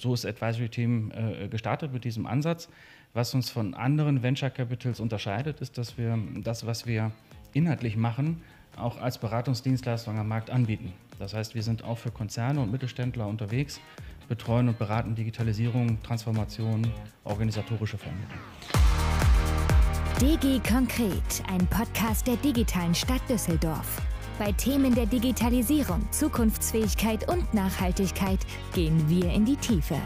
so 0.00 0.14
ist 0.14 0.24
Advisory 0.24 0.68
Team 0.68 1.12
äh, 1.12 1.48
gestartet 1.48 1.92
mit 1.92 2.04
diesem 2.04 2.26
Ansatz. 2.26 2.68
Was 3.12 3.34
uns 3.34 3.50
von 3.50 3.74
anderen 3.74 4.22
Venture 4.22 4.50
Capitals 4.50 5.00
unterscheidet, 5.00 5.60
ist, 5.60 5.78
dass 5.78 5.98
wir 5.98 6.18
das, 6.42 6.64
was 6.64 6.86
wir 6.86 7.10
inhaltlich 7.52 7.96
machen, 7.96 8.42
auch 8.76 9.00
als 9.00 9.18
Beratungsdienstleistung 9.18 10.18
am 10.18 10.28
Markt 10.28 10.48
anbieten. 10.50 10.92
Das 11.18 11.34
heißt, 11.34 11.54
wir 11.54 11.62
sind 11.62 11.84
auch 11.84 11.98
für 11.98 12.10
Konzerne 12.10 12.60
und 12.60 12.70
Mittelständler 12.70 13.26
unterwegs, 13.26 13.80
betreuen 14.28 14.68
und 14.68 14.78
beraten 14.78 15.14
Digitalisierung, 15.14 16.00
Transformation, 16.02 16.86
organisatorische 17.24 17.98
Veränderungen. 17.98 18.40
DG 20.20 20.60
Konkret, 20.68 21.42
ein 21.48 21.66
Podcast 21.66 22.26
der 22.26 22.36
digitalen 22.36 22.94
Stadt 22.94 23.22
Düsseldorf. 23.28 24.00
Bei 24.40 24.52
Themen 24.52 24.94
der 24.94 25.04
Digitalisierung, 25.04 26.00
Zukunftsfähigkeit 26.12 27.28
und 27.28 27.52
Nachhaltigkeit 27.52 28.38
gehen 28.72 29.06
wir 29.06 29.30
in 29.30 29.44
die 29.44 29.56
Tiefe. 29.56 29.96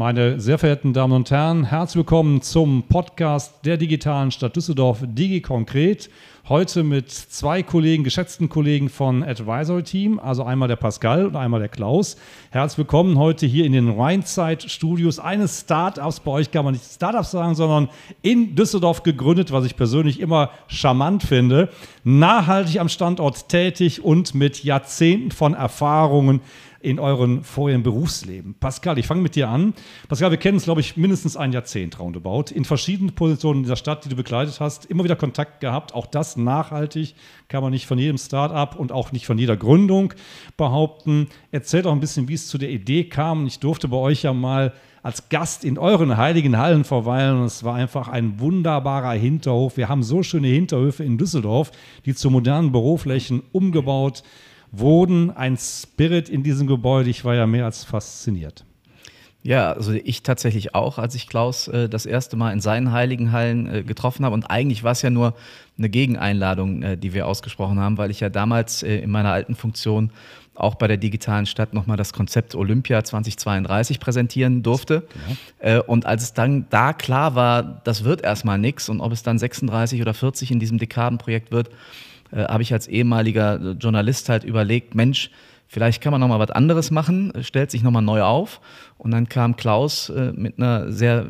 Meine 0.00 0.40
sehr 0.40 0.56
verehrten 0.56 0.94
Damen 0.94 1.12
und 1.12 1.30
Herren, 1.30 1.64
herzlich 1.64 1.96
willkommen 1.96 2.40
zum 2.40 2.84
Podcast 2.84 3.66
der 3.66 3.76
digitalen 3.76 4.30
Stadt 4.30 4.56
Düsseldorf, 4.56 5.00
Digi 5.02 5.42
Konkret. 5.42 6.08
Heute 6.48 6.84
mit 6.84 7.10
zwei 7.10 7.62
Kollegen, 7.62 8.02
geschätzten 8.02 8.48
Kollegen 8.48 8.88
von 8.88 9.22
Advisory 9.22 9.82
Team, 9.82 10.18
also 10.18 10.42
einmal 10.42 10.68
der 10.68 10.76
Pascal 10.76 11.26
und 11.26 11.36
einmal 11.36 11.60
der 11.60 11.68
Klaus. 11.68 12.16
Herzlich 12.50 12.78
willkommen 12.78 13.18
heute 13.18 13.44
hier 13.44 13.66
in 13.66 13.72
den 13.72 13.90
Rheinzeit-Studios 13.90 15.18
eines 15.18 15.60
Startups. 15.60 16.20
Bei 16.20 16.30
euch 16.30 16.50
kann 16.50 16.64
man 16.64 16.72
nicht 16.72 16.86
Startups 16.86 17.32
sagen, 17.32 17.54
sondern 17.54 17.90
in 18.22 18.54
Düsseldorf 18.54 19.02
gegründet, 19.02 19.52
was 19.52 19.66
ich 19.66 19.76
persönlich 19.76 20.18
immer 20.18 20.48
charmant 20.66 21.24
finde. 21.24 21.68
Nachhaltig 22.04 22.80
am 22.80 22.88
Standort 22.88 23.50
tätig 23.50 24.02
und 24.02 24.34
mit 24.34 24.64
Jahrzehnten 24.64 25.30
von 25.30 25.52
Erfahrungen 25.52 26.40
in 26.80 26.98
euren 26.98 27.44
vorigen 27.44 27.82
Berufsleben. 27.82 28.54
Pascal, 28.54 28.98
ich 28.98 29.06
fange 29.06 29.20
mit 29.20 29.36
dir 29.36 29.48
an. 29.48 29.74
Pascal, 30.08 30.30
wir 30.30 30.38
kennen 30.38 30.56
uns, 30.56 30.64
glaube 30.64 30.80
ich, 30.80 30.96
mindestens 30.96 31.36
ein 31.36 31.52
Jahrzehnt 31.52 31.98
roundabout. 31.98 32.46
In 32.54 32.64
verschiedenen 32.64 33.14
Positionen 33.14 33.62
in 33.62 33.68
der 33.68 33.76
Stadt, 33.76 34.04
die 34.04 34.08
du 34.08 34.16
begleitet 34.16 34.60
hast, 34.60 34.86
immer 34.86 35.04
wieder 35.04 35.16
Kontakt 35.16 35.60
gehabt. 35.60 35.94
Auch 35.94 36.06
das 36.06 36.36
nachhaltig 36.36 37.14
kann 37.48 37.62
man 37.62 37.72
nicht 37.72 37.86
von 37.86 37.98
jedem 37.98 38.16
Start-up 38.16 38.76
und 38.76 38.92
auch 38.92 39.12
nicht 39.12 39.26
von 39.26 39.36
jeder 39.36 39.56
Gründung 39.56 40.14
behaupten. 40.56 41.28
Erzählt 41.50 41.86
auch 41.86 41.92
ein 41.92 42.00
bisschen, 42.00 42.28
wie 42.28 42.34
es 42.34 42.48
zu 42.48 42.56
der 42.56 42.70
Idee 42.70 43.04
kam. 43.04 43.46
Ich 43.46 43.58
durfte 43.58 43.88
bei 43.88 43.98
euch 43.98 44.22
ja 44.22 44.32
mal 44.32 44.72
als 45.02 45.28
Gast 45.28 45.64
in 45.64 45.78
euren 45.78 46.16
heiligen 46.16 46.58
Hallen 46.58 46.84
verweilen 46.84 47.40
und 47.40 47.46
es 47.46 47.64
war 47.64 47.74
einfach 47.74 48.08
ein 48.08 48.38
wunderbarer 48.38 49.12
Hinterhof. 49.12 49.76
Wir 49.76 49.88
haben 49.88 50.02
so 50.02 50.22
schöne 50.22 50.48
Hinterhöfe 50.48 51.04
in 51.04 51.16
Düsseldorf, 51.16 51.72
die 52.04 52.14
zu 52.14 52.30
modernen 52.30 52.72
Büroflächen 52.72 53.42
umgebaut 53.52 54.22
wurden. 54.72 55.30
Ein 55.30 55.56
Spirit 55.56 56.28
in 56.28 56.42
diesem 56.42 56.66
Gebäude. 56.66 57.10
Ich 57.10 57.24
war 57.24 57.34
ja 57.34 57.46
mehr 57.46 57.64
als 57.64 57.84
fasziniert. 57.84 58.64
Ja, 59.42 59.72
also 59.72 59.92
ich 59.92 60.22
tatsächlich 60.22 60.74
auch, 60.74 60.98
als 60.98 61.14
ich 61.14 61.26
Klaus 61.26 61.66
äh, 61.68 61.88
das 61.88 62.04
erste 62.04 62.36
Mal 62.36 62.52
in 62.52 62.60
seinen 62.60 62.92
heiligen 62.92 63.32
Hallen 63.32 63.66
äh, 63.66 63.82
getroffen 63.82 64.24
habe. 64.24 64.34
Und 64.34 64.50
eigentlich 64.50 64.84
war 64.84 64.92
es 64.92 65.00
ja 65.00 65.08
nur 65.08 65.34
eine 65.78 65.88
Gegeneinladung, 65.88 66.82
äh, 66.82 66.96
die 66.98 67.14
wir 67.14 67.26
ausgesprochen 67.26 67.80
haben, 67.80 67.96
weil 67.96 68.10
ich 68.10 68.20
ja 68.20 68.28
damals 68.28 68.82
äh, 68.82 68.98
in 68.98 69.10
meiner 69.10 69.32
alten 69.32 69.54
Funktion 69.54 70.10
auch 70.54 70.74
bei 70.74 70.86
der 70.88 70.98
digitalen 70.98 71.46
Stadt 71.46 71.72
nochmal 71.72 71.96
das 71.96 72.12
Konzept 72.12 72.54
Olympia 72.54 73.02
2032 73.02 73.98
präsentieren 73.98 74.62
durfte. 74.62 75.06
Ja. 75.62 75.76
Äh, 75.76 75.80
und 75.80 76.04
als 76.04 76.22
es 76.22 76.34
dann 76.34 76.66
da 76.68 76.92
klar 76.92 77.34
war, 77.34 77.80
das 77.84 78.04
wird 78.04 78.22
erstmal 78.22 78.58
nichts 78.58 78.90
und 78.90 79.00
ob 79.00 79.10
es 79.12 79.22
dann 79.22 79.38
36 79.38 80.02
oder 80.02 80.12
40 80.12 80.50
in 80.50 80.60
diesem 80.60 80.76
Dekadenprojekt 80.76 81.50
wird, 81.50 81.70
äh, 82.32 82.44
habe 82.44 82.62
ich 82.62 82.72
als 82.72 82.86
ehemaliger 82.86 83.74
Journalist 83.78 84.28
halt 84.28 84.44
überlegt, 84.44 84.94
Mensch, 84.94 85.30
vielleicht 85.66 86.02
kann 86.02 86.12
man 86.12 86.20
noch 86.20 86.28
mal 86.28 86.38
was 86.38 86.50
anderes 86.50 86.90
machen, 86.90 87.32
stellt 87.42 87.70
sich 87.70 87.82
noch 87.82 87.90
mal 87.90 88.00
neu 88.00 88.22
auf. 88.22 88.60
Und 89.00 89.12
dann 89.12 89.30
kam 89.30 89.56
Klaus 89.56 90.10
äh, 90.10 90.32
mit 90.34 90.58
einer 90.58 90.92
sehr 90.92 91.26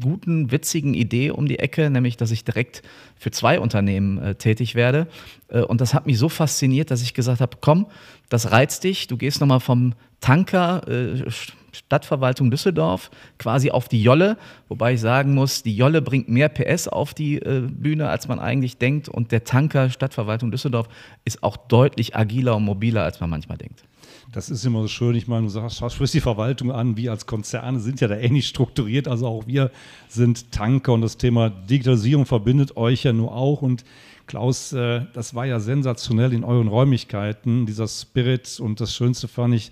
guten, 0.00 0.52
witzigen 0.52 0.92
Idee 0.92 1.30
um 1.30 1.46
die 1.46 1.58
Ecke, 1.58 1.88
nämlich, 1.88 2.18
dass 2.18 2.30
ich 2.30 2.44
direkt 2.44 2.82
für 3.16 3.30
zwei 3.30 3.60
Unternehmen 3.60 4.18
äh, 4.18 4.34
tätig 4.34 4.74
werde. 4.74 5.06
Äh, 5.48 5.62
und 5.62 5.80
das 5.80 5.94
hat 5.94 6.06
mich 6.06 6.18
so 6.18 6.28
fasziniert, 6.28 6.90
dass 6.90 7.00
ich 7.00 7.14
gesagt 7.14 7.40
habe, 7.40 7.56
komm, 7.62 7.86
das 8.28 8.52
reizt 8.52 8.84
dich, 8.84 9.06
du 9.06 9.16
gehst 9.16 9.40
noch 9.40 9.46
mal 9.46 9.58
vom 9.58 9.94
Tanker, 10.20 10.86
äh, 10.86 11.24
Stadtverwaltung 11.72 12.50
Düsseldorf 12.50 13.10
quasi 13.38 13.70
auf 13.70 13.88
die 13.88 14.02
Jolle, 14.02 14.36
wobei 14.68 14.94
ich 14.94 15.00
sagen 15.00 15.32
muss, 15.32 15.62
die 15.62 15.76
Jolle 15.76 16.02
bringt 16.02 16.28
mehr 16.28 16.50
PS 16.50 16.88
auf 16.88 17.14
die 17.14 17.36
äh, 17.36 17.62
Bühne, 17.70 18.10
als 18.10 18.28
man 18.28 18.38
eigentlich 18.38 18.76
denkt 18.76 19.08
und 19.08 19.32
der 19.32 19.44
Tanker 19.44 19.88
Stadtverwaltung 19.88 20.50
Düsseldorf 20.50 20.88
ist 21.24 21.42
auch 21.42 21.56
deutlich 21.56 22.16
agiler 22.16 22.56
und 22.56 22.64
mobiler, 22.64 23.04
als 23.04 23.20
man 23.20 23.30
manchmal 23.30 23.56
denkt. 23.56 23.84
Das 24.30 24.50
ist 24.50 24.64
immer 24.66 24.82
so 24.82 24.88
schön. 24.88 25.14
Ich 25.14 25.26
meine, 25.26 25.44
du 25.44 25.48
sagst, 25.48 25.78
sprichst 25.78 26.12
die 26.12 26.20
Verwaltung 26.20 26.70
an. 26.70 26.98
Wir 26.98 27.12
als 27.12 27.24
Konzerne 27.24 27.80
sind 27.80 28.00
ja 28.02 28.08
da 28.08 28.16
ähnlich 28.16 28.46
strukturiert. 28.46 29.08
Also 29.08 29.26
auch 29.26 29.46
wir 29.46 29.70
sind 30.08 30.52
Tanker 30.52 30.92
und 30.92 31.00
das 31.00 31.16
Thema 31.16 31.48
Digitalisierung 31.48 32.26
verbindet 32.26 32.76
euch 32.76 33.04
ja 33.04 33.14
nur 33.14 33.34
auch. 33.34 33.62
Und 33.62 33.84
Klaus, 34.26 34.74
äh, 34.74 35.06
das 35.14 35.34
war 35.34 35.46
ja 35.46 35.60
sensationell 35.60 36.34
in 36.34 36.44
euren 36.44 36.68
Räumlichkeiten, 36.68 37.64
dieser 37.64 37.88
Spirit. 37.88 38.60
Und 38.60 38.80
das 38.80 38.94
Schönste 38.94 39.28
fand 39.28 39.54
ich, 39.54 39.70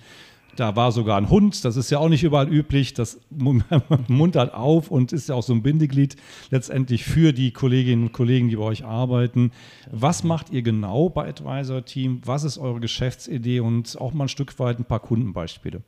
da 0.56 0.76
war 0.76 0.92
sogar 0.92 1.18
ein 1.18 1.30
Hund, 1.30 1.64
das 1.64 1.76
ist 1.76 1.90
ja 1.90 1.98
auch 1.98 2.08
nicht 2.08 2.24
überall 2.24 2.48
üblich. 2.48 2.94
Das 2.94 3.20
muntert 3.30 4.54
auf 4.54 4.90
und 4.90 5.12
ist 5.12 5.28
ja 5.28 5.34
auch 5.34 5.42
so 5.42 5.52
ein 5.52 5.62
Bindeglied 5.62 6.16
letztendlich 6.50 7.04
für 7.04 7.32
die 7.32 7.52
Kolleginnen 7.52 8.04
und 8.04 8.12
Kollegen, 8.12 8.48
die 8.48 8.56
bei 8.56 8.62
euch 8.62 8.84
arbeiten. 8.84 9.52
Was 9.90 10.24
macht 10.24 10.50
ihr 10.50 10.62
genau 10.62 11.08
bei 11.08 11.28
Advisor 11.28 11.84
Team? 11.84 12.20
Was 12.24 12.44
ist 12.44 12.58
eure 12.58 12.80
Geschäftsidee 12.80 13.60
und 13.60 14.00
auch 14.00 14.12
mal 14.12 14.24
ein 14.24 14.28
Stück 14.28 14.58
weit 14.58 14.78
ein 14.78 14.84
paar 14.84 15.00
Kundenbeispiele? 15.00 15.82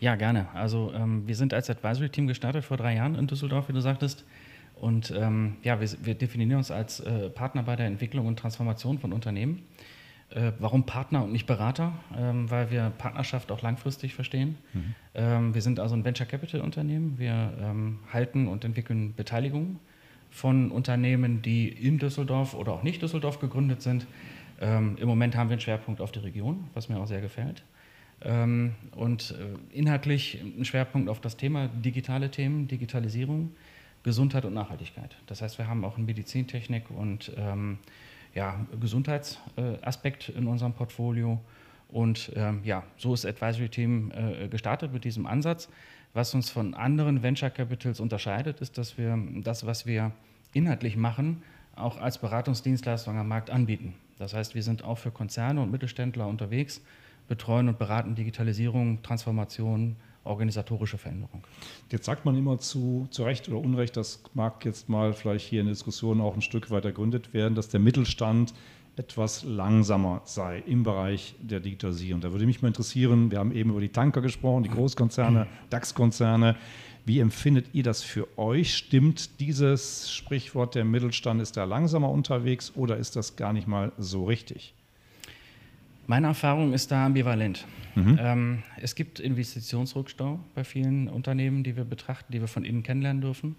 Ja, 0.00 0.16
gerne. 0.16 0.48
Also 0.54 0.92
ähm, 0.94 1.26
wir 1.26 1.36
sind 1.36 1.54
als 1.54 1.70
Advisory 1.70 2.08
Team 2.08 2.26
gestartet 2.26 2.64
vor 2.64 2.76
drei 2.76 2.96
Jahren 2.96 3.14
in 3.14 3.26
Düsseldorf, 3.26 3.68
wie 3.68 3.72
du 3.72 3.80
sagtest. 3.80 4.24
Und 4.80 5.12
ähm, 5.16 5.56
ja, 5.62 5.80
wir, 5.80 5.88
wir, 6.02 6.14
definieren 6.14 6.58
uns 6.58 6.70
als 6.70 7.00
äh, 7.00 7.30
Partner 7.30 7.62
bei 7.62 7.76
der 7.76 7.86
Entwicklung 7.86 8.26
und 8.26 8.38
Transformation 8.38 8.98
von 8.98 9.12
Unternehmen. 9.12 9.62
Äh, 10.34 10.52
warum 10.58 10.84
Partner 10.84 11.22
und 11.22 11.32
nicht 11.32 11.46
Berater? 11.46 11.92
Ähm, 12.16 12.50
weil 12.50 12.70
wir 12.70 12.90
Partnerschaft 12.98 13.52
auch 13.52 13.62
langfristig 13.62 14.14
verstehen. 14.14 14.58
Mhm. 14.72 14.94
Ähm, 15.14 15.54
wir 15.54 15.62
sind 15.62 15.78
also 15.78 15.94
ein 15.94 16.04
Venture 16.04 16.26
Capital 16.26 16.60
Unternehmen. 16.60 17.18
Wir 17.18 17.52
ähm, 17.60 18.00
halten 18.12 18.48
und 18.48 18.64
entwickeln 18.64 19.14
Beteiligungen 19.14 19.78
von 20.30 20.72
Unternehmen, 20.72 21.42
die 21.42 21.68
in 21.68 21.98
Düsseldorf 21.98 22.54
oder 22.54 22.72
auch 22.72 22.82
nicht 22.82 23.00
Düsseldorf 23.00 23.38
gegründet 23.38 23.82
sind. 23.82 24.06
Ähm, 24.60 24.96
Im 25.00 25.06
Moment 25.06 25.36
haben 25.36 25.48
wir 25.48 25.54
einen 25.54 25.60
Schwerpunkt 25.60 26.00
auf 26.00 26.10
die 26.10 26.18
Region, 26.18 26.64
was 26.74 26.88
mir 26.88 26.98
auch 26.98 27.06
sehr 27.06 27.20
gefällt. 27.20 27.62
Ähm, 28.22 28.74
und 28.92 29.32
äh, 29.38 29.76
inhaltlich 29.78 30.40
einen 30.40 30.64
Schwerpunkt 30.64 31.08
auf 31.08 31.20
das 31.20 31.36
Thema 31.36 31.68
digitale 31.68 32.30
Themen, 32.30 32.66
Digitalisierung, 32.66 33.52
Gesundheit 34.02 34.44
und 34.44 34.54
Nachhaltigkeit. 34.54 35.16
Das 35.26 35.42
heißt, 35.42 35.58
wir 35.58 35.68
haben 35.68 35.84
auch 35.84 35.98
in 35.98 36.06
Medizintechnik 36.06 36.90
und 36.90 37.32
ähm, 37.36 37.78
ja, 38.34 38.58
Gesundheitsaspekt 38.80 40.28
in 40.28 40.46
unserem 40.46 40.72
Portfolio. 40.72 41.40
Und 41.88 42.32
ähm, 42.34 42.60
ja, 42.64 42.82
so 42.96 43.14
ist 43.14 43.24
Advisory 43.24 43.68
Team 43.68 44.12
äh, 44.12 44.48
gestartet 44.48 44.92
mit 44.92 45.04
diesem 45.04 45.26
Ansatz. 45.26 45.68
Was 46.12 46.34
uns 46.34 46.50
von 46.50 46.74
anderen 46.74 47.22
Venture 47.22 47.50
Capitals 47.50 48.00
unterscheidet, 48.00 48.60
ist, 48.60 48.78
dass 48.78 48.98
wir 48.98 49.18
das, 49.42 49.66
was 49.66 49.86
wir 49.86 50.12
inhaltlich 50.52 50.96
machen, 50.96 51.42
auch 51.76 52.00
als 52.00 52.18
Beratungsdienstleistung 52.18 53.18
am 53.18 53.28
Markt 53.28 53.50
anbieten. 53.50 53.94
Das 54.18 54.34
heißt, 54.34 54.54
wir 54.54 54.62
sind 54.62 54.84
auch 54.84 54.98
für 54.98 55.10
Konzerne 55.10 55.60
und 55.60 55.72
Mittelständler 55.72 56.28
unterwegs, 56.28 56.80
betreuen 57.26 57.68
und 57.68 57.78
beraten 57.78 58.14
Digitalisierung, 58.14 59.02
Transformation, 59.02 59.96
organisatorische 60.24 60.98
Veränderung. 60.98 61.44
Jetzt 61.90 62.06
sagt 62.06 62.24
man 62.24 62.36
immer 62.36 62.58
zu, 62.58 63.06
zu 63.10 63.24
Recht 63.24 63.48
oder 63.48 63.58
Unrecht, 63.58 63.96
das 63.96 64.22
mag 64.34 64.64
jetzt 64.64 64.88
mal 64.88 65.12
vielleicht 65.12 65.46
hier 65.46 65.60
in 65.60 65.66
der 65.66 65.74
Diskussion 65.74 66.20
auch 66.20 66.34
ein 66.34 66.42
Stück 66.42 66.70
weit 66.70 66.84
ergründet 66.84 67.32
werden, 67.34 67.54
dass 67.54 67.68
der 67.68 67.80
Mittelstand 67.80 68.54
etwas 68.96 69.42
langsamer 69.42 70.22
sei 70.24 70.62
im 70.66 70.84
Bereich 70.84 71.34
der 71.40 71.60
Digitalisierung. 71.60 72.20
Da 72.20 72.32
würde 72.32 72.46
mich 72.46 72.62
mal 72.62 72.68
interessieren, 72.68 73.30
wir 73.30 73.38
haben 73.38 73.52
eben 73.52 73.70
über 73.70 73.80
die 73.80 73.88
Tanker 73.88 74.20
gesprochen, 74.20 74.62
die 74.62 74.70
Großkonzerne, 74.70 75.46
DAX-Konzerne. 75.70 76.56
Wie 77.04 77.18
empfindet 77.18 77.66
ihr 77.72 77.82
das 77.82 78.02
für 78.02 78.26
euch? 78.38 78.74
Stimmt 78.74 79.40
dieses 79.40 80.10
Sprichwort, 80.10 80.74
der 80.74 80.84
Mittelstand 80.84 81.42
ist 81.42 81.56
da 81.56 81.64
langsamer 81.64 82.08
unterwegs 82.08 82.72
oder 82.76 82.96
ist 82.96 83.16
das 83.16 83.36
gar 83.36 83.52
nicht 83.52 83.66
mal 83.66 83.92
so 83.98 84.24
richtig? 84.24 84.74
Meine 86.06 86.26
Erfahrung 86.26 86.72
ist 86.74 86.90
da 86.90 87.06
ambivalent. 87.06 87.66
Mhm. 87.94 88.18
Ähm, 88.20 88.62
es 88.80 88.94
gibt 88.94 89.20
Investitionsrückstau 89.20 90.38
bei 90.54 90.64
vielen 90.64 91.08
Unternehmen, 91.08 91.62
die 91.64 91.76
wir 91.76 91.84
betrachten, 91.84 92.32
die 92.32 92.40
wir 92.40 92.48
von 92.48 92.64
innen 92.64 92.82
kennenlernen 92.82 93.22
dürfen. 93.22 93.56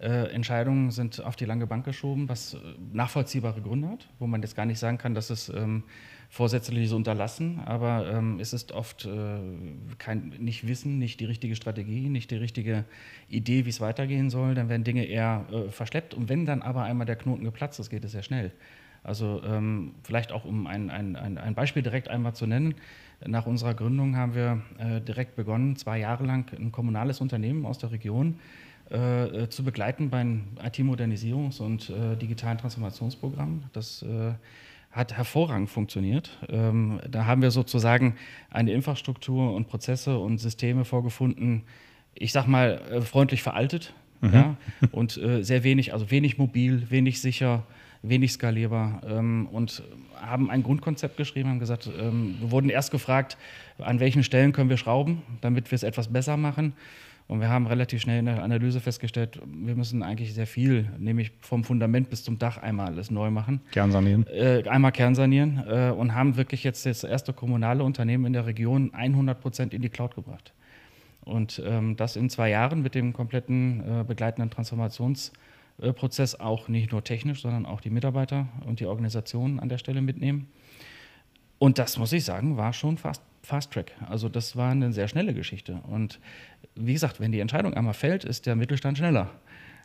Äh, 0.00 0.32
Entscheidungen 0.32 0.90
sind 0.90 1.22
auf 1.22 1.36
die 1.36 1.44
lange 1.44 1.66
Bank 1.66 1.84
geschoben, 1.84 2.28
was 2.28 2.54
äh, 2.54 2.58
nachvollziehbare 2.92 3.60
Gründe 3.60 3.88
hat, 3.88 4.08
wo 4.18 4.26
man 4.26 4.42
jetzt 4.42 4.56
gar 4.56 4.66
nicht 4.66 4.78
sagen 4.78 4.98
kann, 4.98 5.14
dass 5.14 5.30
es 5.30 5.48
ähm, 5.48 5.84
vorsätzliches 6.28 6.92
Unterlassen, 6.92 7.60
aber 7.60 8.10
ähm, 8.10 8.40
es 8.40 8.52
ist 8.52 8.72
oft 8.72 9.04
äh, 9.04 9.38
kein, 9.98 10.30
nicht 10.38 10.66
Wissen, 10.66 10.98
nicht 10.98 11.20
die 11.20 11.26
richtige 11.26 11.54
Strategie, 11.54 12.08
nicht 12.08 12.30
die 12.30 12.36
richtige 12.36 12.84
Idee, 13.28 13.66
wie 13.66 13.70
es 13.70 13.80
weitergehen 13.80 14.30
soll. 14.30 14.54
Dann 14.54 14.68
werden 14.68 14.82
Dinge 14.82 15.04
eher 15.04 15.44
äh, 15.52 15.70
verschleppt 15.70 16.14
und 16.14 16.28
wenn 16.28 16.46
dann 16.46 16.62
aber 16.62 16.84
einmal 16.84 17.06
der 17.06 17.16
Knoten 17.16 17.44
geplatzt 17.44 17.78
ist, 17.78 17.90
geht 17.90 18.04
es 18.04 18.12
sehr 18.12 18.22
schnell. 18.22 18.50
Also 19.04 19.42
ähm, 19.44 19.94
vielleicht 20.04 20.32
auch 20.32 20.44
um 20.44 20.66
ein, 20.66 20.90
ein, 20.90 21.16
ein, 21.16 21.54
Beispiel 21.54 21.82
direkt 21.82 22.08
einmal 22.08 22.34
zu 22.34 22.46
nennen. 22.46 22.74
Nach 23.26 23.46
unserer 23.46 23.74
Gründung 23.74 24.16
haben 24.16 24.34
wir 24.34 24.62
äh, 24.78 25.00
direkt 25.00 25.36
begonnen, 25.36 25.76
zwei 25.76 25.98
Jahre 25.98 26.24
lang 26.24 26.52
ein 26.56 26.70
kommunales 26.70 27.20
Unternehmen 27.20 27.66
aus 27.66 27.78
der 27.78 27.90
Region 27.90 28.38
äh, 28.90 29.48
zu 29.48 29.64
begleiten 29.64 30.10
beim 30.10 30.44
IT-Modernisierungs- 30.62 31.60
und 31.60 31.90
äh, 31.90 32.16
digitalen 32.16 32.58
Transformationsprogramm. 32.58 33.64
Das 33.72 34.02
äh, 34.02 34.32
hat 34.92 35.14
hervorragend 35.16 35.70
funktioniert. 35.70 36.38
Ähm, 36.48 37.00
da 37.10 37.24
haben 37.24 37.42
wir 37.42 37.50
sozusagen 37.50 38.16
eine 38.50 38.72
Infrastruktur 38.72 39.54
und 39.54 39.66
Prozesse 39.66 40.18
und 40.18 40.38
Systeme 40.38 40.84
vorgefunden, 40.84 41.62
ich 42.14 42.32
sag 42.32 42.46
mal, 42.46 42.80
äh, 42.90 43.00
freundlich 43.00 43.42
veraltet 43.42 43.94
mhm. 44.20 44.32
ja, 44.32 44.56
und 44.92 45.16
äh, 45.16 45.42
sehr 45.42 45.64
wenig, 45.64 45.92
also 45.92 46.10
wenig 46.10 46.36
mobil, 46.38 46.90
wenig 46.90 47.20
sicher, 47.20 47.64
wenig 48.02 48.32
skalierbar 48.32 49.00
ähm, 49.08 49.48
und 49.50 49.82
haben 50.20 50.50
ein 50.50 50.62
Grundkonzept 50.62 51.16
geschrieben, 51.16 51.48
haben 51.48 51.58
gesagt, 51.58 51.88
ähm, 51.98 52.36
wir 52.40 52.50
wurden 52.50 52.68
erst 52.68 52.90
gefragt, 52.90 53.36
an 53.78 54.00
welchen 54.00 54.24
Stellen 54.24 54.52
können 54.52 54.70
wir 54.70 54.76
schrauben, 54.76 55.22
damit 55.40 55.70
wir 55.70 55.76
es 55.76 55.82
etwas 55.82 56.08
besser 56.08 56.36
machen. 56.36 56.74
Und 57.28 57.40
wir 57.40 57.48
haben 57.48 57.66
relativ 57.66 58.02
schnell 58.02 58.18
in 58.18 58.26
der 58.26 58.42
Analyse 58.42 58.80
festgestellt, 58.80 59.40
wir 59.46 59.76
müssen 59.76 60.02
eigentlich 60.02 60.34
sehr 60.34 60.46
viel, 60.46 60.90
nämlich 60.98 61.30
vom 61.40 61.64
Fundament 61.64 62.10
bis 62.10 62.24
zum 62.24 62.38
Dach 62.38 62.58
einmal 62.58 62.88
alles 62.88 63.10
neu 63.10 63.30
machen. 63.30 63.60
Kernsanieren. 63.70 64.26
Äh, 64.26 64.64
einmal 64.68 64.92
kernsanieren 64.92 65.62
äh, 65.66 65.92
und 65.96 66.14
haben 66.14 66.36
wirklich 66.36 66.64
jetzt 66.64 66.84
das 66.84 67.04
erste 67.04 67.32
kommunale 67.32 67.84
Unternehmen 67.84 68.26
in 68.26 68.32
der 68.32 68.46
Region 68.46 68.92
100 68.92 69.40
Prozent 69.40 69.72
in 69.72 69.80
die 69.80 69.88
Cloud 69.88 70.14
gebracht. 70.14 70.52
Und 71.24 71.62
ähm, 71.64 71.96
das 71.96 72.16
in 72.16 72.28
zwei 72.28 72.50
Jahren 72.50 72.82
mit 72.82 72.94
dem 72.94 73.12
kompletten 73.12 74.00
äh, 74.00 74.04
begleitenden 74.04 74.50
Transformationsprozess 75.78 76.40
auch 76.40 76.68
nicht 76.68 76.92
nur 76.92 77.02
technisch, 77.04 77.42
sondern 77.42 77.66
auch 77.66 77.80
die 77.80 77.90
Mitarbeiter 77.90 78.48
und 78.66 78.80
die 78.80 78.86
Organisationen 78.86 79.60
an 79.60 79.68
der 79.68 79.78
Stelle 79.78 80.00
mitnehmen. 80.00 80.48
Und 81.58 81.78
das 81.78 81.98
muss 81.98 82.12
ich 82.12 82.24
sagen, 82.24 82.56
war 82.56 82.72
schon 82.72 82.98
fast 82.98 83.22
Fast 83.44 83.72
Track. 83.72 83.90
Also 84.08 84.28
das 84.28 84.56
war 84.56 84.70
eine 84.70 84.92
sehr 84.92 85.08
schnelle 85.08 85.34
Geschichte. 85.34 85.80
Und 85.88 86.20
wie 86.76 86.92
gesagt, 86.92 87.18
wenn 87.18 87.32
die 87.32 87.40
Entscheidung 87.40 87.74
einmal 87.74 87.92
fällt, 87.92 88.24
ist 88.24 88.46
der 88.46 88.54
Mittelstand 88.54 88.98
schneller. 88.98 89.30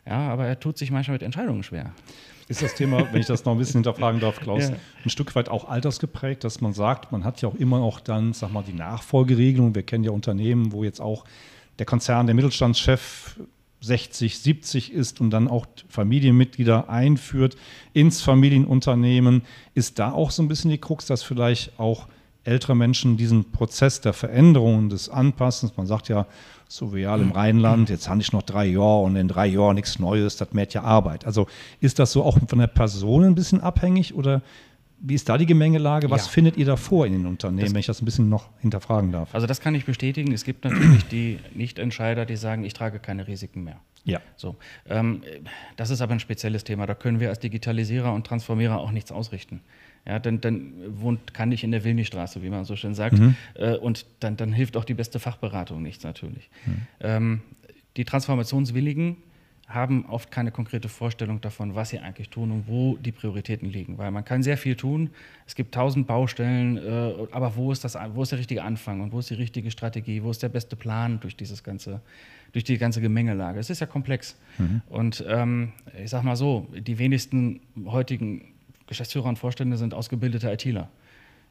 Ja, 0.06 0.28
aber 0.28 0.46
er 0.46 0.60
tut 0.60 0.78
sich 0.78 0.92
manchmal 0.92 1.16
mit 1.16 1.24
Entscheidungen 1.24 1.64
schwer. 1.64 1.92
Ist 2.46 2.62
das 2.62 2.76
Thema, 2.76 3.12
wenn 3.12 3.20
ich 3.20 3.26
das 3.26 3.44
noch 3.44 3.52
ein 3.52 3.58
bisschen 3.58 3.80
hinterfragen 3.80 4.20
darf, 4.20 4.38
Klaus, 4.38 4.68
ja. 4.68 4.76
ein 5.04 5.10
Stück 5.10 5.34
weit 5.34 5.48
auch 5.48 5.68
altersgeprägt, 5.68 6.44
dass 6.44 6.60
man 6.60 6.72
sagt, 6.72 7.10
man 7.10 7.24
hat 7.24 7.42
ja 7.42 7.48
auch 7.48 7.56
immer 7.56 7.80
noch 7.80 7.98
dann, 7.98 8.32
sag 8.32 8.52
mal, 8.52 8.62
die 8.62 8.72
Nachfolgeregelung. 8.72 9.74
Wir 9.74 9.82
kennen 9.82 10.04
ja 10.04 10.12
Unternehmen, 10.12 10.70
wo 10.70 10.84
jetzt 10.84 11.00
auch 11.00 11.24
der 11.80 11.84
Konzern, 11.84 12.26
der 12.26 12.36
Mittelstandschef 12.36 13.40
60, 13.80 14.38
70 14.38 14.92
ist 14.92 15.20
und 15.20 15.30
dann 15.30 15.48
auch 15.48 15.66
Familienmitglieder 15.88 16.88
einführt 16.88 17.56
ins 17.92 18.20
Familienunternehmen. 18.20 19.42
Ist 19.74 19.98
da 19.98 20.12
auch 20.12 20.30
so 20.30 20.42
ein 20.42 20.48
bisschen 20.48 20.70
die 20.70 20.78
Krux, 20.78 21.06
dass 21.06 21.22
vielleicht 21.22 21.78
auch 21.78 22.08
ältere 22.44 22.74
Menschen 22.74 23.16
diesen 23.16 23.52
Prozess 23.52 24.00
der 24.00 24.12
Veränderung, 24.12 24.88
des 24.88 25.08
Anpassens, 25.08 25.76
man 25.76 25.86
sagt 25.86 26.08
ja, 26.08 26.26
so 26.66 26.86
real 26.86 27.20
im 27.20 27.32
Rheinland, 27.32 27.88
jetzt 27.88 28.08
habe 28.08 28.20
ich 28.20 28.32
noch 28.32 28.42
drei 28.42 28.66
Jahre 28.66 29.02
und 29.02 29.16
in 29.16 29.28
drei 29.28 29.46
Jahren 29.46 29.76
nichts 29.76 29.98
Neues, 29.98 30.36
das 30.36 30.52
merkt 30.52 30.74
ja 30.74 30.82
Arbeit. 30.82 31.24
Also 31.24 31.46
ist 31.80 31.98
das 31.98 32.12
so 32.12 32.22
auch 32.22 32.38
von 32.46 32.58
der 32.58 32.66
Person 32.66 33.24
ein 33.24 33.34
bisschen 33.34 33.60
abhängig 33.60 34.14
oder 34.14 34.42
wie 35.00 35.14
ist 35.14 35.28
da 35.28 35.38
die 35.38 35.46
Gemengelage? 35.46 36.10
Was 36.10 36.26
ja. 36.26 36.32
findet 36.32 36.56
ihr 36.56 36.66
da 36.66 36.76
vor 36.76 37.06
in 37.06 37.12
den 37.12 37.26
Unternehmen, 37.26 37.64
das, 37.64 37.74
wenn 37.74 37.80
ich 37.80 37.86
das 37.86 38.02
ein 38.02 38.04
bisschen 38.04 38.28
noch 38.28 38.48
hinterfragen 38.60 39.12
darf? 39.12 39.34
Also 39.34 39.46
das 39.46 39.60
kann 39.60 39.74
ich 39.74 39.84
bestätigen. 39.84 40.32
Es 40.32 40.44
gibt 40.44 40.64
natürlich 40.64 41.04
die 41.06 41.38
Nichtentscheider, 41.54 42.26
die 42.26 42.36
sagen, 42.36 42.64
ich 42.64 42.74
trage 42.74 42.98
keine 42.98 43.28
Risiken 43.28 43.64
mehr. 43.64 43.80
Ja. 44.04 44.20
So, 44.36 44.56
ähm, 44.88 45.22
das 45.76 45.90
ist 45.90 46.00
aber 46.00 46.14
ein 46.14 46.20
spezielles 46.20 46.64
Thema. 46.64 46.86
Da 46.86 46.94
können 46.94 47.20
wir 47.20 47.28
als 47.28 47.40
Digitalisierer 47.40 48.12
und 48.12 48.26
Transformierer 48.26 48.78
auch 48.78 48.90
nichts 48.90 49.12
ausrichten. 49.12 49.60
Ja, 50.06 50.18
dann, 50.18 50.40
dann 50.40 50.72
wohnt, 50.88 51.34
kann 51.34 51.52
ich 51.52 51.64
in 51.64 51.70
der 51.70 51.84
Wilnistraße, 51.84 52.42
wie 52.42 52.48
man 52.48 52.64
so 52.64 52.76
schön 52.76 52.94
sagt. 52.94 53.18
Mhm. 53.18 53.36
Äh, 53.54 53.76
und 53.76 54.06
dann, 54.20 54.36
dann 54.36 54.52
hilft 54.52 54.76
auch 54.76 54.84
die 54.84 54.94
beste 54.94 55.18
Fachberatung 55.20 55.82
nichts 55.82 56.04
natürlich. 56.04 56.48
Mhm. 56.64 56.86
Ähm, 57.00 57.40
die 57.96 58.04
Transformationswilligen 58.04 59.16
haben 59.68 60.06
oft 60.06 60.30
keine 60.30 60.50
konkrete 60.50 60.88
Vorstellung 60.88 61.42
davon, 61.42 61.74
was 61.74 61.90
sie 61.90 61.98
eigentlich 61.98 62.30
tun 62.30 62.50
und 62.50 62.68
wo 62.68 62.96
die 62.96 63.12
Prioritäten 63.12 63.68
liegen. 63.68 63.98
Weil 63.98 64.10
man 64.10 64.24
kann 64.24 64.42
sehr 64.42 64.56
viel 64.56 64.76
tun. 64.76 65.10
Es 65.46 65.54
gibt 65.54 65.74
tausend 65.74 66.06
Baustellen, 66.06 66.78
äh, 66.78 67.26
aber 67.32 67.54
wo 67.54 67.70
ist, 67.70 67.84
das, 67.84 67.96
wo 68.14 68.22
ist 68.22 68.32
der 68.32 68.38
richtige 68.38 68.62
Anfang 68.62 69.02
und 69.02 69.12
wo 69.12 69.18
ist 69.18 69.28
die 69.28 69.34
richtige 69.34 69.70
Strategie, 69.70 70.22
wo 70.22 70.30
ist 70.30 70.42
der 70.42 70.48
beste 70.48 70.74
Plan 70.74 71.20
durch 71.20 71.36
dieses 71.36 71.62
ganze, 71.62 72.00
durch 72.52 72.64
die 72.64 72.78
ganze 72.78 73.02
Gemengelage? 73.02 73.60
Es 73.60 73.68
ist 73.68 73.80
ja 73.80 73.86
komplex. 73.86 74.38
Mhm. 74.56 74.80
Und 74.88 75.24
ähm, 75.28 75.72
ich 76.02 76.08
sag 76.08 76.22
mal 76.22 76.36
so, 76.36 76.66
die 76.74 76.98
wenigsten 76.98 77.60
heutigen 77.84 78.54
Geschäftsführer 78.86 79.28
und 79.28 79.38
Vorstände 79.38 79.76
sind 79.76 79.92
ausgebildete 79.92 80.50
ITler. 80.50 80.88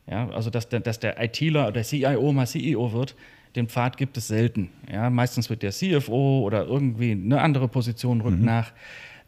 Ja, 0.09 0.27
also 0.29 0.49
dass 0.49 0.69
der, 0.69 0.79
dass 0.79 0.99
der 0.99 1.21
ITler 1.21 1.63
oder 1.63 1.73
der 1.73 1.83
CIO 1.83 2.31
mal 2.31 2.47
CEO 2.47 2.93
wird, 2.93 3.15
den 3.55 3.67
Pfad 3.67 3.97
gibt 3.97 4.17
es 4.17 4.27
selten. 4.27 4.69
Ja, 4.91 5.09
meistens 5.09 5.49
wird 5.49 5.63
der 5.63 5.71
CFO 5.71 6.41
oder 6.41 6.65
irgendwie 6.65 7.11
eine 7.11 7.41
andere 7.41 7.67
Position 7.67 8.21
rückt 8.21 8.39
mhm. 8.39 8.45
nach. 8.45 8.71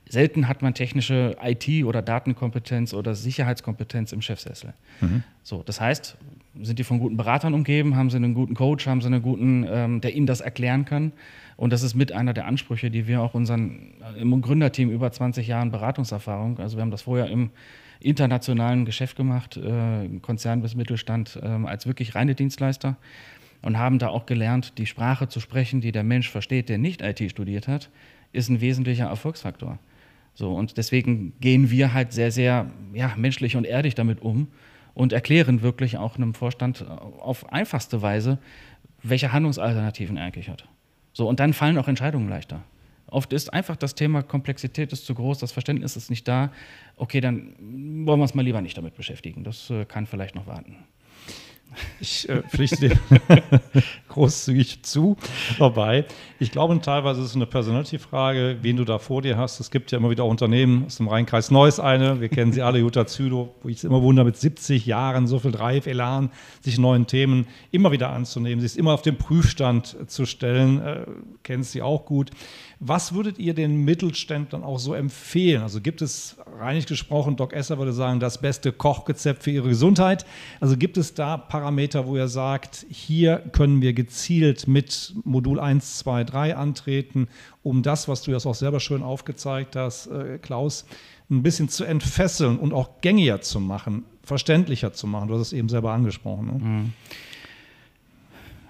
Selten 0.10 0.48
hat 0.48 0.64
man 0.64 0.74
technische 0.74 1.38
IT- 1.42 1.86
oder 1.86 2.02
Datenkompetenz 2.02 2.96
oder 2.96 3.14
Sicherheitskompetenz 3.14 4.12
im 4.12 4.22
Chefsessel. 4.22 4.74
Mhm. 5.02 5.24
So, 5.44 5.62
das 5.64 5.80
heißt, 5.80 6.18
sind 6.62 6.80
die 6.80 6.84
von 6.84 7.00
guten 7.00 7.16
Beratern 7.16 7.54
umgeben, 7.54 7.96
haben 7.96 8.10
sie 8.10 8.18
einen 8.18 8.34
guten 8.34 8.56
Coach, 8.56 8.88
haben 8.88 9.02
sie 9.02 9.08
einen 9.08 9.22
guten, 9.22 9.68
ähm, 9.70 10.02
der 10.02 10.16
ihnen 10.16 10.26
das 10.26 10.42
erklären 10.42 10.86
kann. 10.86 11.12
Und 11.58 11.72
das 11.72 11.84
ist 11.84 11.94
mit 11.94 12.12
einer 12.12 12.34
der 12.34 12.48
Ansprüche, 12.48 12.90
die 12.90 13.06
wir 13.06 13.22
auch 13.22 13.36
unseren 13.36 13.94
im 14.18 14.42
Gründerteam 14.42 14.90
über 14.90 15.12
20 15.12 15.48
Jahren 15.48 15.72
Beratungserfahrung, 15.72 16.58
also 16.58 16.78
wir 16.78 16.82
haben 16.82 16.92
das 16.92 17.04
vorher 17.04 17.28
im 17.28 17.52
internationalen 18.00 18.86
Geschäft 18.86 19.16
gemacht, 19.16 19.58
äh, 19.58 20.08
Konzern 20.22 20.62
bis 20.62 20.74
Mittelstand, 20.74 21.38
äh, 21.42 21.46
als 21.46 21.86
wirklich 21.86 22.16
reine 22.16 22.34
Dienstleister 22.34 22.96
und 23.62 23.78
haben 23.78 24.00
da 24.00 24.08
auch 24.10 24.26
gelernt, 24.26 24.78
die 24.78 24.86
Sprache 24.86 25.28
zu 25.28 25.40
sprechen, 25.40 25.82
die 25.82 25.92
der 25.92 26.04
Mensch 26.04 26.30
versteht, 26.30 26.70
der 26.70 26.78
nicht 26.78 27.02
IT 27.02 27.30
studiert 27.30 27.68
hat, 27.68 27.90
ist 28.32 28.50
ein 28.50 28.62
wesentlicher 28.62 29.06
Erfolgsfaktor. 29.06 29.80
So, 30.34 30.54
und 30.54 30.78
deswegen 30.78 31.34
gehen 31.42 31.70
wir 31.70 31.94
halt 31.94 32.14
sehr, 32.14 32.32
sehr 32.32 32.68
ja, 32.94 33.14
menschlich 33.18 33.56
und 33.56 33.66
erdig 33.66 33.96
damit 33.96 34.22
um 34.22 34.48
und 34.94 35.12
erklären 35.12 35.62
wirklich 35.62 35.98
auch 35.98 36.16
einem 36.16 36.34
Vorstand 36.34 36.86
auf 36.88 37.52
einfachste 37.52 38.02
Weise, 38.02 38.38
welche 39.04 39.34
Handlungsalternativen 39.34 40.18
er 40.18 40.26
eigentlich 40.26 40.50
hat. 40.50 40.68
So, 41.14 41.28
und 41.28 41.40
dann 41.40 41.54
fallen 41.54 41.78
auch 41.78 41.88
Entscheidungen 41.88 42.30
leichter. 42.30 42.62
Oft 43.08 43.34
ist 43.34 43.52
einfach 43.52 43.76
das 43.76 43.96
Thema 43.96 44.22
Komplexität 44.22 44.94
ist 44.94 45.06
zu 45.06 45.16
groß, 45.16 45.40
das 45.40 45.52
Verständnis 45.52 45.96
ist 45.96 46.10
nicht 46.10 46.28
da. 46.28 46.52
Okay, 46.96 47.22
dann 47.22 47.56
wollen 48.06 48.20
wir 48.20 48.24
uns 48.24 48.36
mal 48.36 48.44
lieber 48.44 48.62
nicht 48.62 48.78
damit 48.78 48.96
beschäftigen. 48.96 49.44
Das 49.44 49.70
äh, 49.70 49.86
kann 49.86 50.06
vielleicht 50.06 50.36
noch 50.36 50.46
warten. 50.46 50.76
Ich 52.00 52.28
äh, 52.30 52.42
pflichte 52.44 52.90
dir 52.90 53.00
großzügig 54.10 54.84
zu. 54.84 55.18
Wobei, 55.58 56.06
ich 56.40 56.52
glaube, 56.52 56.80
teilweise 56.82 57.22
ist 57.22 57.28
es 57.28 57.36
eine 57.36 57.46
Personality-Frage, 57.46 58.58
wen 58.62 58.78
du 58.78 58.86
da 58.86 58.98
vor 58.98 59.22
dir 59.22 59.38
hast. 59.38 59.60
Es 59.60 59.72
gibt 59.72 59.92
ja 59.92 59.98
immer 59.98 60.10
wieder 60.10 60.24
auch 60.24 60.30
Unternehmen 60.30 60.86
aus 60.86 60.98
dem 60.98 61.08
Rheinkreis 61.08 61.52
Neuss 61.52 61.80
eine. 61.80 62.22
Wir 62.22 62.30
kennen 62.30 62.52
sie 62.52 62.62
alle, 62.62 62.80
Jutta 62.80 63.06
Züdo, 63.08 63.56
wo 63.62 63.70
ich 63.70 63.78
es 63.78 63.84
immer 63.84 64.02
wundere, 64.02 64.26
mit 64.26 64.38
70 64.38 64.86
Jahren 64.86 65.28
so 65.28 65.40
viel 65.40 65.52
Drive, 65.52 65.88
Elan, 65.88 66.32
sich 66.62 66.78
neuen 66.78 67.08
Themen 67.08 67.48
immer 67.72 67.92
wieder 67.92 68.10
anzunehmen, 68.10 68.62
sich 68.62 68.78
immer 68.78 68.94
auf 68.94 69.02
den 69.02 69.18
Prüfstand 69.18 69.96
zu 70.08 70.26
stellen. 70.26 70.82
Äh, 70.82 71.06
kennst 71.44 71.72
sie 71.72 71.82
auch 71.82 72.06
gut. 72.06 72.32
Was 72.82 73.14
würdet 73.14 73.40
ihr 73.40 73.54
den 73.54 73.84
Mittelständlern 73.84 74.64
auch 74.64 74.80
so 74.80 74.94
empfehlen? 74.94 75.62
Also 75.62 75.82
gibt 75.82 76.02
es, 76.02 76.38
reinig 76.60 76.86
gesprochen, 76.86 77.36
Doc 77.36 77.52
Esser 77.52 77.78
würde 77.78 77.92
sagen, 77.92 78.22
das 78.22 78.40
beste 78.40 78.72
Kochrezept 78.72 79.44
für 79.44 79.52
ihre 79.52 79.68
Gesundheit. 79.68 80.26
Also 80.62 80.78
gibt 80.78 80.98
es 80.98 81.14
da 81.14 81.36
Parameter, 81.60 82.08
wo 82.08 82.16
ihr 82.16 82.30
sagt, 82.30 82.86
hier 82.90 83.40
können 83.52 83.82
wir 83.82 83.92
gezielt 83.92 84.66
mit 84.66 85.14
Modul 85.26 85.60
1, 85.60 85.98
2, 85.98 86.24
3 86.24 86.56
antreten, 86.56 87.28
um 87.64 87.84
das, 87.84 88.08
was 88.08 88.22
du 88.22 88.32
jetzt 88.32 88.46
auch 88.46 88.56
selber 88.56 88.80
schön 88.80 89.04
aufgezeigt 89.04 89.76
hast, 89.76 90.08
äh, 90.08 90.38
Klaus, 90.38 90.86
ein 91.30 91.44
bisschen 91.44 91.68
zu 91.68 91.84
entfesseln 91.84 92.58
und 92.58 92.72
auch 92.72 93.02
gängiger 93.02 93.42
zu 93.42 93.60
machen, 93.60 94.06
verständlicher 94.24 94.94
zu 94.94 95.06
machen. 95.06 95.28
Du 95.28 95.34
hast 95.34 95.42
es 95.42 95.54
eben 95.54 95.68
selber 95.68 95.92
angesprochen. 95.92 96.46
Ne? 96.46 96.54
Mhm. 96.54 96.94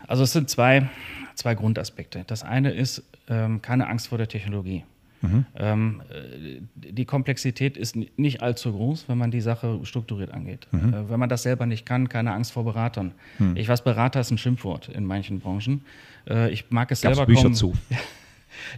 Also 0.08 0.24
es 0.24 0.34
sind 0.34 0.50
zwei, 0.50 0.90
zwei 1.36 1.54
Grundaspekte. 1.54 2.24
Das 2.26 2.42
eine 2.42 2.72
ist 2.72 3.04
ähm, 3.28 3.62
keine 3.62 3.88
Angst 3.88 4.08
vor 4.08 4.18
der 4.18 4.28
Technologie. 4.28 4.84
Mhm. 5.22 5.46
Ähm, 5.56 6.02
äh, 6.10 6.62
die 6.76 7.06
Komplexität 7.06 7.78
ist 7.78 7.96
nicht 7.96 8.42
allzu 8.42 8.72
groß, 8.72 9.10
wenn 9.10 9.18
man 9.18 9.32
die 9.32 9.42
Sache 9.42 9.80
strukturiert 9.84 10.32
angeht. 10.32 10.68
Mhm. 10.72 10.94
Äh, 10.94 11.10
wenn 11.10 11.20
man 11.20 11.30
das 11.30 11.44
selber 11.44 11.66
nicht 11.66 11.86
kann, 11.86 12.10
keine 12.10 12.34
Angst 12.34 12.52
vor 12.52 12.64
Beratern. 12.64 13.14
Mhm. 13.38 13.56
Ich 13.58 13.68
weiß, 13.68 13.84
Berater 13.84 14.22
ist 14.22 14.32
ein 14.32 14.38
Schimpfwort 14.38 14.90
in 14.90 15.06
manchen 15.06 15.40
Branchen. 15.40 15.82
Äh, 16.28 16.52
ich 16.52 16.70
mag 16.70 16.92
es 16.92 17.02
Gab's 17.02 17.16
selber 17.18 17.28
Bücher 17.28 17.44
kaum, 17.44 17.54
zu. 17.54 17.74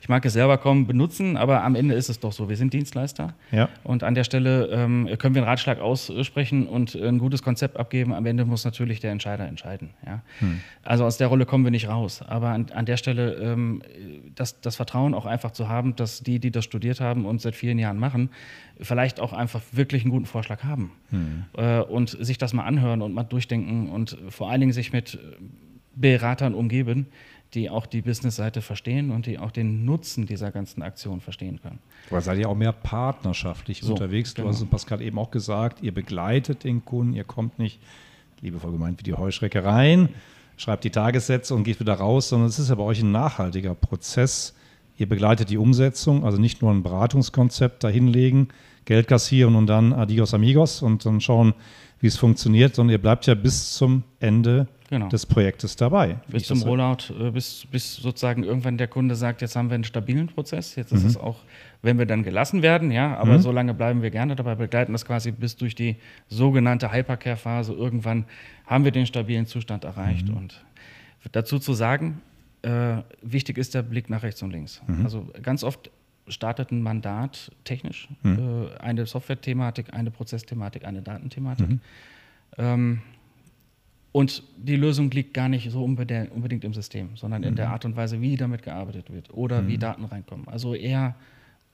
ich 0.02 0.10
mag 0.10 0.26
es 0.26 0.34
selber 0.34 0.58
kaum 0.58 0.88
benutzen, 0.88 1.38
aber 1.38 1.64
am 1.64 1.76
Ende 1.76 1.96
ist 1.96 2.10
es 2.10 2.20
doch 2.20 2.32
so. 2.32 2.50
Wir 2.50 2.58
sind 2.58 2.74
Dienstleister. 2.74 3.34
Ja. 3.52 3.70
Und 3.84 4.04
an 4.04 4.16
der 4.16 4.24
Stelle 4.24 4.68
ähm, 4.68 5.10
können 5.18 5.36
wir 5.36 5.42
einen 5.42 5.50
Ratschlag 5.50 5.80
aussprechen 5.80 6.68
und 6.68 6.96
ein 6.96 7.20
gutes 7.20 7.42
Konzept 7.44 7.78
abgeben. 7.78 8.14
Am 8.14 8.26
Ende 8.26 8.46
muss 8.46 8.66
natürlich 8.66 9.00
der 9.00 9.12
Entscheider 9.12 9.48
entscheiden. 9.48 9.92
Ja? 10.06 10.22
Hm. 10.40 10.62
Also 10.84 11.06
aus 11.06 11.18
der 11.18 11.28
Rolle 11.28 11.46
kommen 11.46 11.64
wir 11.64 11.72
nicht 11.72 11.88
raus. 11.88 12.22
Aber 12.28 12.50
an, 12.50 12.68
an 12.74 12.86
der 12.86 12.98
Stelle 12.98 13.34
ähm, 13.36 13.82
das, 14.36 14.62
das 14.62 14.76
Vertrauen 14.76 15.14
auch 15.14 15.26
einfach 15.26 15.52
zu 15.52 15.68
haben, 15.68 15.96
dass 15.96 16.22
die, 16.22 16.40
die 16.40 16.52
das 16.52 16.66
studiert 16.66 17.00
haben 17.00 17.26
und 17.26 17.42
seit 17.42 17.56
vielen 17.56 17.80
Jahren 17.80 17.98
machen, 17.98 18.30
vielleicht 18.80 19.20
auch 19.20 19.34
einfach 19.34 19.62
wirklich 19.72 20.04
einen 20.04 20.12
guten 20.12 20.26
Vorschlag 20.26 20.64
haben. 20.64 20.92
Hm. 21.10 21.44
Äh, 21.58 21.80
und 21.82 22.10
sich 22.10 22.38
das 22.38 22.54
mal 22.54 22.66
anhören 22.66 23.02
und 23.02 23.14
mal 23.14 23.24
durchdenken 23.24 23.90
und 23.90 24.18
vor 24.30 24.50
allen 24.50 24.62
Dingen 24.62 24.74
sich 24.74 24.92
mit 24.92 25.20
Beratern 25.96 26.54
umgeben, 26.54 27.08
die 27.54 27.70
auch 27.70 27.86
die 27.86 28.02
Business-Seite 28.02 28.62
verstehen 28.62 29.12
und 29.12 29.26
die 29.26 29.38
auch 29.38 29.52
den 29.52 29.84
Nutzen 29.84 30.26
dieser 30.26 30.52
ganzen 30.52 30.82
Aktion 30.82 31.20
verstehen 31.20 31.62
können. 31.62 31.80
Aber 32.10 32.22
seid 32.22 32.38
ihr 32.38 32.48
auch 32.48 32.56
mehr 32.56 32.72
partnerschaftlich 32.72 33.82
so, 33.82 33.94
unterwegs? 33.94 34.34
Du 34.34 34.44
genau. 34.44 34.54
hast 34.54 34.70
Pascal 34.70 35.02
eben 35.02 35.20
auch 35.20 35.32
gesagt, 35.32 35.82
ihr 35.82 35.94
begleitet 35.94 36.64
den 36.64 36.86
Kunden, 36.86 37.14
ihr 37.14 37.26
kommt 37.26 37.60
nicht, 37.60 37.80
liebevoll 38.40 38.72
gemeint, 38.72 39.00
wie 39.00 39.04
die 39.04 39.14
Heuschrecke 39.14 39.64
rein, 39.64 40.10
schreibt 40.58 40.84
die 40.84 40.90
Tagessätze 40.90 41.54
und 41.54 41.64
geht 41.64 41.80
wieder 41.80 41.94
raus, 41.94 42.30
sondern 42.30 42.48
es 42.48 42.58
ist 42.58 42.70
ja 42.70 42.76
bei 42.76 42.84
euch 42.84 43.02
ein 43.02 43.12
nachhaltiger 43.12 43.76
Prozess. 43.76 44.56
Ihr 44.98 45.10
begleitet 45.10 45.50
die 45.50 45.58
Umsetzung, 45.58 46.24
also 46.24 46.38
nicht 46.38 46.62
nur 46.62 46.72
ein 46.72 46.84
Beratungskonzept 46.84 47.84
dahinlegen, 47.84 48.48
Geld 48.86 49.08
kassieren 49.08 49.56
und 49.56 49.68
dann 49.68 49.94
adios 49.94 50.34
amigos 50.34 50.82
und 50.82 51.06
dann 51.06 51.22
schauen, 51.22 51.54
wie 52.00 52.08
es 52.08 52.18
funktioniert, 52.18 52.76
sondern 52.76 52.94
ihr 52.94 53.02
bleibt 53.02 53.28
ja 53.28 53.36
bis 53.36 53.74
zum 53.74 54.04
Ende 54.20 54.68
genau. 54.90 55.08
des 55.08 55.26
Projektes 55.26 55.76
dabei. 55.76 56.18
Bis 56.28 56.48
zum 56.48 56.62
Rollout, 56.64 57.14
äh, 57.20 57.32
bis, 57.32 57.66
bis 57.72 57.96
sozusagen 57.96 58.44
irgendwann 58.44 58.78
der 58.78 58.88
Kunde 58.88 59.16
sagt, 59.16 59.42
jetzt 59.42 59.56
haben 59.56 59.70
wir 59.70 59.76
einen 59.76 59.84
stabilen 59.84 60.28
Prozess, 60.28 60.76
jetzt 60.76 60.92
ist 60.92 61.04
mhm. 61.04 61.10
es 61.10 61.18
auch, 61.18 61.38
wenn 61.84 62.00
wir 62.00 62.06
dann 62.06 62.24
gelassen 62.24 62.62
werden, 62.62 62.92
ja, 62.92 63.18
aber 63.18 63.34
mhm. 63.34 63.42
so 63.42 63.52
lange 63.52 63.74
bleiben 63.74 64.02
wir 64.02 64.10
gerne 64.10 64.36
dabei, 64.36 64.56
begleiten 64.56 64.92
das 64.92 65.06
quasi 65.06 65.32
bis 65.32 65.56
durch 65.56 65.76
die 65.76 65.96
sogenannte 66.28 66.92
Hypercare-Phase. 66.92 67.74
Irgendwann 67.74 68.26
haben 68.66 68.84
wir 68.84 68.92
den 68.92 69.06
stabilen 69.06 69.46
Zustand 69.46 69.84
erreicht. 69.84 70.28
Mhm. 70.28 70.38
Und 70.38 70.66
dazu 71.32 71.60
zu 71.60 71.74
sagen, 71.74 72.22
äh, 72.64 72.98
wichtig 73.22 73.58
ist 73.58 73.74
der 73.74 73.82
Blick 73.84 74.10
nach 74.10 74.24
rechts 74.24 74.42
und 74.42 74.52
links. 74.52 74.82
Mhm. 74.88 75.04
Also 75.04 75.28
ganz 75.42 75.64
oft 75.64 75.90
startet 76.32 76.72
ein 76.72 76.82
Mandat 76.82 77.52
technisch, 77.64 78.08
mhm. 78.24 78.68
äh, 78.68 78.78
eine 78.80 79.06
Software-Thematik, 79.06 79.94
eine 79.94 80.12
Prozessthematik, 80.12 80.86
eine 80.86 81.02
Datenthematik. 81.02 81.70
Mhm. 81.70 81.82
Ähm, 82.58 83.02
und 84.12 84.44
die 84.58 84.76
Lösung 84.76 85.10
liegt 85.12 85.34
gar 85.34 85.48
nicht 85.48 85.72
so 85.72 85.84
unbedingt 85.84 86.64
im 86.66 86.74
System, 86.74 87.16
sondern 87.16 87.44
in 87.44 87.56
der 87.56 87.68
mhm. 87.68 87.72
Art 87.74 87.86
und 87.86 87.96
Weise, 87.96 88.20
wie 88.20 88.36
damit 88.36 88.62
gearbeitet 88.64 89.12
wird 89.12 89.34
oder 89.34 89.62
mhm. 89.62 89.68
wie 89.68 89.78
Daten 89.78 90.04
reinkommen. 90.04 90.48
Also 90.48 90.76
eher 90.76 91.16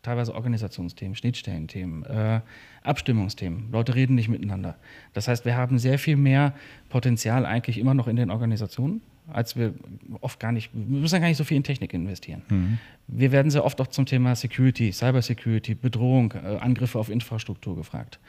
teilweise 0.03 0.35
Organisationsthemen, 0.35 1.15
Schnittstellenthemen, 1.15 2.05
äh, 2.05 2.41
Abstimmungsthemen. 2.83 3.71
Leute 3.71 3.95
reden 3.95 4.15
nicht 4.15 4.29
miteinander. 4.29 4.77
Das 5.13 5.27
heißt, 5.27 5.45
wir 5.45 5.57
haben 5.57 5.79
sehr 5.79 5.97
viel 5.97 6.15
mehr 6.15 6.53
Potenzial 6.89 7.45
eigentlich 7.45 7.79
immer 7.79 7.95
noch 7.95 8.07
in 8.07 8.15
den 8.15 8.29
Organisationen, 8.29 9.01
als 9.31 9.55
wir 9.55 9.73
oft 10.21 10.39
gar 10.39 10.51
nicht, 10.51 10.71
wir 10.73 10.99
müssen 10.99 11.19
gar 11.19 11.27
nicht 11.27 11.37
so 11.37 11.43
viel 11.43 11.57
in 11.57 11.63
Technik 11.63 11.93
investieren. 11.93 12.41
Mhm. 12.49 12.77
Wir 13.07 13.31
werden 13.31 13.51
sehr 13.51 13.65
oft 13.65 13.79
auch 13.81 13.87
zum 13.87 14.05
Thema 14.05 14.35
Security, 14.35 14.91
Cybersecurity, 14.91 15.75
Bedrohung, 15.75 16.33
äh, 16.33 16.57
Angriffe 16.57 16.99
auf 16.99 17.09
Infrastruktur 17.09 17.75
gefragt. 17.75 18.19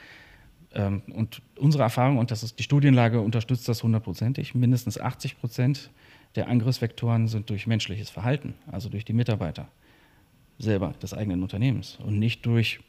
Ähm, 0.75 1.03
und 1.15 1.43
unsere 1.57 1.85
Erfahrung, 1.85 2.19
und 2.19 2.31
das 2.31 2.43
ist 2.43 2.59
die 2.59 2.63
Studienlage, 2.63 3.21
unterstützt 3.21 3.69
das 3.69 3.83
hundertprozentig. 3.83 4.55
Mindestens 4.55 5.01
80 5.01 5.39
Prozent 5.39 5.91
der 6.35 6.49
Angriffsvektoren 6.49 7.29
sind 7.29 7.49
durch 7.51 7.67
menschliches 7.67 8.11
Verhalten, 8.11 8.55
also 8.71 8.89
durch 8.89 9.05
die 9.05 9.13
Mitarbeiter 9.13 9.69
selber 10.59 10.95
des 11.01 11.15
eigenen 11.15 11.43
Unternehmens 11.43 11.99
und 12.05 12.19
nicht 12.19 12.45
durch 12.45 12.81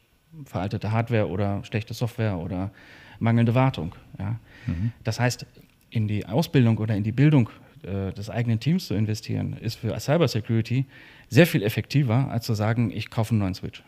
veraltete 0.46 0.92
Hardware 0.92 1.30
oder 1.30 1.64
schlechte 1.64 1.94
Software 1.94 2.38
oder 2.38 2.72
mangelnde 3.20 3.56
Wartung. 3.56 3.96
Ja. 4.18 4.40
Mhm. 4.66 4.92
Das 5.04 5.20
heißt, 5.20 5.46
in 5.90 6.08
die 6.08 6.26
Ausbildung 6.26 6.78
oder 6.78 6.96
in 6.96 7.04
die 7.04 7.12
Bildung 7.12 7.50
äh, 7.84 8.14
des 8.14 8.30
eigenen 8.30 8.60
Teams 8.60 8.88
zu 8.88 8.94
investieren, 8.94 9.58
ist 9.60 9.76
für 9.76 9.98
Cybersecurity 10.00 10.86
sehr 11.30 11.48
viel 11.48 11.64
effektiver, 11.64 12.30
als 12.32 12.46
zu 12.46 12.54
sagen, 12.54 12.92
ich 12.92 13.10
kaufe 13.10 13.32
einen 13.32 13.40
neuen 13.40 13.54
Switch. 13.54 13.84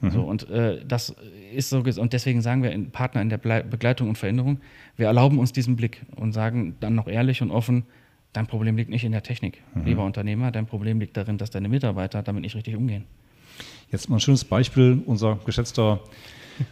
Mhm. 0.00 0.10
So, 0.10 0.22
und 0.22 0.50
äh, 0.50 0.84
das 0.86 1.14
ist 1.54 1.70
so, 1.70 1.78
und 1.78 2.12
deswegen 2.12 2.42
sagen 2.42 2.62
wir 2.62 2.72
in 2.72 2.90
Partner 2.90 3.22
in 3.22 3.28
der 3.28 3.38
Begleitung 3.38 4.08
und 4.08 4.18
Veränderung, 4.18 4.60
wir 4.96 5.06
erlauben 5.06 5.38
uns 5.38 5.52
diesen 5.52 5.76
Blick 5.76 6.02
und 6.16 6.32
sagen 6.32 6.76
dann 6.80 6.94
noch 6.94 7.06
ehrlich 7.06 7.40
und 7.40 7.50
offen, 7.50 7.84
dein 8.32 8.46
Problem 8.46 8.76
liegt 8.76 8.90
nicht 8.90 9.04
in 9.04 9.12
der 9.12 9.22
Technik, 9.22 9.62
mhm. 9.74 9.84
lieber 9.84 10.04
Unternehmer, 10.04 10.50
dein 10.50 10.66
Problem 10.66 10.98
liegt 10.98 11.16
darin, 11.16 11.38
dass 11.38 11.50
deine 11.50 11.68
Mitarbeiter 11.68 12.22
damit 12.22 12.42
nicht 12.42 12.56
richtig 12.56 12.76
umgehen. 12.76 13.04
Jetzt 13.90 14.08
mal 14.08 14.16
ein 14.16 14.20
schönes 14.20 14.44
Beispiel, 14.44 15.02
unser 15.06 15.38
geschätzter 15.44 16.00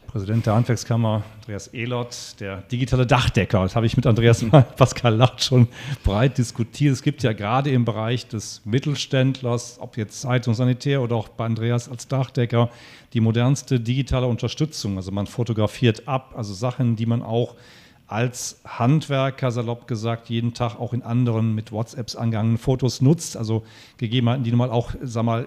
Präsident 0.06 0.46
der 0.46 0.54
Handwerkskammer, 0.54 1.22
Andreas 1.40 1.68
Ehlert, 1.68 2.40
der 2.40 2.58
digitale 2.62 3.06
Dachdecker. 3.06 3.62
Das 3.62 3.76
habe 3.76 3.86
ich 3.86 3.96
mit 3.96 4.06
Andreas 4.06 4.44
Pascal 4.76 5.14
Lacht 5.14 5.42
schon 5.42 5.68
breit 6.04 6.38
diskutiert. 6.38 6.92
Es 6.92 7.02
gibt 7.02 7.22
ja 7.22 7.32
gerade 7.32 7.70
im 7.70 7.84
Bereich 7.84 8.26
des 8.26 8.62
Mittelständlers, 8.64 9.78
ob 9.80 9.96
jetzt 9.96 10.20
Zeitung 10.20 10.54
Sanitär 10.54 11.02
oder 11.02 11.16
auch 11.16 11.28
bei 11.28 11.44
Andreas 11.44 11.88
als 11.88 12.08
Dachdecker, 12.08 12.70
die 13.12 13.20
modernste 13.20 13.80
digitale 13.80 14.26
Unterstützung. 14.26 14.96
Also 14.96 15.12
man 15.12 15.26
fotografiert 15.26 16.06
ab, 16.08 16.34
also 16.36 16.54
Sachen, 16.54 16.96
die 16.96 17.06
man 17.06 17.22
auch 17.22 17.54
als 18.10 18.60
Handwerker, 18.66 19.52
salopp 19.52 19.86
gesagt, 19.86 20.30
jeden 20.30 20.52
Tag 20.52 20.80
auch 20.80 20.92
in 20.92 21.02
anderen 21.02 21.54
mit 21.54 21.70
WhatsApps 21.70 22.16
angehangenen 22.16 22.58
Fotos 22.58 23.00
nutzt, 23.00 23.36
also 23.36 23.62
Gegebenheiten, 23.98 24.42
die 24.42 24.50
nun 24.50 24.58
mal 24.58 24.70
auch 24.70 24.90
sag 25.00 25.22
mal, 25.22 25.46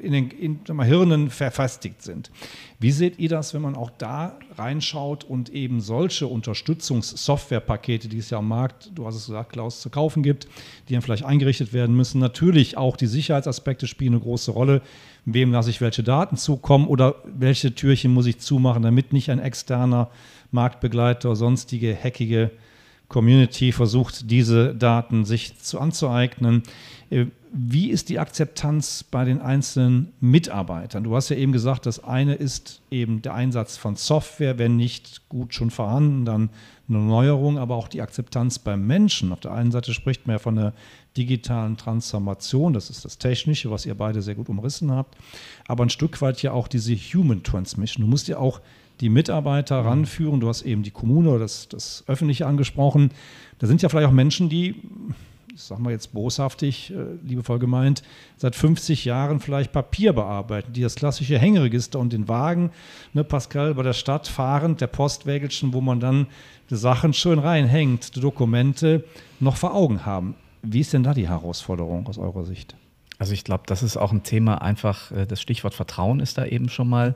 in 0.00 0.12
den 0.12 0.30
in, 0.30 0.60
mal, 0.72 0.86
Hirnen 0.86 1.28
verfestigt 1.28 2.00
sind. 2.00 2.30
Wie 2.78 2.90
seht 2.90 3.18
ihr 3.18 3.28
das, 3.28 3.52
wenn 3.52 3.60
man 3.60 3.76
auch 3.76 3.90
da 3.98 4.38
reinschaut 4.56 5.24
und 5.24 5.50
eben 5.50 5.82
solche 5.82 6.26
Unterstützungssoftwarepakete, 6.26 8.08
die 8.08 8.16
es 8.16 8.30
ja 8.30 8.38
am 8.38 8.48
Markt, 8.48 8.90
du 8.94 9.06
hast 9.06 9.16
es 9.16 9.26
gesagt, 9.26 9.52
Klaus, 9.52 9.82
zu 9.82 9.90
kaufen 9.90 10.22
gibt, 10.22 10.48
die 10.88 10.94
dann 10.94 11.02
vielleicht 11.02 11.26
eingerichtet 11.26 11.74
werden 11.74 11.94
müssen, 11.94 12.18
natürlich 12.18 12.78
auch 12.78 12.96
die 12.96 13.08
Sicherheitsaspekte 13.08 13.86
spielen 13.86 14.14
eine 14.14 14.22
große 14.22 14.52
Rolle. 14.52 14.80
Wem 15.26 15.52
lasse 15.52 15.68
ich 15.68 15.82
welche 15.82 16.02
Daten 16.02 16.38
zukommen 16.38 16.86
oder 16.86 17.16
welche 17.26 17.74
Türchen 17.74 18.14
muss 18.14 18.24
ich 18.24 18.38
zumachen, 18.38 18.82
damit 18.82 19.12
nicht 19.12 19.30
ein 19.30 19.38
externer 19.38 20.08
Marktbegleiter, 20.50 21.36
sonstige 21.36 21.96
hackige 21.96 22.50
Community 23.10 23.72
versucht, 23.72 24.30
diese 24.30 24.74
Daten 24.74 25.24
sich 25.24 25.58
zu 25.58 25.80
anzueignen. 25.80 26.62
Äh, 27.10 27.26
wie 27.52 27.90
ist 27.90 28.08
die 28.08 28.20
Akzeptanz 28.20 29.02
bei 29.02 29.24
den 29.24 29.40
einzelnen 29.40 30.12
Mitarbeitern? 30.20 31.02
Du 31.02 31.16
hast 31.16 31.28
ja 31.28 31.36
eben 31.36 31.50
gesagt, 31.50 31.84
das 31.84 32.02
eine 32.04 32.34
ist 32.34 32.80
eben 32.92 33.22
der 33.22 33.34
Einsatz 33.34 33.76
von 33.76 33.96
Software, 33.96 34.58
wenn 34.58 34.76
nicht 34.76 35.28
gut 35.28 35.52
schon 35.52 35.70
vorhanden, 35.70 36.24
dann 36.24 36.50
eine 36.88 36.98
Neuerung, 36.98 37.58
aber 37.58 37.74
auch 37.74 37.88
die 37.88 38.02
Akzeptanz 38.02 38.60
beim 38.60 38.86
Menschen. 38.86 39.32
Auf 39.32 39.40
der 39.40 39.52
einen 39.52 39.72
Seite 39.72 39.92
spricht 39.92 40.28
man 40.28 40.34
ja 40.34 40.38
von 40.38 40.54
der 40.54 40.72
digitalen 41.16 41.76
Transformation, 41.76 42.72
das 42.72 42.88
ist 42.88 43.04
das 43.04 43.18
Technische, 43.18 43.72
was 43.72 43.84
ihr 43.84 43.96
beide 43.96 44.22
sehr 44.22 44.36
gut 44.36 44.48
umrissen 44.48 44.92
habt, 44.92 45.16
aber 45.66 45.84
ein 45.84 45.90
Stück 45.90 46.22
weit 46.22 46.40
ja 46.42 46.52
auch 46.52 46.68
diese 46.68 46.94
Human 46.94 47.42
Transmission. 47.42 48.04
Du 48.04 48.10
musst 48.10 48.28
ja 48.28 48.38
auch 48.38 48.60
die 49.00 49.08
Mitarbeiter 49.08 49.76
ranführen. 49.84 50.40
Du 50.40 50.48
hast 50.48 50.62
eben 50.62 50.82
die 50.82 50.90
Kommune 50.90 51.30
oder 51.30 51.40
das, 51.40 51.68
das 51.68 52.04
Öffentliche 52.06 52.46
angesprochen. 52.46 53.10
Da 53.58 53.66
sind 53.66 53.82
ja 53.82 53.88
vielleicht 53.88 54.08
auch 54.08 54.12
Menschen, 54.12 54.48
die, 54.48 54.76
sagen 55.54 55.84
wir 55.84 55.90
jetzt 55.90 56.12
boshaftig, 56.12 56.92
äh, 56.92 57.26
liebevoll 57.26 57.58
gemeint, 57.58 58.02
seit 58.36 58.54
50 58.54 59.04
Jahren 59.04 59.40
vielleicht 59.40 59.72
Papier 59.72 60.12
bearbeiten, 60.12 60.72
die 60.72 60.82
das 60.82 60.94
klassische 60.94 61.38
Hängeregister 61.38 61.98
und 61.98 62.12
den 62.12 62.28
Wagen, 62.28 62.70
ne, 63.12 63.24
Pascal, 63.24 63.74
bei 63.74 63.82
der 63.82 63.92
Stadt 63.92 64.28
fahrend, 64.28 64.80
der 64.80 64.86
Postwägelchen, 64.86 65.72
wo 65.72 65.80
man 65.80 66.00
dann 66.00 66.26
die 66.68 66.76
Sachen 66.76 67.12
schön 67.12 67.38
reinhängt, 67.38 68.16
die 68.16 68.20
Dokumente 68.20 69.04
noch 69.40 69.56
vor 69.56 69.74
Augen 69.74 70.06
haben. 70.06 70.34
Wie 70.62 70.80
ist 70.80 70.92
denn 70.92 71.02
da 71.02 71.14
die 71.14 71.28
Herausforderung 71.28 72.06
aus 72.06 72.18
eurer 72.18 72.44
Sicht? 72.44 72.76
Also 73.20 73.34
ich 73.34 73.44
glaube, 73.44 73.64
das 73.66 73.82
ist 73.82 73.98
auch 73.98 74.12
ein 74.12 74.22
Thema, 74.22 74.62
einfach 74.62 75.12
äh, 75.12 75.26
das 75.26 75.42
Stichwort 75.42 75.74
Vertrauen 75.74 76.20
ist 76.20 76.38
da 76.38 76.46
eben 76.46 76.70
schon 76.70 76.88
mal 76.88 77.14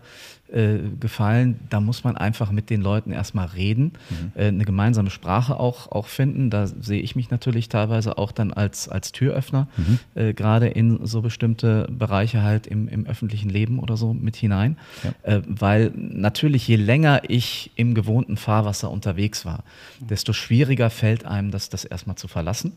äh, 0.52 0.76
gefallen. 1.00 1.58
Da 1.70 1.80
muss 1.80 2.04
man 2.04 2.18
einfach 2.18 2.50
mit 2.50 2.68
den 2.68 2.82
Leuten 2.82 3.10
erstmal 3.10 3.46
reden, 3.46 3.92
mhm. 4.10 4.32
äh, 4.34 4.48
eine 4.48 4.66
gemeinsame 4.66 5.08
Sprache 5.08 5.58
auch, 5.58 5.90
auch 5.90 6.06
finden. 6.06 6.50
Da 6.50 6.66
sehe 6.66 7.00
ich 7.00 7.16
mich 7.16 7.30
natürlich 7.30 7.70
teilweise 7.70 8.18
auch 8.18 8.32
dann 8.32 8.52
als, 8.52 8.86
als 8.86 9.12
Türöffner, 9.12 9.66
mhm. 9.78 9.98
äh, 10.14 10.34
gerade 10.34 10.68
in 10.68 11.06
so 11.06 11.22
bestimmte 11.22 11.88
Bereiche 11.90 12.42
halt 12.42 12.66
im, 12.66 12.86
im 12.86 13.06
öffentlichen 13.06 13.48
Leben 13.48 13.78
oder 13.78 13.96
so 13.96 14.12
mit 14.12 14.36
hinein. 14.36 14.76
Ja. 15.02 15.36
Äh, 15.36 15.42
weil 15.46 15.90
natürlich, 15.96 16.68
je 16.68 16.76
länger 16.76 17.22
ich 17.28 17.70
im 17.76 17.94
gewohnten 17.94 18.36
Fahrwasser 18.36 18.90
unterwegs 18.90 19.46
war, 19.46 19.64
desto 20.00 20.34
schwieriger 20.34 20.90
fällt 20.90 21.24
einem 21.24 21.50
das, 21.50 21.70
das 21.70 21.86
erstmal 21.86 22.16
zu 22.16 22.28
verlassen. 22.28 22.74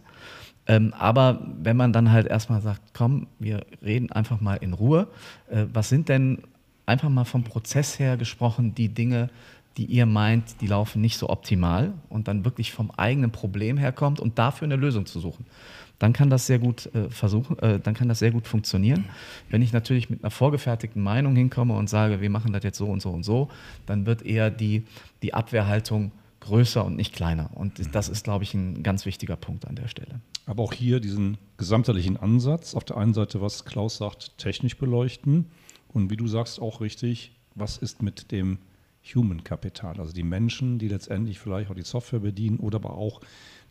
Ähm, 0.68 0.94
aber 0.98 1.42
wenn 1.62 1.78
man 1.78 1.94
dann 1.94 2.12
halt 2.12 2.28
erstmal 2.28 2.62
sagt, 2.62 2.82
komm, 2.94 3.28
wir 3.40 3.66
reden 3.82 4.12
einfach 4.12 4.42
mal 4.42 4.56
in 4.56 4.74
Ruhe, 4.74 5.08
äh, 5.50 5.66
was 5.74 5.90
sind 5.90 6.10
denn 6.10 6.40
einfach 6.86 7.10
mal 7.10 7.26
vom 7.26 7.44
Prozess 7.44 8.00
her 8.00 8.18
gesprochen 8.18 8.76
die 8.76 8.90
Dinge, 8.90 9.30
die 9.78 9.86
ihr 9.86 10.06
meint, 10.06 10.62
die 10.62 10.68
laufen 10.68 11.02
nicht 11.02 11.18
so 11.18 11.30
optimal 11.30 11.94
und 12.10 12.28
dann 12.28 12.46
wirklich 12.46 12.72
vom 12.72 12.92
eigenen 12.92 13.32
Problem 13.32 13.78
herkommt 13.78 14.20
und 14.20 14.40
dafür 14.40 14.66
eine 14.66 14.76
Lösung 14.76 15.06
zu 15.06 15.20
suchen 15.20 15.46
dann 16.00 16.14
kann 16.14 16.30
das 16.30 16.46
sehr 16.46 16.60
gut 16.60 16.94
äh, 16.94 17.10
versuchen, 17.10 17.58
äh, 17.60 17.80
dann 17.80 17.94
kann 17.94 18.08
das 18.08 18.20
sehr 18.20 18.32
gut 18.32 18.48
funktionieren. 18.48 19.06
Wenn 19.50 19.62
ich 19.62 19.74
natürlich 19.74 20.10
mit 20.10 20.24
einer 20.24 20.32
vorgefertigten 20.32 21.02
Meinung 21.02 21.36
hinkomme 21.36 21.76
und 21.76 21.90
sage, 21.90 22.22
wir 22.22 22.30
machen 22.30 22.54
das 22.54 22.64
jetzt 22.64 22.78
so 22.78 22.88
und 22.88 23.02
so 23.02 23.10
und 23.10 23.24
so, 23.24 23.50
dann 23.86 24.06
wird 24.06 24.22
eher 24.24 24.52
die, 24.52 24.84
die 25.22 25.34
Abwehrhaltung 25.34 26.12
größer 26.42 26.86
und 26.86 26.96
nicht 26.96 27.14
kleiner. 27.14 27.50
Und 27.56 27.96
das 27.96 28.10
ist, 28.10 28.24
glaube 28.24 28.44
ich, 28.44 28.54
ein 28.54 28.84
ganz 28.84 29.06
wichtiger 29.06 29.36
Punkt 29.36 29.66
an 29.66 29.76
der 29.76 29.88
Stelle. 29.88 30.20
Aber 30.48 30.64
auch 30.64 30.74
hier 30.74 31.00
diesen 31.00 31.38
gesamtheitlichen 31.58 32.18
Ansatz, 32.18 32.74
auf 32.74 32.86
der 32.86 32.98
einen 32.98 33.14
Seite, 33.14 33.42
was 33.42 33.66
Klaus 33.66 33.98
sagt, 33.98 34.38
technisch 34.38 34.78
beleuchten. 34.78 35.46
Und 35.90 36.10
wie 36.10 36.18
du 36.18 36.26
sagst, 36.26 36.60
auch 36.62 36.82
richtig, 36.82 37.34
was 37.54 37.78
ist 37.78 38.02
mit 38.02 38.32
dem 38.32 38.58
Human 39.14 39.44
Kapital, 39.44 40.00
also 40.00 40.12
die 40.12 40.24
Menschen, 40.24 40.80
die 40.80 40.88
letztendlich 40.88 41.40
vielleicht 41.40 41.70
auch 41.70 41.76
die 41.76 41.84
Software 41.84 42.20
bedienen 42.20 42.60
oder 42.60 42.78
aber 42.78 42.98
auch 42.98 43.22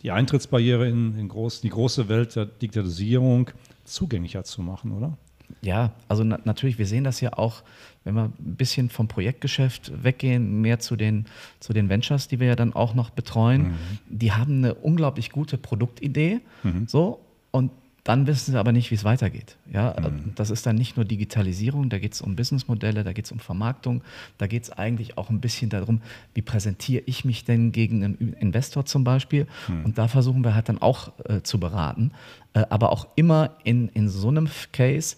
die 0.03 0.11
Eintrittsbarriere 0.11 0.89
in, 0.89 1.19
in 1.19 1.29
groß, 1.29 1.61
die 1.61 1.69
große 1.69 2.09
Welt 2.09 2.37
der 2.37 2.47
Digitalisierung 2.47 3.51
zugänglicher 3.85 4.45
zu 4.45 4.63
machen, 4.63 4.93
oder? 4.93 5.17
Ja, 5.63 5.93
also 6.09 6.25
na 6.25 6.39
natürlich, 6.45 6.79
wir 6.79 6.87
sehen 6.87 7.05
das 7.05 7.21
ja 7.21 7.33
auch, 7.33 7.63
wenn 8.05 8.15
wir 8.15 8.25
ein 8.25 8.57
bisschen 8.57 8.89
vom 8.89 9.09
Projektgeschäft 9.09 10.05
weggehen, 10.05 10.61
mehr 10.61 10.79
zu 10.79 10.97
den, 10.97 11.27
zu 11.61 11.73
den 11.73 11.89
Ventures, 11.89 12.29
die 12.29 12.41
wir 12.41 12.49
ja 12.49 12.57
dann 12.57 12.73
auch 12.73 12.95
noch 12.95 13.11
betreuen. 13.11 13.69
Mhm. 13.69 13.75
Die 14.09 14.33
haben 14.33 14.59
eine 14.59 14.75
unglaublich 14.75 15.31
gute 15.31 15.59
Produktidee. 15.59 16.41
Mhm. 16.63 16.87
So, 16.87 17.21
und 17.51 17.71
dann 18.07 18.29
wissen 18.29 18.53
sie 18.53 18.59
aber 18.59 18.71
nicht, 18.71 18.93
wie 18.93 18.95
es 18.95 19.03
weitergeht. 19.03 19.57
Ja, 19.73 19.97
mhm. 19.99 20.33
Das 20.37 20.51
ist 20.51 20.65
dann 20.65 20.77
nicht 20.77 20.97
nur 20.97 21.05
Digitalisierung, 21.05 21.89
da 21.89 21.99
geht 21.99 22.15
es 22.15 22.21
um 22.21 22.37
Businessmodelle, 22.37 23.03
da 23.03 23.13
geht 23.13 23.25
es 23.25 23.33
um 23.33 23.41
Vermarktung, 23.41 24.01
da 24.39 24.47
geht 24.47 24.63
es 24.63 24.71
eigentlich 24.71 25.19
auch 25.19 25.29
ein 25.29 25.41
bisschen 25.41 25.71
darum, 25.71 26.01
wie 26.33 26.43
präsentiere 26.43 27.03
ich 27.07 27.25
mich 27.25 27.45
denn 27.45 27.73
gegen 27.73 28.05
einen 28.05 28.35
Investor 28.35 28.85
zum 28.87 29.03
Beispiel. 29.03 29.49
Mhm. 29.67 29.87
Und 29.87 29.99
da 29.99 30.07
versuchen 30.07 30.45
wir 30.45 30.55
halt 30.55 30.69
dann 30.69 30.81
auch 30.81 31.19
äh, 31.25 31.43
zu 31.43 31.59
beraten, 31.59 32.13
äh, 32.55 32.65
aber 32.71 32.93
auch 32.93 33.09
immer 33.17 33.57
in, 33.65 33.89
in 33.89 34.09
so 34.09 34.29
einem 34.29 34.49
Case, 34.71 35.17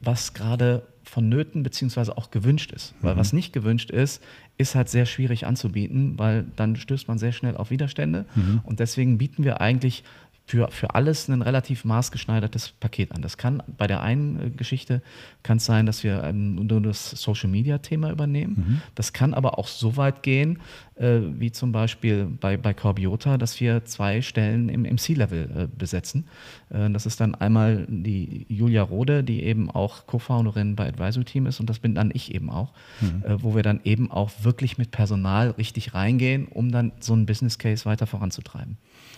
was 0.00 0.34
gerade 0.34 0.82
vonnöten 1.04 1.62
beziehungsweise 1.62 2.18
auch 2.18 2.32
gewünscht 2.32 2.72
ist. 2.72 2.94
Weil 3.00 3.14
mhm. 3.14 3.18
was 3.20 3.32
nicht 3.32 3.52
gewünscht 3.52 3.92
ist, 3.92 4.20
ist 4.58 4.74
halt 4.74 4.88
sehr 4.88 5.06
schwierig 5.06 5.46
anzubieten, 5.46 6.18
weil 6.18 6.46
dann 6.56 6.74
stößt 6.74 7.06
man 7.06 7.18
sehr 7.18 7.32
schnell 7.32 7.56
auf 7.56 7.70
Widerstände. 7.70 8.24
Mhm. 8.34 8.60
Und 8.64 8.80
deswegen 8.80 9.18
bieten 9.18 9.44
wir 9.44 9.60
eigentlich 9.60 10.02
für, 10.44 10.68
für 10.70 10.94
alles 10.94 11.28
ein 11.28 11.42
relativ 11.42 11.84
maßgeschneidertes 11.84 12.72
Paket 12.72 13.12
an. 13.12 13.22
Das 13.22 13.36
kann 13.36 13.62
bei 13.78 13.86
der 13.86 14.02
einen 14.02 14.40
äh, 14.40 14.50
Geschichte 14.50 15.02
kann 15.42 15.56
es 15.56 15.64
sein, 15.64 15.86
dass 15.86 16.04
wir 16.04 16.22
ähm, 16.24 16.54
nur 16.54 16.80
das 16.80 17.10
Social 17.10 17.48
Media 17.48 17.78
Thema 17.78 18.10
übernehmen. 18.10 18.54
Mhm. 18.56 18.82
Das 18.94 19.12
kann 19.12 19.34
aber 19.34 19.58
auch 19.58 19.68
so 19.68 19.96
weit 19.96 20.22
gehen, 20.22 20.58
äh, 20.96 21.20
wie 21.38 21.52
zum 21.52 21.72
Beispiel 21.72 22.26
bei, 22.26 22.56
bei 22.56 22.74
Corbiota, 22.74 23.38
dass 23.38 23.60
wir 23.60 23.84
zwei 23.84 24.20
Stellen 24.20 24.68
im, 24.68 24.84
im 24.84 24.98
C-Level 24.98 25.50
äh, 25.56 25.68
besetzen. 25.76 26.26
Äh, 26.70 26.90
das 26.90 27.06
ist 27.06 27.20
dann 27.20 27.34
einmal 27.34 27.86
die 27.88 28.46
Julia 28.48 28.82
Rode, 28.82 29.24
die 29.24 29.44
eben 29.44 29.70
auch 29.70 30.06
Co-Founderin 30.06 30.76
bei 30.76 30.88
Advisory 30.88 31.24
Team 31.24 31.46
ist 31.46 31.60
und 31.60 31.70
das 31.70 31.78
bin 31.78 31.94
dann 31.94 32.10
ich 32.12 32.34
eben 32.34 32.50
auch, 32.50 32.72
mhm. 33.00 33.22
Äh, 33.24 33.42
wo 33.42 33.54
wir 33.54 33.62
dann 33.62 33.80
eben 33.84 34.10
auch 34.10 34.30
wirklich 34.42 34.76
mit 34.76 34.90
Personal 34.90 35.50
richtig 35.50 35.94
reingehen, 35.94 36.46
um 36.46 36.70
dann 36.72 36.92
so 37.00 37.12
einen 37.12 37.26
Business 37.26 37.58
Case 37.58 37.84
weiter 37.84 38.06
voranzutreiben. 38.06 38.76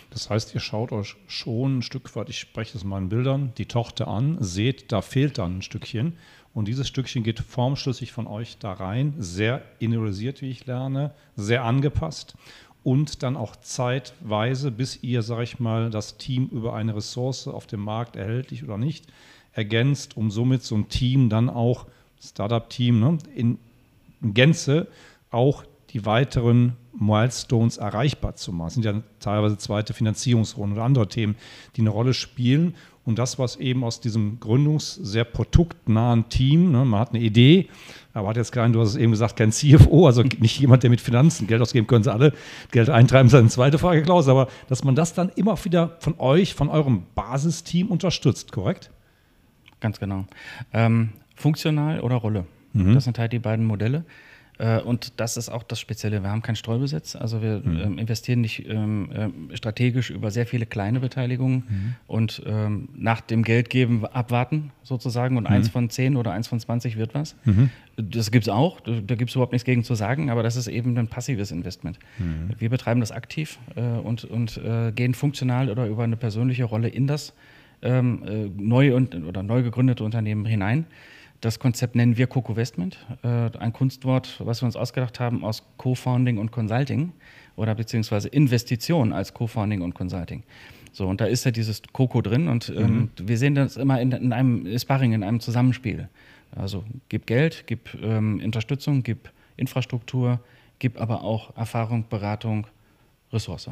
Das 0.09 0.29
heißt, 0.29 0.53
ihr 0.53 0.61
schaut 0.61 0.91
euch 0.91 1.15
schon 1.27 1.79
ein 1.79 1.81
Stück 1.81 2.15
weit, 2.15 2.29
ich 2.29 2.39
spreche 2.39 2.77
es 2.77 2.83
mal 2.83 2.99
in 2.99 3.09
Bildern, 3.09 3.51
die 3.57 3.65
Tochter 3.65 4.07
an, 4.07 4.37
seht, 4.39 4.91
da 4.91 5.01
fehlt 5.01 5.37
dann 5.37 5.57
ein 5.57 5.61
Stückchen. 5.61 6.13
Und 6.53 6.69
dieses 6.69 6.87
Stückchen 6.87 7.23
geht 7.23 7.39
formschlüssig 7.39 8.13
von 8.13 8.27
euch 8.27 8.57
da 8.59 8.71
rein, 8.71 9.13
sehr 9.17 9.61
individualisiert, 9.79 10.41
wie 10.41 10.49
ich 10.49 10.65
lerne, 10.65 11.13
sehr 11.35 11.65
angepasst 11.65 12.35
und 12.85 13.23
dann 13.23 13.35
auch 13.35 13.55
zeitweise, 13.55 14.69
bis 14.69 15.01
ihr, 15.01 15.23
sage 15.23 15.43
ich 15.43 15.59
mal, 15.59 15.89
das 15.89 16.17
Team 16.17 16.47
über 16.51 16.75
eine 16.75 16.95
Ressource 16.95 17.47
auf 17.47 17.65
dem 17.65 17.79
Markt 17.79 18.15
erhältlich 18.15 18.63
oder 18.63 18.77
nicht 18.77 19.07
ergänzt, 19.53 20.15
um 20.15 20.29
somit 20.29 20.61
so 20.61 20.75
ein 20.75 20.87
Team 20.87 21.27
dann 21.27 21.49
auch, 21.49 21.87
Startup-Team, 22.21 22.99
ne, 22.99 23.17
in 23.33 23.57
Gänze 24.21 24.87
auch 25.31 25.63
die 25.89 26.05
weiteren 26.05 26.77
Milestones 26.97 27.77
erreichbar 27.77 28.35
zu 28.35 28.51
machen. 28.51 28.67
Es 28.67 28.73
sind 28.75 28.85
ja 28.85 29.01
teilweise 29.19 29.57
zweite 29.57 29.93
Finanzierungsrunden 29.93 30.77
oder 30.77 30.85
andere 30.85 31.07
Themen, 31.07 31.35
die 31.75 31.81
eine 31.81 31.89
Rolle 31.89 32.13
spielen. 32.13 32.75
Und 33.05 33.19
das, 33.19 33.37
was 33.37 33.57
eben 33.57 33.83
aus 33.83 34.01
diesem 34.01 34.39
gründungs-, 34.39 34.97
sehr 35.03 35.25
produktnahen 35.25 36.27
Team, 36.29 36.71
ne, 36.71 36.85
man 36.85 36.99
hat 36.99 37.09
eine 37.09 37.19
Idee, 37.19 37.69
aber 38.13 38.29
hat 38.29 38.37
jetzt 38.37 38.51
keinen, 38.51 38.73
du 38.73 38.81
hast 38.81 38.89
es 38.89 38.95
eben 38.95 39.11
gesagt, 39.11 39.35
kein 39.35 39.51
CFO, 39.51 40.07
also 40.07 40.23
nicht 40.39 40.59
jemand, 40.59 40.81
der 40.81 40.89
mit 40.89 41.01
Finanzen 41.01 41.45
Geld 41.45 41.61
ausgeben, 41.61 41.85
können 41.85 42.03
sie 42.03 42.11
alle 42.11 42.33
Geld 42.71 42.89
eintreiben, 42.89 43.27
ist 43.27 43.35
eine 43.35 43.49
zweite 43.49 43.77
Frage, 43.77 44.01
Klaus, 44.01 44.27
aber 44.27 44.47
dass 44.69 44.83
man 44.83 44.95
das 44.95 45.13
dann 45.13 45.29
immer 45.35 45.63
wieder 45.63 45.97
von 45.99 46.15
euch, 46.17 46.55
von 46.55 46.69
eurem 46.69 47.03
Basisteam 47.13 47.87
unterstützt, 47.87 48.51
korrekt? 48.51 48.89
Ganz 49.81 49.99
genau. 49.99 50.25
Ähm, 50.73 51.09
funktional 51.35 51.99
oder 51.99 52.15
Rolle? 52.15 52.45
Mhm. 52.73 52.95
Das 52.95 53.03
sind 53.03 53.19
halt 53.19 53.33
die 53.33 53.39
beiden 53.39 53.65
Modelle. 53.65 54.03
Äh, 54.57 54.79
und 54.79 55.13
das 55.17 55.37
ist 55.37 55.49
auch 55.49 55.63
das 55.63 55.79
Spezielle. 55.79 56.23
Wir 56.23 56.29
haben 56.29 56.41
keinen 56.41 56.55
Streubesitz, 56.55 57.15
also 57.15 57.41
wir 57.41 57.61
mhm. 57.63 57.79
ähm, 57.79 57.97
investieren 57.97 58.41
nicht 58.41 58.67
ähm, 58.69 59.09
äh, 59.51 59.55
strategisch 59.57 60.09
über 60.09 60.31
sehr 60.31 60.45
viele 60.45 60.65
kleine 60.65 60.99
Beteiligungen 60.99 61.63
mhm. 61.67 61.95
und 62.07 62.41
ähm, 62.45 62.89
nach 62.95 63.21
dem 63.21 63.43
Geldgeben 63.43 64.05
abwarten 64.05 64.71
sozusagen 64.83 65.37
und 65.37 65.43
mhm. 65.43 65.55
eins 65.55 65.69
von 65.69 65.89
zehn 65.89 66.15
oder 66.15 66.31
eins 66.31 66.47
von 66.47 66.59
zwanzig 66.59 66.95
wird 66.95 67.13
was. 67.13 67.35
Mhm. 67.43 67.69
Das 67.97 68.31
gibt 68.31 68.45
es 68.47 68.49
auch, 68.49 68.79
da, 68.81 68.91
da 68.91 69.15
gibt 69.15 69.29
es 69.29 69.35
überhaupt 69.35 69.51
nichts 69.51 69.65
gegen 69.65 69.83
zu 69.83 69.95
sagen, 69.95 70.29
aber 70.29 70.43
das 70.43 70.55
ist 70.55 70.67
eben 70.67 70.97
ein 70.97 71.07
passives 71.07 71.51
Investment. 71.51 71.99
Mhm. 72.17 72.51
Wir 72.57 72.69
betreiben 72.69 73.01
das 73.01 73.11
aktiv 73.11 73.59
äh, 73.75 73.81
und, 73.81 74.23
und 74.23 74.57
äh, 74.57 74.91
gehen 74.91 75.13
funktional 75.13 75.69
oder 75.69 75.85
über 75.87 76.03
eine 76.03 76.17
persönliche 76.17 76.63
Rolle 76.63 76.87
in 76.87 77.07
das 77.07 77.33
ähm, 77.81 78.23
äh, 78.25 78.49
neu 78.61 78.95
und, 78.95 79.15
oder 79.15 79.43
neu 79.43 79.63
gegründete 79.63 80.03
Unternehmen 80.03 80.45
hinein. 80.45 80.85
Das 81.45 81.59
Konzept 81.59 81.95
nennen 81.95 82.17
wir 82.17 82.25
Co-Investment, 82.25 82.97
äh, 83.21 83.51
ein 83.59 83.71
Kunstwort, 83.71 84.41
was 84.43 84.63
wir 84.63 84.65
uns 84.65 84.75
ausgedacht 84.75 85.19
haben 85.19 85.43
aus 85.43 85.61
Co-Founding 85.77 86.39
und 86.39 86.51
Consulting 86.51 87.13
oder 87.55 87.75
beziehungsweise 87.75 88.29
Investition 88.29 89.13
als 89.13 89.35
Co-Founding 89.35 89.83
und 89.83 89.93
Consulting. 89.93 90.41
So, 90.91 91.07
und 91.07 91.21
da 91.21 91.25
ist 91.25 91.45
ja 91.45 91.51
dieses 91.51 91.83
Coco 91.93 92.23
drin 92.23 92.47
und 92.47 92.73
ähm, 92.75 92.97
mhm. 92.97 93.09
wir 93.21 93.37
sehen 93.37 93.53
das 93.53 93.77
immer 93.77 94.01
in, 94.01 94.11
in 94.11 94.33
einem 94.33 94.79
Sparring, 94.79 95.13
in 95.13 95.23
einem 95.23 95.39
Zusammenspiel. 95.39 96.09
Also 96.55 96.83
gib 97.09 97.27
Geld, 97.27 97.65
gib 97.67 97.93
ähm, 98.01 98.41
Unterstützung, 98.43 99.03
gib 99.03 99.29
Infrastruktur, 99.55 100.39
gib 100.79 100.99
aber 100.99 101.21
auch 101.21 101.55
Erfahrung, 101.55 102.05
Beratung, 102.09 102.65
Ressource. 103.31 103.69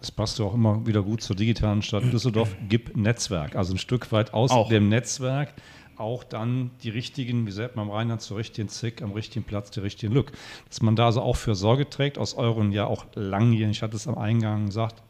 Das 0.00 0.12
passt 0.12 0.38
ja 0.38 0.44
auch 0.44 0.54
immer 0.54 0.86
wieder 0.86 1.02
gut 1.02 1.22
zur 1.22 1.36
digitalen 1.36 1.80
Stadt 1.80 2.04
Düsseldorf. 2.12 2.54
Gib 2.68 2.98
Netzwerk, 2.98 3.56
also 3.56 3.72
ein 3.72 3.78
Stück 3.78 4.12
weit 4.12 4.34
aus 4.34 4.50
auch. 4.50 4.68
dem 4.68 4.90
Netzwerk 4.90 5.54
auch 5.98 6.24
dann 6.24 6.70
die 6.82 6.90
richtigen, 6.90 7.46
wie 7.46 7.50
sagt 7.50 7.76
man 7.76 7.86
im 7.86 7.92
Rheinland, 7.92 8.20
zur 8.20 8.36
richtigen 8.36 8.68
Zick, 8.68 9.02
am 9.02 9.12
richtigen 9.12 9.44
Platz, 9.44 9.70
die 9.70 9.80
richtigen 9.80 10.12
Lück. 10.12 10.32
Dass 10.68 10.80
man 10.82 10.96
da 10.96 11.06
also 11.06 11.22
auch 11.22 11.36
für 11.36 11.54
Sorge 11.54 11.88
trägt, 11.88 12.18
aus 12.18 12.34
euren 12.34 12.72
ja 12.72 12.86
auch 12.86 13.06
langjährigen, 13.14 13.70
ich 13.70 13.82
hatte 13.82 13.96
es 13.96 14.06
am 14.06 14.16
Eingang 14.16 14.66
gesagt, 14.66 15.02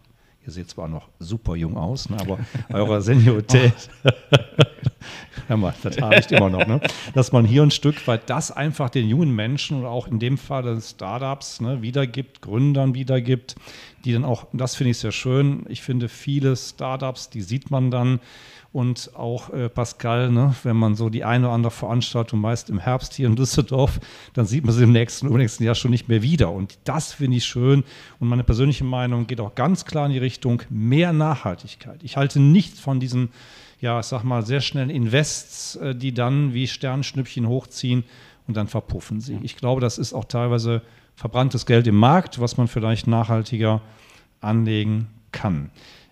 ihr 0.49 0.53
seht 0.53 0.71
zwar 0.71 0.89
noch 0.89 1.09
super 1.19 1.57
jung 1.57 1.77
aus, 1.77 2.09
ne, 2.09 2.17
aber 2.19 2.39
eurer 2.73 3.03
Seniorität, 3.03 3.75
hör 5.47 5.57
mal, 5.59 5.75
das 5.83 6.01
habe 6.01 6.17
ich 6.17 6.31
immer 6.31 6.49
noch, 6.49 6.67
ne, 6.67 6.81
dass 7.13 7.33
man 7.33 7.45
hier 7.45 7.63
ein 7.63 7.71
Stück 7.71 8.07
weit 8.07 8.31
das 8.31 8.51
einfach 8.51 8.89
den 8.89 9.09
jungen 9.09 9.35
Menschen 9.35 9.81
oder 9.81 9.91
auch 9.91 10.07
in 10.07 10.19
dem 10.19 10.39
Fall 10.39 10.63
den 10.63 10.81
Startups 10.81 11.61
ne, 11.61 11.83
wiedergibt, 11.83 12.41
Gründern 12.41 12.95
wiedergibt, 12.95 13.57
die 14.07 14.15
dann 14.15 14.25
auch, 14.25 14.47
das 14.55 14.75
finde 14.75 14.93
ich 14.93 14.99
sehr 14.99 15.13
schön, 15.13 15.67
ich 15.69 15.83
finde 15.83 16.09
viele 16.09 16.57
Startups, 16.57 17.29
die 17.29 17.43
sieht 17.43 17.71
man 17.71 17.91
dann, 17.91 18.21
und 18.79 19.11
auch 19.17 19.53
äh, 19.53 19.69
Pascal, 19.69 20.31
ne, 20.31 20.55
wenn 20.63 20.77
man 20.77 20.95
so 20.95 21.09
die 21.11 21.25
eine 21.25 21.47
oder 21.47 21.55
andere 21.55 21.73
Veranstaltung 21.73 22.41
meist 22.41 22.71
im 22.71 22.79
Herbst 22.79 23.13
hier 23.13 23.27
in 23.27 23.35
Düsseldorf, 23.35 23.99
dann 24.35 24.47
sieht 24.47 24.65
man 24.65 24.73
sie 24.73 24.85
im 24.85 24.93
nächsten, 24.93 25.27
übernächsten 25.27 25.67
Jahr 25.67 25.75
schon 25.75 25.91
nicht 25.91 26.09
mehr 26.09 26.23
wieder. 26.23 26.53
Und 26.53 26.79
das 26.85 27.13
finde 27.13 27.39
ich 27.39 27.45
schön. 27.45 27.83
Und 28.21 28.29
meine 28.29 28.45
persönliche 28.45 28.85
Meinung 28.85 29.27
geht 29.27 29.41
auch 29.41 29.57
ganz 29.57 29.85
klar 29.85 30.07
in 30.07 30.13
die 30.13 30.19
Richtung 30.19 30.63
mehr 30.71 31.13
Nachhaltigkeit. 31.13 32.05
Ich 32.05 32.17
halte 32.17 32.39
nichts 32.39 32.79
von 32.79 33.01
diesen, 33.01 33.31
ja, 33.81 33.99
ich 33.99 34.07
sag 34.07 34.23
mal, 34.23 34.47
sehr 34.47 34.61
schnellen 34.61 34.91
Invests, 34.91 35.75
äh, 35.75 35.97
die 35.97 36.15
dann 36.15 36.55
wie 36.55 36.69
Sternschnüppchen 36.69 37.49
hochziehen 37.49 38.05
und 38.47 38.57
dann 38.57 38.69
verpuffen 38.69 39.21
sie. 39.21 39.41
Ich 39.43 39.57
glaube, 39.57 39.81
das 39.81 39.99
ist 39.99 40.13
auch 40.13 40.27
teilweise 40.27 40.83
verbranntes 41.17 41.67
Geld 41.67 41.89
im 41.89 41.97
Markt, 41.97 42.41
was 42.41 42.57
man 42.57 42.69
vielleicht 42.69 43.09
nachhaltiger 43.09 43.81
anlegen 44.41 45.09
kann. 45.33 45.71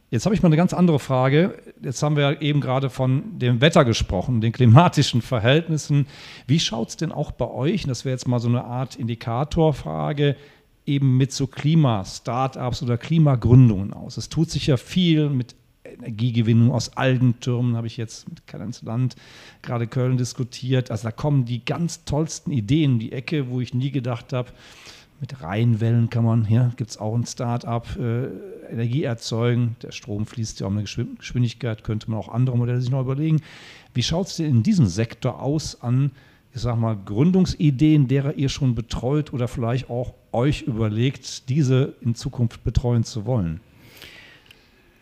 Jetzt 0.09 0.25
habe 0.25 0.37
ich 0.37 0.43
mal 0.43 0.49
eine 0.49 0.57
ganz 0.57 0.73
andere 0.73 1.01
Frage. 1.01 1.59
Jetzt 1.83 2.03
haben 2.03 2.17
wir 2.17 2.41
eben 2.41 2.61
gerade 2.61 2.91
von 2.91 3.39
dem 3.41 3.61
Wetter 3.61 3.85
gesprochen, 3.85 4.41
den 4.41 4.53
klimatischen 4.53 5.21
Verhältnissen. 5.21 6.07
Wie 6.47 6.61
schaut 6.61 6.91
es 6.91 6.97
denn 6.97 7.11
auch 7.11 7.33
bei 7.33 7.49
euch, 7.49 7.85
und 7.85 7.89
das 7.89 8.05
wäre 8.05 8.13
jetzt 8.15 8.29
mal 8.29 8.39
so 8.39 8.49
eine 8.49 8.65
Art 8.65 8.95
Indikatorfrage, 8.95 10.37
eben 10.87 11.17
mit 11.17 11.33
so 11.33 11.49
Klima-Startups 11.49 12.85
oder 12.85 12.99
Klimagründungen 12.99 13.93
aus? 13.93 14.17
Es 14.17 14.29
tut 14.29 14.49
sich 14.49 14.69
ja 14.69 14.77
viel 14.77 15.29
mit 15.29 15.57
Energiegewinnung 15.85 16.71
aus 16.71 16.97
Algentürmen, 16.97 17.77
habe 17.77 17.89
ich 17.89 17.97
jetzt 17.97 18.29
mit 18.29 18.47
Karl-Heinz 18.47 18.83
Land, 18.83 19.17
gerade 19.63 19.89
Köln 19.89 20.19
diskutiert. 20.19 20.93
Also 20.93 21.09
da 21.09 21.11
kommen 21.11 21.47
die 21.47 21.65
ganz 21.65 22.05
tollsten 22.05 22.53
Ideen 22.53 22.93
in 22.93 22.99
die 23.01 23.13
Ecke, 23.13 23.49
wo 23.49 23.61
ich 23.61 23.75
nie 23.75 23.91
gedacht 23.91 24.33
habe, 24.33 24.51
mit 25.21 25.43
Rheinwellen 25.43 26.11
kann 26.11 26.25
man, 26.25 26.45
hier 26.45 26.73
gibt 26.77 26.91
es 26.91 26.99
auch 26.99 27.15
ein 27.15 27.25
Start-up, 27.25 27.97
äh, 27.97 28.27
Energie 28.71 29.05
erzeugen. 29.05 29.77
Der 29.83 29.93
Strom 29.93 30.27
fließt 30.27 30.61
ja 30.61 30.67
um 30.67 30.77
eine 30.77 30.85
Geschwindigkeit, 30.85 31.85
könnte 31.85 32.11
man 32.11 32.21
auch 32.21 32.29
andere 32.29 32.57
Modelle 32.57 32.81
sich 32.81 32.91
noch 32.91 33.01
überlegen. 33.01 33.41
Wie 33.95 34.03
schaut 34.03 34.27
es 34.27 34.37
denn 34.37 34.47
in 34.47 34.63
diesem 34.63 34.87
Sektor 34.87 35.41
aus 35.41 35.81
an, 35.81 36.11
ich 36.55 36.61
sag 36.61 36.77
mal, 36.77 36.97
Gründungsideen, 36.97 38.09
derer 38.09 38.35
ihr 38.35 38.49
schon 38.49 38.75
betreut 38.75 39.33
oder 39.33 39.49
vielleicht 39.49 39.89
auch 39.91 40.15
euch 40.33 40.63
überlegt, 40.63 41.49
diese 41.49 41.95
in 42.01 42.15
Zukunft 42.15 42.65
betreuen 42.65 43.05
zu 43.05 43.27
wollen? 43.27 43.61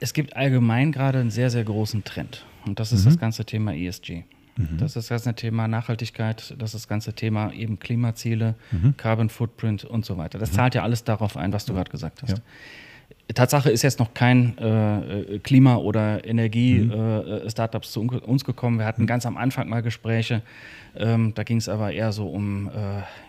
Es 0.00 0.12
gibt 0.12 0.36
allgemein 0.36 0.92
gerade 0.92 1.18
einen 1.18 1.30
sehr, 1.30 1.50
sehr 1.50 1.64
großen 1.64 2.04
Trend. 2.04 2.44
Und 2.66 2.78
das 2.78 2.92
ist 2.92 3.04
mhm. 3.04 3.10
das 3.10 3.18
ganze 3.18 3.44
Thema 3.44 3.74
ESG. 3.74 4.24
Mhm. 4.56 4.78
Das 4.78 4.96
ist 4.96 5.10
das 5.10 5.24
ganze 5.24 5.34
Thema 5.34 5.68
Nachhaltigkeit, 5.68 6.54
das 6.58 6.70
ist 6.70 6.82
das 6.82 6.88
ganze 6.88 7.12
Thema 7.12 7.52
eben 7.52 7.78
Klimaziele, 7.78 8.54
mhm. 8.70 8.96
Carbon 8.96 9.28
Footprint 9.28 9.84
und 9.84 10.04
so 10.04 10.16
weiter. 10.16 10.38
Das 10.38 10.52
mhm. 10.52 10.56
zahlt 10.56 10.74
ja 10.74 10.82
alles 10.82 11.04
darauf 11.04 11.36
ein, 11.36 11.52
was 11.52 11.64
du 11.64 11.74
gerade 11.74 11.90
gesagt 11.90 12.22
hast. 12.22 12.38
Ja. 12.38 12.44
Tatsache 13.34 13.70
ist 13.70 13.82
jetzt 13.82 13.98
noch 13.98 14.12
kein 14.12 14.56
äh, 14.58 15.38
Klima- 15.38 15.76
oder 15.76 16.24
Energie-Startups 16.26 17.96
mhm. 17.96 18.06
äh, 18.06 18.10
zu 18.10 18.26
uns 18.26 18.44
gekommen. 18.44 18.78
Wir 18.78 18.86
hatten 18.86 19.02
mhm. 19.02 19.06
ganz 19.06 19.24
am 19.24 19.36
Anfang 19.36 19.68
mal 19.68 19.82
Gespräche. 19.82 20.42
Ähm, 20.96 21.32
da 21.34 21.42
ging 21.42 21.56
es 21.56 21.68
aber 21.68 21.92
eher 21.92 22.12
so 22.12 22.28
um 22.28 22.68
äh, 22.68 22.72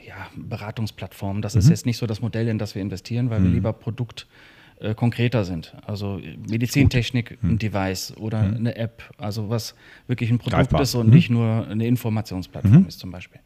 ja, 0.06 0.28
Beratungsplattformen. 0.36 1.42
Das 1.42 1.56
ist 1.56 1.70
jetzt 1.70 1.86
nicht 1.86 1.98
so 1.98 2.08
das 2.08 2.22
Modell, 2.22 2.48
in 2.48 2.60
das 2.60 2.76
wir 2.76 2.82
investieren, 2.82 3.30
weil 3.30 3.42
wir 3.42 3.50
lieber 3.50 3.74
Produkt 3.74 4.28
äh, 4.30 4.55
konkreter 4.96 5.46
sind. 5.46 5.76
Also 5.86 6.20
Medizintechnik, 6.50 7.38
hm. 7.42 7.52
ein 7.52 7.58
Device 7.60 8.16
oder 8.18 8.44
hm. 8.44 8.56
eine 8.56 8.76
App, 8.76 9.04
also 9.18 9.50
was 9.50 9.76
wirklich 10.08 10.30
ein 10.30 10.38
Produkt 10.38 10.58
Greifbar. 10.58 10.82
ist 10.82 10.96
und 10.96 11.08
hm. 11.08 11.14
nicht 11.14 11.30
nur 11.30 11.68
eine 11.68 11.88
Informationsplattform 11.88 12.82
mhm. 12.82 12.88
ist 12.88 13.00
zum 13.00 13.12
Beispiel. 13.12 13.40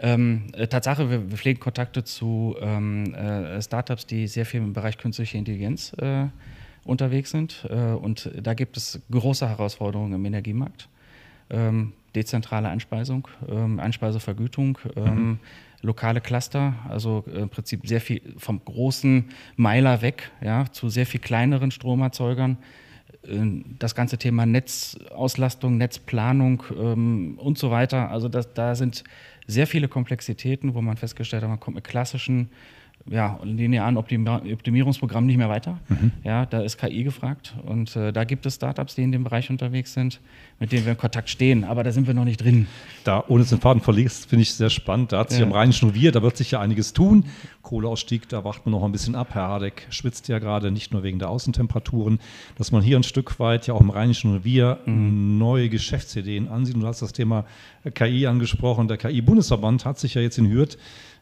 Ähm, 0.00 0.46
äh, 0.52 0.68
Tatsache, 0.68 1.10
wir, 1.10 1.30
wir, 1.30 1.36
pflegen 1.36 1.60
Kontakte 1.60 2.04
zu 2.04 2.56
ähm, 2.60 3.14
äh, 3.14 3.60
Startups, 3.60 4.06
die 4.06 4.26
sehr 4.28 4.46
viel 4.46 4.60
im 4.60 4.72
Bereich 4.72 4.96
künstliche 4.96 5.38
Intelligenz 5.38 5.92
äh, 5.98 6.26
unterwegs 6.84 7.30
sind. 7.30 7.66
Äh, 7.68 7.92
und 7.92 8.30
da 8.40 8.54
gibt 8.54 8.76
es 8.76 9.00
große 9.10 9.48
Herausforderungen 9.48 10.12
im 10.12 10.24
Energiemarkt. 10.24 10.88
Ähm, 11.50 11.94
dezentrale 12.14 12.68
Einspeisung, 12.68 13.26
ähm, 13.48 13.80
Einspeisevergütung, 13.80 14.78
ähm, 14.96 15.04
mhm 15.04 15.38
lokale 15.82 16.20
Cluster, 16.20 16.74
also 16.88 17.24
äh, 17.26 17.38
im 17.38 17.48
Prinzip 17.48 17.86
sehr 17.86 18.00
viel 18.00 18.20
vom 18.36 18.64
großen 18.64 19.26
Meiler 19.56 20.02
weg 20.02 20.30
ja, 20.40 20.66
zu 20.70 20.88
sehr 20.88 21.06
viel 21.06 21.20
kleineren 21.20 21.70
Stromerzeugern. 21.70 22.58
Äh, 23.22 23.62
das 23.78 23.94
ganze 23.94 24.18
Thema 24.18 24.46
Netzauslastung, 24.46 25.76
Netzplanung 25.76 26.62
ähm, 26.76 27.38
und 27.38 27.58
so 27.58 27.70
weiter. 27.70 28.10
Also 28.10 28.28
das, 28.28 28.52
da 28.54 28.74
sind 28.74 29.04
sehr 29.46 29.66
viele 29.66 29.88
Komplexitäten, 29.88 30.74
wo 30.74 30.82
man 30.82 30.96
festgestellt 30.96 31.42
hat, 31.42 31.48
man 31.48 31.60
kommt 31.60 31.76
mit 31.76 31.84
klassischen 31.84 32.50
ja, 33.10 33.38
linearen 33.42 33.96
Optimierungsprogramm 33.96 35.26
nicht 35.26 35.36
mehr 35.36 35.48
weiter. 35.48 35.78
Mhm. 35.88 36.12
Ja, 36.24 36.46
da 36.46 36.60
ist 36.60 36.78
KI 36.78 37.04
gefragt 37.04 37.54
und 37.64 37.94
äh, 37.96 38.12
da 38.12 38.24
gibt 38.24 38.46
es 38.46 38.56
Startups, 38.56 38.94
die 38.94 39.02
in 39.02 39.12
dem 39.12 39.24
Bereich 39.24 39.50
unterwegs 39.50 39.94
sind, 39.94 40.20
mit 40.60 40.72
denen 40.72 40.84
wir 40.84 40.92
in 40.92 40.98
Kontakt 40.98 41.28
stehen, 41.28 41.64
aber 41.64 41.84
da 41.84 41.92
sind 41.92 42.06
wir 42.06 42.14
noch 42.14 42.24
nicht 42.24 42.42
drin. 42.42 42.66
Da, 43.04 43.24
ohne 43.28 43.42
es 43.42 43.50
den 43.50 43.60
Faden 43.60 43.82
verlegst, 43.82 44.26
finde 44.28 44.42
ich 44.42 44.54
sehr 44.54 44.70
spannend. 44.70 45.12
Da 45.12 45.20
hat 45.20 45.30
sich 45.30 45.40
ja. 45.40 45.46
am 45.46 45.52
Rheinischen 45.52 45.90
Revier, 45.90 46.12
da 46.12 46.22
wird 46.22 46.36
sich 46.36 46.50
ja 46.50 46.60
einiges 46.60 46.92
tun. 46.92 47.24
Kohleausstieg, 47.62 48.28
da 48.28 48.44
wacht 48.44 48.66
man 48.66 48.72
noch 48.72 48.84
ein 48.84 48.92
bisschen 48.92 49.14
ab. 49.14 49.28
Herr 49.34 49.48
Hadeck 49.48 49.86
schwitzt 49.90 50.28
ja 50.28 50.38
gerade 50.38 50.70
nicht 50.70 50.92
nur 50.92 51.02
wegen 51.02 51.18
der 51.18 51.28
Außentemperaturen, 51.28 52.18
dass 52.56 52.72
man 52.72 52.82
hier 52.82 52.96
ein 52.96 53.02
Stück 53.02 53.38
weit 53.38 53.66
ja 53.66 53.74
auch 53.74 53.80
im 53.80 53.90
Rheinischen 53.90 54.32
Revier 54.32 54.78
mhm. 54.86 55.38
neue 55.38 55.68
Geschäftsideen 55.68 56.48
ansieht. 56.48 56.74
Und 56.74 56.82
du 56.82 56.86
hast 56.86 57.02
das 57.02 57.12
Thema 57.12 57.44
KI 57.94 58.26
angesprochen. 58.26 58.88
Der 58.88 58.96
KI-Bundesverband 58.96 59.84
hat 59.84 59.98
sich 59.98 60.14
ja 60.14 60.22
jetzt 60.22 60.38
in 60.38 60.50
Hürth 60.50 60.78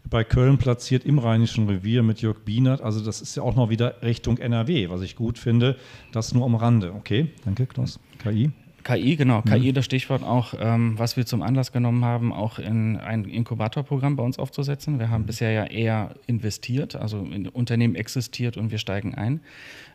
bei 0.09 0.25
Köln 0.25 0.59
platziert 0.59 1.05
im 1.05 1.19
Rheinischen 1.19 1.69
Revier 1.69 2.03
mit 2.03 2.21
Jörg 2.21 2.41
Bienert. 2.45 2.81
Also 2.81 3.05
das 3.05 3.21
ist 3.21 3.37
ja 3.37 3.43
auch 3.43 3.57
noch 3.57 3.71
wieder 3.71 4.03
Richtung 4.03 4.39
NRW, 4.39 4.89
was 4.89 5.03
ich 5.03 5.17
gut 5.17 5.39
finde. 5.39 5.77
Das 6.13 6.35
nur 6.35 6.45
am 6.45 6.55
Rande. 6.55 6.93
Okay, 6.93 7.31
danke, 7.45 7.67
Klaus. 7.67 7.99
KI. 8.19 8.51
KI, 8.87 9.17
genau. 9.17 9.43
Mhm. 9.45 9.51
KI, 9.51 9.73
das 9.73 9.85
Stichwort 9.85 10.23
auch, 10.23 10.55
ähm, 10.59 10.97
was 10.97 11.17
wir 11.17 11.27
zum 11.27 11.43
Anlass 11.43 11.73
genommen 11.73 12.05
haben, 12.05 12.33
auch 12.33 12.61
in 12.61 12.97
ein 12.97 13.25
Inkubatorprogramm 13.25 14.15
bei 14.15 14.23
uns 14.23 14.39
aufzusetzen. 14.39 15.01
Wir 15.01 15.11
haben 15.11 15.23
mhm. 15.23 15.27
bisher 15.27 15.51
ja 15.51 15.65
eher 15.65 16.15
investiert, 16.29 16.95
also 16.95 17.25
in 17.25 17.49
Unternehmen 17.49 17.97
existiert 17.97 18.57
und 18.57 18.71
wir 18.71 18.79
steigen 18.79 19.15
ein. 19.17 19.41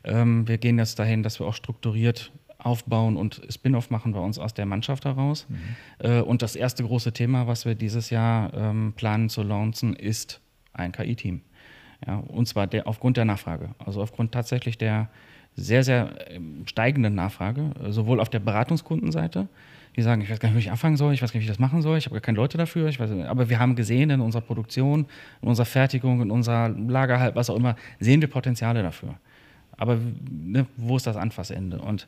Ähm, 0.03 0.45
wir 0.47 0.57
gehen 0.57 0.77
jetzt 0.77 0.99
dahin, 0.99 1.23
dass 1.23 1.39
wir 1.39 1.47
auch 1.47 1.53
strukturiert 1.53 2.33
aufbauen 2.63 3.17
und 3.17 3.41
Spin-off 3.49 3.89
machen 3.89 4.13
bei 4.13 4.19
uns 4.19 4.37
aus 4.39 4.53
der 4.53 4.65
Mannschaft 4.65 5.05
heraus. 5.05 5.47
Mhm. 5.49 5.57
Äh, 5.99 6.21
und 6.21 6.41
das 6.41 6.55
erste 6.55 6.83
große 6.83 7.11
Thema, 7.13 7.47
was 7.47 7.65
wir 7.65 7.75
dieses 7.75 8.09
Jahr 8.09 8.53
ähm, 8.53 8.93
planen 8.95 9.29
zu 9.29 9.43
launchen, 9.43 9.95
ist 9.95 10.41
ein 10.73 10.91
KI-Team. 10.91 11.41
Ja, 12.05 12.17
und 12.17 12.47
zwar 12.47 12.67
der, 12.67 12.87
aufgrund 12.87 13.17
der 13.17 13.25
Nachfrage. 13.25 13.69
Also 13.77 14.01
aufgrund 14.01 14.31
tatsächlich 14.31 14.77
der 14.77 15.09
sehr, 15.55 15.83
sehr 15.83 16.31
ähm, 16.31 16.63
steigenden 16.65 17.15
Nachfrage, 17.15 17.71
sowohl 17.89 18.19
auf 18.19 18.29
der 18.29 18.39
Beratungskundenseite, 18.39 19.47
die 19.95 20.01
sagen, 20.01 20.21
ich 20.21 20.29
weiß 20.29 20.39
gar 20.39 20.47
nicht, 20.47 20.55
wo 20.55 20.59
ich 20.59 20.71
anfangen 20.71 20.95
soll, 20.95 21.13
ich 21.13 21.21
weiß 21.21 21.33
gar 21.33 21.37
nicht, 21.37 21.47
wie 21.47 21.51
ich 21.51 21.57
das 21.57 21.59
machen 21.59 21.81
soll, 21.81 21.97
ich 21.97 22.05
habe 22.05 22.15
gar 22.15 22.21
keine 22.21 22.37
Leute 22.37 22.57
dafür, 22.57 22.87
ich 22.87 22.99
weiß, 22.99 23.11
aber 23.27 23.49
wir 23.49 23.59
haben 23.59 23.75
gesehen 23.75 24.09
in 24.09 24.21
unserer 24.21 24.41
Produktion, 24.41 25.05
in 25.41 25.47
unserer 25.49 25.65
Fertigung, 25.65 26.21
in 26.21 26.31
unserer 26.31 26.69
Lagerhalt, 26.69 27.35
was 27.35 27.49
auch 27.49 27.57
immer, 27.57 27.75
sehen 27.99 28.21
wir 28.21 28.29
Potenziale 28.29 28.81
dafür. 28.81 29.15
Aber 29.75 29.97
ne, 30.29 30.65
wo 30.77 30.95
ist 30.95 31.07
das 31.07 31.17
Anfassende? 31.17 31.79
Und 31.79 32.07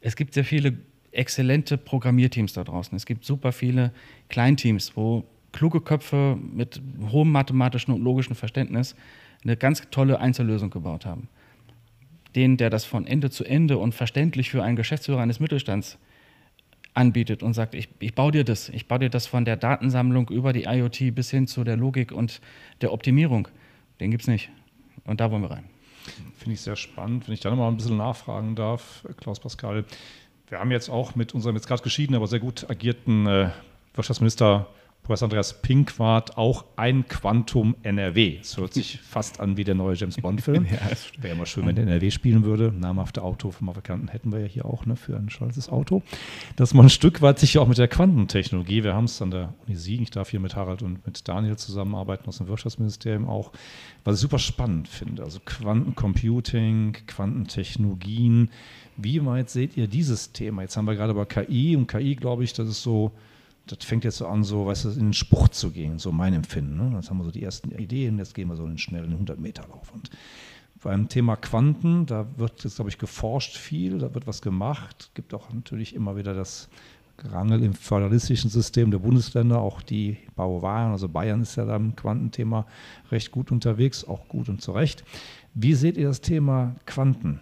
es 0.00 0.16
gibt 0.16 0.34
sehr 0.34 0.44
viele 0.44 0.78
exzellente 1.12 1.76
Programmierteams 1.76 2.52
da 2.52 2.64
draußen. 2.64 2.96
Es 2.96 3.06
gibt 3.06 3.24
super 3.24 3.52
viele 3.52 3.92
Kleinteams, 4.28 4.96
wo 4.96 5.24
kluge 5.52 5.80
Köpfe 5.80 6.38
mit 6.40 6.80
hohem 7.10 7.30
mathematischen 7.32 7.92
und 7.92 8.02
logischen 8.02 8.34
Verständnis 8.34 8.94
eine 9.42 9.56
ganz 9.56 9.82
tolle 9.90 10.20
Einzellösung 10.20 10.70
gebaut 10.70 11.06
haben. 11.06 11.28
Den, 12.36 12.56
der 12.56 12.70
das 12.70 12.84
von 12.84 13.06
Ende 13.06 13.30
zu 13.30 13.44
Ende 13.44 13.78
und 13.78 13.94
verständlich 13.94 14.50
für 14.50 14.62
einen 14.62 14.76
Geschäftsführer 14.76 15.20
eines 15.20 15.40
Mittelstands 15.40 15.98
anbietet 16.94 17.42
und 17.42 17.54
sagt, 17.54 17.74
ich, 17.74 17.88
ich 17.98 18.14
baue 18.14 18.32
dir 18.32 18.44
das, 18.44 18.68
ich 18.68 18.86
baue 18.86 19.00
dir 19.00 19.10
das 19.10 19.26
von 19.26 19.44
der 19.44 19.56
Datensammlung 19.56 20.28
über 20.28 20.52
die 20.52 20.64
IoT 20.64 21.14
bis 21.14 21.30
hin 21.30 21.46
zu 21.46 21.64
der 21.64 21.76
Logik 21.76 22.12
und 22.12 22.40
der 22.80 22.92
Optimierung, 22.92 23.48
den 23.98 24.10
gibt 24.10 24.22
es 24.22 24.28
nicht. 24.28 24.50
Und 25.04 25.20
da 25.20 25.30
wollen 25.30 25.42
wir 25.42 25.50
rein. 25.50 25.64
Finde 26.36 26.54
ich 26.54 26.60
sehr 26.60 26.76
spannend. 26.76 27.26
Wenn 27.26 27.34
ich 27.34 27.40
da 27.40 27.50
nochmal 27.50 27.68
ein 27.68 27.76
bisschen 27.76 27.96
nachfragen 27.96 28.56
darf, 28.56 29.04
Klaus 29.18 29.40
Pascal. 29.40 29.84
Wir 30.48 30.58
haben 30.58 30.70
jetzt 30.70 30.88
auch 30.88 31.14
mit 31.14 31.34
unserem 31.34 31.56
jetzt 31.56 31.68
gerade 31.68 31.82
geschiedenen, 31.82 32.16
aber 32.16 32.26
sehr 32.26 32.40
gut 32.40 32.68
agierten 32.68 33.26
äh, 33.26 33.50
Wirtschaftsminister 33.94 34.66
Professor 35.02 35.26
Andreas 35.26 35.60
Pinkwart 35.62 36.36
auch 36.36 36.64
ein 36.76 37.08
Quantum 37.08 37.74
NRW. 37.82 38.38
Es 38.40 38.56
hört 38.56 38.74
sich 38.74 39.00
fast 39.02 39.40
an 39.40 39.56
wie 39.56 39.64
der 39.64 39.74
neue 39.74 39.96
James 39.96 40.16
Bond-Film. 40.16 40.66
ja, 40.70 40.78
Wäre 41.20 41.34
immer 41.34 41.46
schön, 41.46 41.66
wenn 41.66 41.74
der 41.74 41.84
NRW 41.84 42.10
spielen 42.10 42.44
würde. 42.44 42.72
Namhafte 42.72 43.22
Auto 43.22 43.50
vom 43.50 43.66
Fabrikanten 43.68 44.08
hätten 44.08 44.30
wir 44.30 44.40
ja 44.40 44.46
hier 44.46 44.66
auch 44.66 44.86
ne, 44.86 44.96
für 44.96 45.16
ein 45.16 45.30
schaltes 45.30 45.68
Auto. 45.68 46.02
Dass 46.56 46.74
man 46.74 46.86
ein 46.86 46.90
Stück 46.90 47.22
weit 47.22 47.38
sich 47.38 47.54
ja 47.54 47.60
auch 47.60 47.68
mit 47.68 47.78
der 47.78 47.88
Quantentechnologie, 47.88 48.84
wir 48.84 48.94
haben 48.94 49.04
es 49.04 49.20
an 49.20 49.30
der 49.30 49.54
Uni 49.66 49.76
Siegen, 49.76 50.02
ich 50.04 50.10
darf 50.10 50.30
hier 50.30 50.40
mit 50.40 50.54
Harald 50.54 50.82
und 50.82 51.04
mit 51.04 51.26
Daniel 51.26 51.56
zusammenarbeiten 51.56 52.28
aus 52.28 52.38
dem 52.38 52.48
Wirtschaftsministerium 52.48 53.28
auch, 53.28 53.52
was 54.04 54.16
ich 54.16 54.20
super 54.20 54.38
spannend 54.38 54.86
finde. 54.86 55.24
Also 55.24 55.40
Quantencomputing, 55.44 56.96
Quantentechnologien. 57.06 58.50
Wie 58.96 59.24
weit 59.24 59.50
seht 59.50 59.76
ihr 59.76 59.88
dieses 59.88 60.32
Thema? 60.32 60.62
Jetzt 60.62 60.76
haben 60.76 60.84
wir 60.84 60.94
gerade 60.94 61.12
über 61.12 61.26
KI 61.26 61.74
und 61.74 61.86
KI, 61.86 62.14
glaube 62.14 62.44
ich, 62.44 62.52
das 62.52 62.68
ist 62.68 62.82
so 62.82 63.12
das 63.66 63.84
fängt 63.84 64.04
jetzt 64.04 64.18
so 64.18 64.26
an, 64.26 64.42
so, 64.42 64.66
weißt 64.66 64.86
du, 64.86 64.88
in 64.90 64.98
den 64.98 65.12
Spruch 65.12 65.48
zu 65.48 65.70
gehen, 65.70 65.98
so 65.98 66.12
mein 66.12 66.34
Empfinden. 66.34 66.76
Ne? 66.76 66.96
Jetzt 66.96 67.10
haben 67.10 67.18
wir 67.18 67.24
so 67.24 67.30
die 67.30 67.42
ersten 67.42 67.70
Ideen, 67.72 68.18
jetzt 68.18 68.34
gehen 68.34 68.48
wir 68.48 68.56
so 68.56 68.64
in 68.64 68.70
den 68.70 68.78
schnellen 68.78 69.14
100-Meter-Lauf. 69.14 69.92
Und 69.92 70.10
beim 70.82 71.08
Thema 71.08 71.36
Quanten, 71.36 72.06
da 72.06 72.26
wird 72.36 72.64
jetzt, 72.64 72.76
glaube 72.76 72.90
ich, 72.90 72.98
geforscht 72.98 73.56
viel, 73.56 73.98
da 73.98 74.14
wird 74.14 74.26
was 74.26 74.42
gemacht. 74.42 74.96
Es 75.00 75.14
gibt 75.14 75.34
auch 75.34 75.52
natürlich 75.52 75.94
immer 75.94 76.16
wieder 76.16 76.34
das 76.34 76.68
Gerangel 77.20 77.62
im 77.62 77.74
föderalistischen 77.74 78.48
System 78.50 78.90
der 78.90 78.98
Bundesländer, 78.98 79.60
auch 79.60 79.82
die 79.82 80.16
Bauwaren, 80.36 80.92
also 80.92 81.08
Bayern 81.08 81.42
ist 81.42 81.56
ja 81.56 81.66
da 81.66 81.76
im 81.76 81.94
Quantenthema 81.94 82.66
recht 83.10 83.30
gut 83.30 83.52
unterwegs, 83.52 84.04
auch 84.04 84.26
gut 84.26 84.48
und 84.48 84.62
zu 84.62 84.72
Recht. 84.72 85.04
Wie 85.52 85.74
seht 85.74 85.98
ihr 85.98 86.08
das 86.08 86.22
Thema 86.22 86.76
Quanten? 86.86 87.40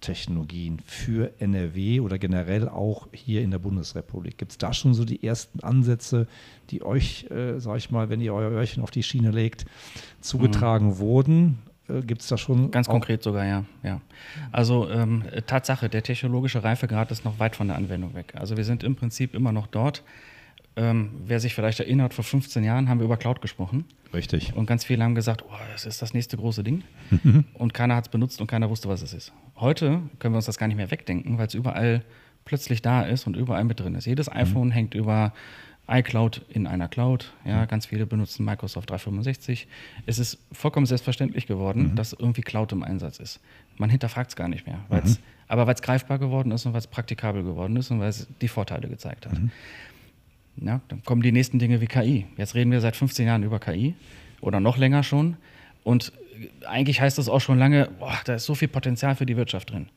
Technologien 0.00 0.80
für 0.84 1.32
NRW 1.38 2.00
oder 2.00 2.18
generell 2.18 2.68
auch 2.68 3.08
hier 3.12 3.42
in 3.42 3.50
der 3.50 3.58
Bundesrepublik? 3.58 4.38
Gibt 4.38 4.52
es 4.52 4.58
da 4.58 4.72
schon 4.72 4.94
so 4.94 5.04
die 5.04 5.22
ersten 5.24 5.60
Ansätze, 5.60 6.26
die 6.70 6.82
euch, 6.82 7.30
äh, 7.30 7.58
sag 7.58 7.78
ich 7.78 7.90
mal, 7.90 8.08
wenn 8.08 8.20
ihr 8.20 8.34
euer 8.34 8.50
Öhrchen 8.50 8.82
auf 8.82 8.90
die 8.90 9.02
Schiene 9.02 9.30
legt, 9.30 9.64
zugetragen 10.20 10.86
mhm. 10.88 10.98
wurden? 10.98 11.58
Äh, 11.88 12.02
Gibt 12.02 12.22
es 12.22 12.28
da 12.28 12.36
schon? 12.36 12.70
Ganz 12.70 12.88
konkret 12.88 13.22
sogar, 13.22 13.44
ja. 13.44 13.64
ja. 13.82 14.00
Also 14.52 14.88
ähm, 14.90 15.24
Tatsache, 15.46 15.88
der 15.88 16.02
technologische 16.02 16.62
Reifegrad 16.62 17.10
ist 17.10 17.24
noch 17.24 17.38
weit 17.38 17.56
von 17.56 17.68
der 17.68 17.76
Anwendung 17.76 18.14
weg. 18.14 18.34
Also 18.36 18.56
wir 18.56 18.64
sind 18.64 18.82
im 18.84 18.96
Prinzip 18.96 19.34
immer 19.34 19.52
noch 19.52 19.66
dort. 19.66 20.02
Ähm, 20.78 21.10
wer 21.24 21.40
sich 21.40 21.54
vielleicht 21.54 21.80
erinnert, 21.80 22.12
vor 22.12 22.24
15 22.24 22.62
Jahren 22.62 22.88
haben 22.88 23.00
wir 23.00 23.06
über 23.06 23.16
Cloud 23.16 23.40
gesprochen. 23.40 23.86
Richtig. 24.12 24.54
Und 24.54 24.66
ganz 24.66 24.84
viele 24.84 25.02
haben 25.02 25.14
gesagt, 25.14 25.42
oh, 25.48 25.54
das 25.72 25.86
ist 25.86 26.02
das 26.02 26.12
nächste 26.12 26.36
große 26.36 26.62
Ding. 26.62 26.82
und 27.54 27.72
keiner 27.72 27.96
hat 27.96 28.06
es 28.06 28.10
benutzt 28.10 28.40
und 28.40 28.46
keiner 28.46 28.68
wusste, 28.68 28.88
was 28.88 29.00
es 29.00 29.14
ist. 29.14 29.32
Heute 29.56 30.02
können 30.18 30.34
wir 30.34 30.36
uns 30.36 30.46
das 30.46 30.58
gar 30.58 30.68
nicht 30.68 30.76
mehr 30.76 30.90
wegdenken, 30.90 31.38
weil 31.38 31.46
es 31.46 31.54
überall 31.54 32.02
plötzlich 32.44 32.82
da 32.82 33.02
ist 33.02 33.26
und 33.26 33.36
überall 33.36 33.64
mit 33.64 33.80
drin 33.80 33.94
ist. 33.94 34.04
Jedes 34.04 34.28
mhm. 34.28 34.36
iPhone 34.36 34.70
hängt 34.70 34.94
über 34.94 35.32
iCloud 35.88 36.42
in 36.48 36.66
einer 36.66 36.88
Cloud. 36.88 37.32
Ja, 37.44 37.62
mhm. 37.62 37.68
ganz 37.68 37.86
viele 37.86 38.06
benutzen 38.06 38.44
Microsoft 38.44 38.90
365. 38.90 39.68
Es 40.04 40.18
ist 40.18 40.38
vollkommen 40.52 40.86
selbstverständlich 40.86 41.46
geworden, 41.46 41.90
mhm. 41.90 41.96
dass 41.96 42.12
irgendwie 42.12 42.42
Cloud 42.42 42.72
im 42.72 42.82
Einsatz 42.82 43.18
ist. 43.18 43.40
Man 43.76 43.88
hinterfragt 43.88 44.30
es 44.30 44.36
gar 44.36 44.48
nicht 44.48 44.66
mehr. 44.66 44.80
Weil's, 44.88 45.18
mhm. 45.18 45.24
Aber 45.48 45.66
weil 45.66 45.74
es 45.74 45.82
greifbar 45.82 46.18
geworden 46.18 46.50
ist 46.50 46.66
und 46.66 46.72
weil 46.72 46.80
es 46.80 46.86
praktikabel 46.86 47.42
geworden 47.42 47.76
ist 47.76 47.90
und 47.90 48.00
weil 48.00 48.08
es 48.08 48.26
die 48.40 48.48
Vorteile 48.48 48.88
gezeigt 48.88 49.26
hat. 49.26 49.38
Ja, 50.58 50.80
dann 50.88 51.02
kommen 51.04 51.22
die 51.22 51.32
nächsten 51.32 51.58
Dinge 51.58 51.80
wie 51.80 51.86
KI. 51.86 52.26
Jetzt 52.36 52.54
reden 52.54 52.70
wir 52.70 52.80
seit 52.80 52.96
15 52.96 53.26
Jahren 53.26 53.42
über 53.42 53.58
KI 53.58 53.94
oder 54.40 54.60
noch 54.60 54.78
länger 54.78 55.02
schon. 55.02 55.36
Und 55.84 56.12
eigentlich 56.66 57.00
heißt 57.00 57.18
das 57.18 57.28
auch 57.28 57.40
schon 57.40 57.58
lange, 57.58 57.88
boah, 57.98 58.18
da 58.24 58.34
ist 58.34 58.44
so 58.44 58.54
viel 58.54 58.68
Potenzial 58.68 59.14
für 59.14 59.26
die 59.26 59.36
Wirtschaft 59.36 59.70
drin. 59.70 59.88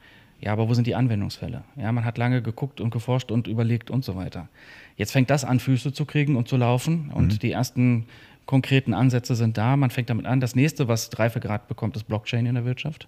Ja, 0.42 0.54
aber 0.54 0.70
wo 0.70 0.74
sind 0.74 0.88
die 0.88 0.96
Anwendungsfälle? 0.96 1.64
Ja, 1.76 1.92
man 1.92 2.06
hat 2.06 2.18
lange 2.18 2.42
geguckt 2.42 2.80
und 2.80 2.92
geforscht 2.92 3.32
und 3.32 3.48
überlegt 3.48 3.92
und 3.92 4.06
so 4.06 4.16
weiter. 4.16 4.48
Jetzt 4.96 5.12
fängt 5.12 5.30
das 5.30 5.44
an, 5.44 5.60
Füße 5.60 5.92
zu 5.92 6.06
kriegen 6.06 6.36
und 6.36 6.48
zu 6.48 6.56
laufen 6.56 7.12
und 7.14 7.34
mhm. 7.34 7.40
die 7.40 7.52
ersten 7.52 8.06
konkreten 8.46 8.94
Ansätze 8.94 9.36
sind 9.36 9.58
da. 9.58 9.76
Man 9.78 9.92
fängt 9.92 10.10
damit 10.10 10.26
an. 10.26 10.40
Das 10.40 10.56
nächste, 10.56 10.88
was 10.88 11.10
Reifegrad 11.18 11.68
bekommt, 11.68 11.96
ist 11.96 12.08
Blockchain 12.08 12.46
in 12.46 12.56
der 12.56 12.66
Wirtschaft. 12.66 13.08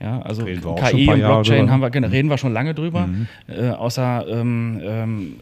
Ja, 0.00 0.22
also 0.22 0.44
KI 0.44 1.08
und 1.08 1.18
Blockchain 1.18 1.70
haben 1.70 1.80
wir, 1.80 1.88
mhm. 1.88 2.04
reden 2.04 2.30
wir 2.30 2.38
schon 2.38 2.52
lange 2.52 2.72
drüber, 2.72 3.08
mhm. 3.08 3.26
äh, 3.48 3.70
außer 3.70 4.26
ähm, 4.28 4.80
ähm, 4.82 5.36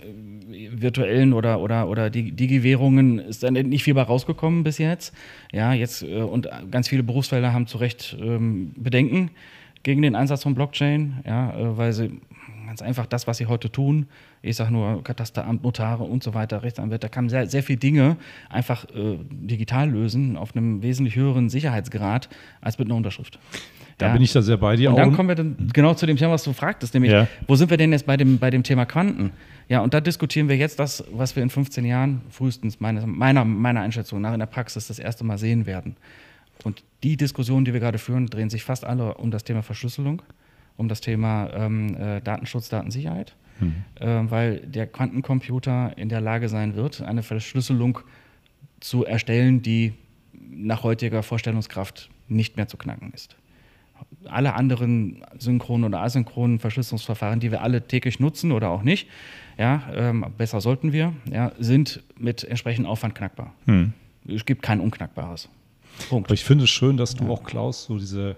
virtuellen 0.80 1.32
oder, 1.32 1.60
oder, 1.60 1.88
oder 1.88 2.10
Digi-Währungen 2.10 3.18
ist 3.18 3.42
dann 3.42 3.54
nicht 3.54 3.84
viel 3.84 3.94
bei 3.94 4.02
rausgekommen 4.02 4.64
bis 4.64 4.78
jetzt. 4.78 5.14
Ja, 5.52 5.72
jetzt 5.72 6.02
äh, 6.02 6.22
und 6.22 6.48
ganz 6.70 6.88
viele 6.88 7.02
Berufsfelder 7.02 7.52
haben 7.52 7.66
zu 7.66 7.78
Recht 7.78 8.16
ähm, 8.20 8.72
Bedenken 8.76 9.30
gegen 9.82 10.02
den 10.02 10.16
Einsatz 10.16 10.42
von 10.42 10.54
Blockchain, 10.54 11.20
ja, 11.24 11.56
äh, 11.56 11.76
weil 11.76 11.92
sie 11.92 12.20
ganz 12.66 12.82
einfach 12.82 13.06
das, 13.06 13.26
was 13.26 13.38
sie 13.38 13.46
heute 13.46 13.70
tun, 13.70 14.06
ich 14.42 14.56
sage 14.56 14.72
nur 14.72 15.02
Katasteramt, 15.02 15.62
Notare 15.62 16.04
und 16.04 16.22
so 16.22 16.34
weiter, 16.34 16.62
Rechtsanwälte, 16.62 17.06
da 17.06 17.08
kann 17.08 17.28
sehr, 17.28 17.46
sehr 17.46 17.62
viele 17.62 17.78
Dinge 17.78 18.16
einfach 18.50 18.84
äh, 18.94 19.18
digital 19.30 19.90
lösen 19.90 20.36
auf 20.36 20.54
einem 20.54 20.82
wesentlich 20.82 21.16
höheren 21.16 21.48
Sicherheitsgrad 21.48 22.28
als 22.60 22.78
mit 22.78 22.88
einer 22.88 22.96
Unterschrift. 22.96 23.38
Da 23.98 24.08
ja. 24.08 24.12
bin 24.12 24.22
ich 24.22 24.32
da 24.32 24.42
sehr 24.42 24.58
bei 24.58 24.76
dir. 24.76 24.90
Und 24.90 24.96
dann 24.96 25.14
kommen 25.14 25.28
wir 25.28 25.36
dann 25.36 25.70
genau 25.72 25.94
zu 25.94 26.04
dem 26.04 26.16
Thema, 26.16 26.32
was 26.32 26.44
du 26.44 26.52
fragtest, 26.52 26.92
nämlich, 26.92 27.12
ja. 27.12 27.26
wo 27.46 27.56
sind 27.56 27.70
wir 27.70 27.78
denn 27.78 27.92
jetzt 27.92 28.04
bei 28.04 28.16
dem, 28.16 28.38
bei 28.38 28.50
dem 28.50 28.62
Thema 28.62 28.84
Quanten? 28.84 29.30
Ja, 29.68 29.80
und 29.80 29.94
da 29.94 30.00
diskutieren 30.00 30.48
wir 30.48 30.56
jetzt 30.56 30.78
das, 30.78 31.02
was 31.12 31.34
wir 31.34 31.42
in 31.42 31.50
15 31.50 31.84
Jahren 31.84 32.20
frühestens 32.30 32.78
meiner, 32.78 33.06
meiner, 33.06 33.44
meiner 33.44 33.80
Einschätzung 33.80 34.20
nach 34.20 34.34
in 34.34 34.38
der 34.38 34.46
Praxis 34.46 34.88
das 34.88 34.98
erste 34.98 35.24
Mal 35.24 35.38
sehen 35.38 35.66
werden. 35.66 35.96
Und 36.62 36.84
die 37.02 37.16
Diskussionen, 37.16 37.64
die 37.64 37.72
wir 37.72 37.80
gerade 37.80 37.98
führen, 37.98 38.26
drehen 38.26 38.50
sich 38.50 38.64
fast 38.64 38.84
alle 38.84 39.14
um 39.14 39.30
das 39.30 39.44
Thema 39.44 39.62
Verschlüsselung, 39.62 40.22
um 40.76 40.88
das 40.88 41.00
Thema 41.00 41.50
ähm, 41.54 41.96
äh, 41.96 42.20
Datenschutz, 42.20 42.68
Datensicherheit, 42.68 43.34
mhm. 43.60 43.74
äh, 43.98 44.30
weil 44.30 44.58
der 44.60 44.86
Quantencomputer 44.86 45.96
in 45.96 46.08
der 46.08 46.20
Lage 46.20 46.48
sein 46.48 46.76
wird, 46.76 47.00
eine 47.02 47.22
Verschlüsselung 47.22 48.00
zu 48.80 49.04
erstellen, 49.04 49.62
die 49.62 49.94
nach 50.32 50.82
heutiger 50.82 51.22
Vorstellungskraft 51.22 52.10
nicht 52.28 52.56
mehr 52.56 52.68
zu 52.68 52.76
knacken 52.76 53.12
ist. 53.14 53.36
Alle 54.26 54.54
anderen 54.54 55.24
synchronen 55.38 55.84
oder 55.84 56.02
asynchronen 56.02 56.58
Verschlüsselungsverfahren, 56.58 57.40
die 57.40 57.50
wir 57.50 57.62
alle 57.62 57.86
täglich 57.86 58.18
nutzen 58.18 58.52
oder 58.52 58.70
auch 58.70 58.82
nicht, 58.82 59.08
ja, 59.58 59.82
ähm, 59.94 60.26
besser 60.36 60.60
sollten 60.60 60.92
wir, 60.92 61.12
ja, 61.30 61.52
sind 61.58 62.02
mit 62.18 62.44
entsprechendem 62.44 62.90
Aufwand 62.90 63.14
knackbar. 63.14 63.54
Mhm. 63.66 63.92
Es 64.28 64.44
gibt 64.44 64.62
kein 64.62 64.80
unknackbares. 64.80 65.48
Punkt. 66.08 66.28
Aber 66.28 66.34
ich 66.34 66.44
finde 66.44 66.64
es 66.64 66.70
schön, 66.70 66.96
dass 66.96 67.14
du 67.14 67.30
auch, 67.30 67.44
Klaus, 67.44 67.84
so 67.84 67.98
diese 67.98 68.36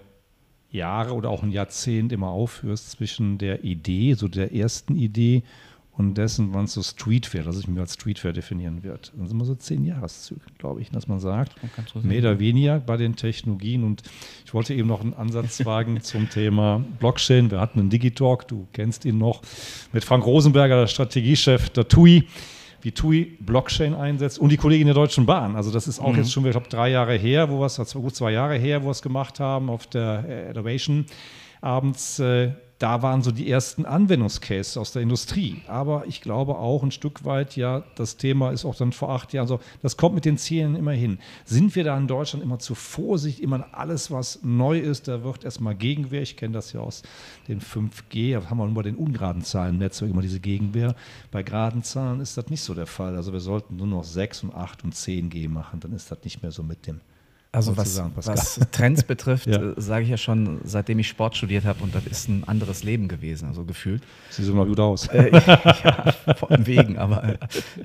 Jahre 0.71 1.13
oder 1.13 1.29
auch 1.29 1.43
ein 1.43 1.51
Jahrzehnt 1.51 2.11
immer 2.11 2.27
aufhörst 2.27 2.91
zwischen 2.91 3.37
der 3.37 3.63
Idee, 3.63 4.13
so 4.13 4.27
der 4.27 4.53
ersten 4.53 4.95
Idee 4.95 5.43
und 5.99 6.17
dessen, 6.17 6.53
wann 6.53 6.63
es 6.63 6.73
so 6.73 6.81
Streetwear, 6.81 7.43
dass 7.43 7.59
ich 7.59 7.67
mich 7.67 7.77
als 7.77 7.95
Streetwear 7.95 8.31
definieren 8.31 8.83
wird. 8.83 9.11
Das 9.17 9.27
sind 9.27 9.31
immer 9.31 9.43
so 9.43 9.53
zehn 9.53 9.83
Jahreszyklen, 9.83 10.57
glaube 10.57 10.79
ich, 10.79 10.89
dass 10.91 11.09
man 11.09 11.19
sagt, 11.19 11.51
man 11.61 12.07
mehr 12.07 12.19
oder 12.19 12.39
weniger 12.39 12.79
bei 12.79 12.95
den 12.95 13.17
Technologien. 13.17 13.83
Und 13.83 14.03
ich 14.45 14.53
wollte 14.53 14.73
eben 14.73 14.87
noch 14.87 15.01
einen 15.01 15.13
Ansatz 15.13 15.65
wagen 15.65 15.99
zum 15.99 16.29
Thema 16.29 16.81
Blockchain. 16.99 17.51
Wir 17.51 17.59
hatten 17.59 17.81
einen 17.81 17.89
Digitalk, 17.89 18.47
du 18.47 18.65
kennst 18.71 19.03
ihn 19.03 19.17
noch, 19.17 19.41
mit 19.91 20.05
Frank 20.05 20.25
Rosenberger, 20.25 20.79
der 20.79 20.87
Strategiechef 20.87 21.69
der 21.71 21.85
TUI 21.89 22.23
wie 22.81 22.93
TUI 22.93 23.37
Blockchain 23.41 23.93
einsetzt 23.93 24.39
und 24.39 24.53
die 24.53 24.57
Kollegin 24.57 24.87
der 24.87 24.95
Deutschen 24.95 25.25
Bahn. 25.25 25.57
Also 25.57 25.69
das 25.69 25.85
ist 25.89 25.99
auch 25.99 26.13
mhm. 26.13 26.19
jetzt 26.19 26.31
schon, 26.31 26.45
ich 26.45 26.51
glaube, 26.51 26.69
drei 26.69 26.91
Jahre 26.91 27.17
her, 27.17 27.49
wo 27.49 27.59
wir 27.59 27.65
es, 27.65 27.93
gut 27.93 28.15
zwei 28.15 28.31
Jahre 28.31 28.55
her, 28.57 28.83
wo 28.83 28.87
wir 28.87 28.91
es 28.91 29.01
gemacht 29.01 29.41
haben 29.41 29.69
auf 29.69 29.85
der 29.85 30.49
Innovation 30.51 31.05
abends. 31.59 32.19
Äh, 32.19 32.51
da 32.79 33.01
waren 33.01 33.21
so 33.21 33.31
die 33.31 33.51
ersten 33.51 33.85
Anwendungscases 33.85 34.77
aus 34.77 34.93
der 34.93 35.01
Industrie. 35.01 35.61
Aber 35.67 36.05
ich 36.07 36.21
glaube 36.21 36.57
auch 36.57 36.81
ein 36.81 36.91
Stück 36.91 37.25
weit, 37.25 37.57
ja, 37.57 37.83
das 37.95 38.15
Thema 38.15 38.51
ist 38.51 38.63
auch 38.63 38.75
dann 38.75 38.93
vor 38.93 39.09
acht 39.09 39.33
Jahren 39.33 39.47
so, 39.47 39.59
das 39.81 39.97
kommt 39.97 40.15
mit 40.15 40.23
den 40.23 40.37
Zielen 40.37 40.75
immer 40.75 40.93
hin. 40.93 41.19
Sind 41.43 41.75
wir 41.75 41.83
da 41.83 41.97
in 41.97 42.07
Deutschland 42.07 42.43
immer 42.43 42.57
zu 42.57 42.75
vorsichtig, 42.75 43.43
immer 43.43 43.67
alles, 43.73 44.11
was 44.11 44.39
neu 44.43 44.79
ist, 44.79 45.09
da 45.09 45.23
wird 45.25 45.43
erstmal 45.43 45.75
Gegenwehr. 45.75 46.21
Ich 46.21 46.37
kenne 46.37 46.53
das 46.53 46.71
ja 46.71 46.79
aus 46.79 47.03
den 47.49 47.59
5G, 47.59 48.39
da 48.39 48.49
haben 48.49 48.57
wir 48.57 48.65
nur 48.65 48.75
bei 48.75 48.83
den 48.83 48.95
ungeraden 48.95 49.43
Zahlen 49.43 49.75
im 49.75 49.79
Netzwerk 49.79 50.11
immer 50.11 50.21
diese 50.21 50.39
Gegenwehr. 50.39 50.95
Bei 51.31 51.43
geraden 51.43 51.83
Zahlen 51.83 52.21
ist 52.21 52.37
das 52.37 52.47
nicht 52.47 52.61
so 52.61 52.73
der 52.73 52.87
Fall. 52.87 53.17
Also 53.17 53.33
wir 53.33 53.41
sollten 53.41 53.75
nur 53.75 53.87
noch 53.87 54.05
6 54.05 54.43
und 54.43 54.55
8 54.55 54.85
und 54.85 54.95
10G 54.95 55.49
machen, 55.49 55.81
dann 55.81 55.91
ist 55.91 56.09
das 56.09 56.19
nicht 56.23 56.41
mehr 56.41 56.51
so 56.51 56.63
mit 56.63 56.87
dem 56.87 57.01
also 57.51 57.75
was, 57.75 57.99
was, 58.15 58.59
Trends 58.71 59.03
betrifft, 59.03 59.47
ja. 59.47 59.71
äh, 59.71 59.73
sage 59.77 60.03
ich 60.03 60.09
ja 60.09 60.17
schon, 60.17 60.61
seitdem 60.65 60.99
ich 60.99 61.07
Sport 61.07 61.35
studiert 61.35 61.65
habe 61.65 61.83
und 61.83 61.95
das 61.95 62.05
ist 62.05 62.29
ein 62.29 62.43
anderes 62.43 62.83
Leben 62.83 63.07
gewesen, 63.07 63.47
also 63.47 63.65
gefühlt. 63.65 64.03
Sie 64.29 64.43
sehen 64.43 64.55
mal 64.55 64.67
gut 64.67 64.79
aus. 64.79 65.07
Äh, 65.07 65.31
ja, 65.31 66.11
von 66.35 66.67
wegen, 66.67 66.99
aber 66.99 67.23
äh, 67.23 67.33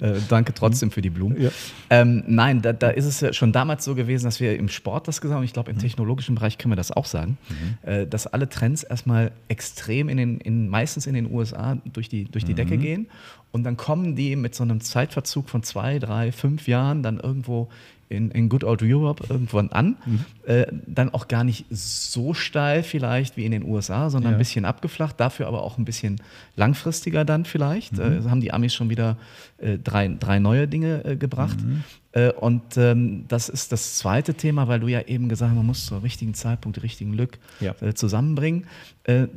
äh, 0.00 0.20
danke 0.28 0.52
trotzdem 0.52 0.90
für 0.90 1.00
die 1.00 1.08
Blumen. 1.08 1.40
Ja. 1.40 1.50
Ähm, 1.88 2.24
nein, 2.26 2.60
da, 2.60 2.74
da, 2.74 2.90
ist 2.90 3.06
es 3.06 3.20
ja 3.20 3.32
schon 3.32 3.52
damals 3.52 3.84
so 3.86 3.94
gewesen, 3.94 4.26
dass 4.26 4.38
wir 4.38 4.54
im 4.58 4.68
Sport 4.68 5.08
das 5.08 5.22
gesagt 5.22 5.36
haben, 5.36 5.44
ich 5.44 5.54
glaube 5.54 5.70
im 5.70 5.78
mhm. 5.78 5.80
technologischen 5.80 6.34
Bereich 6.34 6.58
können 6.58 6.72
wir 6.72 6.76
das 6.76 6.92
auch 6.92 7.06
sagen, 7.06 7.38
mhm. 7.48 7.88
Äh, 7.88 8.06
dass 8.06 8.26
alle 8.26 8.50
Trends 8.50 8.82
erstmal 8.82 9.32
extrem 9.48 10.10
in 10.10 10.18
den, 10.18 10.40
in, 10.40 10.68
meistens 10.68 11.06
in 11.06 11.14
den 11.14 11.32
USA 11.32 11.78
durch 11.84 12.10
die, 12.10 12.24
durch 12.24 12.44
die 12.44 12.52
mhm. 12.52 12.56
Decke 12.56 12.76
gehen 12.76 13.06
und 13.54 13.62
dann 13.62 13.76
kommen 13.76 14.16
die 14.16 14.34
mit 14.34 14.54
so 14.54 14.64
einem 14.64 14.80
Zeitverzug 14.80 15.48
von 15.48 15.62
zwei, 15.62 16.00
drei, 16.00 16.32
fünf 16.32 16.66
Jahren 16.66 17.04
dann 17.04 17.20
irgendwo 17.20 17.68
in, 18.08 18.30
in 18.30 18.48
Good 18.48 18.64
Old 18.64 18.82
Europe 18.82 19.24
irgendwann 19.28 19.70
an. 19.70 19.96
Mhm. 20.04 20.24
Äh, 20.46 20.66
dann 20.86 21.12
auch 21.12 21.28
gar 21.28 21.44
nicht 21.44 21.66
so 21.70 22.34
steil 22.34 22.82
vielleicht 22.82 23.36
wie 23.36 23.44
in 23.44 23.52
den 23.52 23.64
USA, 23.64 24.10
sondern 24.10 24.32
ja. 24.32 24.36
ein 24.36 24.38
bisschen 24.38 24.64
abgeflacht, 24.64 25.18
dafür 25.18 25.46
aber 25.46 25.62
auch 25.62 25.78
ein 25.78 25.84
bisschen 25.84 26.20
langfristiger 26.56 27.24
dann 27.24 27.44
vielleicht. 27.44 27.94
Mhm. 27.94 28.26
Äh, 28.26 28.30
haben 28.30 28.40
die 28.40 28.52
Amis 28.52 28.74
schon 28.74 28.90
wieder 28.90 29.16
äh, 29.58 29.78
drei, 29.78 30.08
drei 30.08 30.38
neue 30.38 30.68
Dinge 30.68 31.04
äh, 31.04 31.16
gebracht. 31.16 31.60
Mhm. 31.60 31.84
Äh, 32.12 32.32
und 32.32 32.76
ähm, 32.76 33.24
das 33.28 33.48
ist 33.48 33.72
das 33.72 33.96
zweite 33.96 34.34
Thema, 34.34 34.68
weil 34.68 34.80
du 34.80 34.88
ja 34.88 35.00
eben 35.02 35.28
gesagt 35.28 35.50
hast, 35.50 35.56
man 35.56 35.66
muss 35.66 35.86
zur 35.86 36.02
richtigen 36.02 36.34
Zeitpunkt 36.34 36.76
die 36.76 36.80
richtigen 36.80 37.12
Glück 37.12 37.38
ja. 37.60 37.74
Äh, 37.80 37.94
zusammenbringen. 37.94 38.66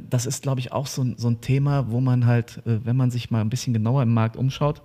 das 0.10 0.26
ist, 0.26 0.44
glaube 0.44 0.62
ich, 0.62 0.72
auch 0.72 0.88
so, 0.88 1.06
so 1.18 1.30
ein 1.30 1.42
Thema, 1.42 1.92
wo 1.92 2.00
man 2.00 2.26
halt, 2.26 2.62
wenn 2.64 2.96
man 2.96 3.12
sich 3.12 3.32
mal 3.32 3.42
ein 3.42 3.50
bisschen 3.50 3.74
genauer 3.74 4.04
im 4.04 4.14
Markt 4.14 4.38
umschaut, 4.38 4.82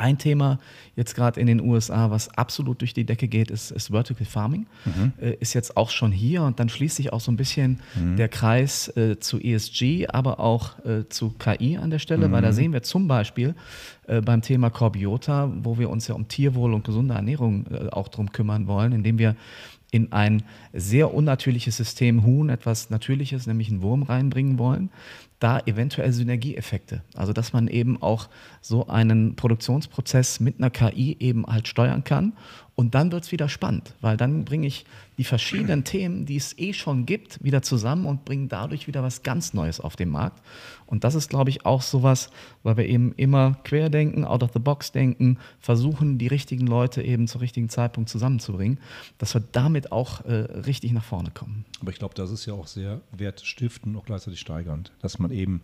ein 0.00 0.18
Thema 0.18 0.58
jetzt 0.96 1.14
gerade 1.14 1.40
in 1.40 1.46
den 1.46 1.60
USA, 1.60 2.10
was 2.10 2.28
absolut 2.36 2.80
durch 2.80 2.94
die 2.94 3.04
Decke 3.04 3.28
geht, 3.28 3.50
ist, 3.50 3.70
ist 3.70 3.90
Vertical 3.90 4.26
Farming. 4.26 4.66
Mhm. 4.84 5.12
Äh, 5.20 5.34
ist 5.34 5.54
jetzt 5.54 5.76
auch 5.76 5.90
schon 5.90 6.12
hier 6.12 6.42
und 6.42 6.58
dann 6.58 6.68
schließt 6.68 6.96
sich 6.96 7.12
auch 7.12 7.20
so 7.20 7.30
ein 7.30 7.36
bisschen 7.36 7.80
mhm. 7.94 8.16
der 8.16 8.28
Kreis 8.28 8.88
äh, 8.96 9.18
zu 9.18 9.38
ESG, 9.38 10.08
aber 10.08 10.40
auch 10.40 10.84
äh, 10.84 11.08
zu 11.08 11.30
KI 11.30 11.76
an 11.76 11.90
der 11.90 11.98
Stelle, 11.98 12.28
mhm. 12.28 12.32
weil 12.32 12.42
da 12.42 12.48
mhm. 12.48 12.54
sehen 12.54 12.72
wir 12.72 12.82
zum 12.82 13.08
Beispiel 13.08 13.54
äh, 14.06 14.20
beim 14.20 14.42
Thema 14.42 14.70
Corbiota, 14.70 15.52
wo 15.62 15.78
wir 15.78 15.90
uns 15.90 16.08
ja 16.08 16.14
um 16.14 16.28
Tierwohl 16.28 16.74
und 16.74 16.84
gesunde 16.84 17.14
Ernährung 17.14 17.66
äh, 17.70 17.88
auch 17.90 18.08
drum 18.08 18.32
kümmern 18.32 18.66
wollen, 18.66 18.92
indem 18.92 19.18
wir 19.18 19.36
in 19.90 20.12
ein 20.12 20.42
sehr 20.72 21.12
unnatürliches 21.12 21.76
System 21.76 22.24
Huhn 22.24 22.48
etwas 22.48 22.90
Natürliches, 22.90 23.46
nämlich 23.46 23.70
einen 23.70 23.82
Wurm 23.82 24.02
reinbringen 24.02 24.58
wollen 24.58 24.90
da 25.40 25.58
eventuell 25.64 26.12
Synergieeffekte. 26.12 27.02
Also 27.16 27.32
dass 27.32 27.52
man 27.52 27.66
eben 27.66 28.00
auch 28.00 28.28
so 28.60 28.86
einen 28.86 29.34
Produktionsprozess 29.34 30.38
mit 30.38 30.58
einer 30.58 30.70
KI 30.70 31.16
eben 31.18 31.46
halt 31.46 31.66
steuern 31.66 32.04
kann. 32.04 32.34
Und 32.80 32.94
dann 32.94 33.12
wird 33.12 33.24
es 33.24 33.30
wieder 33.30 33.50
spannend, 33.50 33.94
weil 34.00 34.16
dann 34.16 34.46
bringe 34.46 34.66
ich 34.66 34.86
die 35.18 35.24
verschiedenen 35.24 35.84
Themen, 35.84 36.24
die 36.24 36.36
es 36.36 36.58
eh 36.58 36.72
schon 36.72 37.04
gibt, 37.04 37.44
wieder 37.44 37.60
zusammen 37.60 38.06
und 38.06 38.24
bringe 38.24 38.46
dadurch 38.46 38.86
wieder 38.86 39.02
was 39.02 39.22
ganz 39.22 39.52
Neues 39.52 39.80
auf 39.80 39.96
den 39.96 40.08
Markt. 40.08 40.40
Und 40.86 41.04
das 41.04 41.14
ist, 41.14 41.28
glaube 41.28 41.50
ich, 41.50 41.66
auch 41.66 41.82
sowas, 41.82 42.30
weil 42.62 42.78
wir 42.78 42.86
eben 42.86 43.12
immer 43.18 43.58
querdenken, 43.64 44.24
out 44.24 44.42
of 44.42 44.52
the 44.54 44.58
box 44.58 44.92
denken, 44.92 45.36
versuchen, 45.58 46.16
die 46.16 46.28
richtigen 46.28 46.66
Leute 46.66 47.02
eben 47.02 47.28
zum 47.28 47.42
richtigen 47.42 47.68
Zeitpunkt 47.68 48.08
zusammenzubringen, 48.08 48.80
dass 49.18 49.34
wir 49.34 49.42
damit 49.52 49.92
auch 49.92 50.24
äh, 50.24 50.32
richtig 50.32 50.92
nach 50.92 51.04
vorne 51.04 51.30
kommen. 51.32 51.66
Aber 51.82 51.90
ich 51.90 51.98
glaube, 51.98 52.14
das 52.14 52.30
ist 52.30 52.46
ja 52.46 52.54
auch 52.54 52.66
sehr 52.66 53.02
wertstiftend 53.12 53.94
und 53.94 54.00
auch 54.00 54.06
gleichzeitig 54.06 54.40
steigernd, 54.40 54.90
dass 55.02 55.18
man 55.18 55.32
eben 55.32 55.60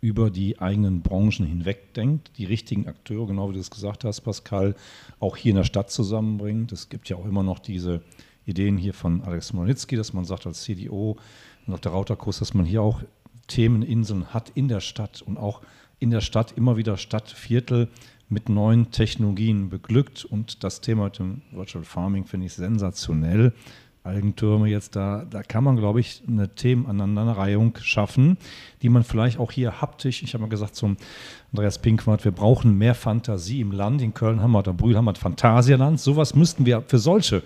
über 0.00 0.30
die 0.30 0.60
eigenen 0.60 1.02
Branchen 1.02 1.44
hinweg 1.44 1.94
denkt, 1.94 2.30
die 2.38 2.44
richtigen 2.44 2.86
Akteure, 2.86 3.26
genau 3.26 3.50
wie 3.50 3.54
du 3.54 3.60
es 3.60 3.70
gesagt 3.70 4.04
hast, 4.04 4.20
Pascal, 4.20 4.76
auch 5.18 5.36
hier 5.36 5.50
in 5.50 5.56
der 5.56 5.64
Stadt 5.64 5.90
zusammenbringt. 5.90 6.70
Es 6.72 6.88
gibt 6.88 7.08
ja 7.08 7.16
auch 7.16 7.26
immer 7.26 7.42
noch 7.42 7.58
diese 7.58 8.02
Ideen 8.46 8.78
hier 8.78 8.94
von 8.94 9.22
Alex 9.22 9.52
Molnitzki, 9.52 9.96
dass 9.96 10.12
man 10.12 10.24
sagt 10.24 10.46
als 10.46 10.62
CDO 10.62 11.16
und 11.66 11.84
der 11.84 11.92
Rauterkurs, 11.92 12.38
dass 12.38 12.54
man 12.54 12.64
hier 12.64 12.82
auch 12.82 13.02
Themeninseln 13.48 14.32
hat 14.32 14.50
in 14.54 14.68
der 14.68 14.80
Stadt 14.80 15.22
und 15.22 15.36
auch 15.36 15.62
in 15.98 16.10
der 16.10 16.20
Stadt 16.20 16.52
immer 16.52 16.76
wieder 16.76 16.96
Stadtviertel 16.96 17.88
mit 18.28 18.48
neuen 18.48 18.90
Technologien 18.90 19.68
beglückt. 19.68 20.24
Und 20.24 20.62
das 20.62 20.80
Thema 20.80 21.04
mit 21.04 21.18
dem 21.18 21.42
Virtual 21.50 21.84
Farming 21.84 22.24
finde 22.24 22.46
ich 22.46 22.52
sensationell. 22.54 23.52
Algentürme 24.02 24.68
jetzt 24.68 24.96
da, 24.96 25.26
da 25.28 25.42
kann 25.42 25.64
man, 25.64 25.76
glaube 25.76 26.00
ich, 26.00 26.22
eine 26.26 26.54
Themenaneinanderreihung 26.54 27.76
schaffen, 27.82 28.38
die 28.82 28.88
man 28.88 29.04
vielleicht 29.04 29.38
auch 29.38 29.52
hier 29.52 29.80
haptisch, 29.80 30.22
ich 30.22 30.34
habe 30.34 30.42
mal 30.42 30.48
gesagt 30.48 30.74
zum 30.74 30.96
Andreas 31.52 31.78
Pinkwart, 31.78 32.24
wir 32.24 32.32
brauchen 32.32 32.78
mehr 32.78 32.94
Fantasie 32.94 33.60
im 33.60 33.72
Land. 33.72 34.02
In 34.02 34.14
Köln 34.14 34.40
haben 34.40 34.52
wir, 34.52 34.62
da 34.62 34.72
Brühl 34.72 34.96
haben 34.96 35.04
wir 35.04 35.14
Phantasialand. 35.14 36.00
Sowas 36.00 36.34
müssten 36.34 36.66
wir 36.66 36.82
für 36.86 36.98
solche 36.98 37.42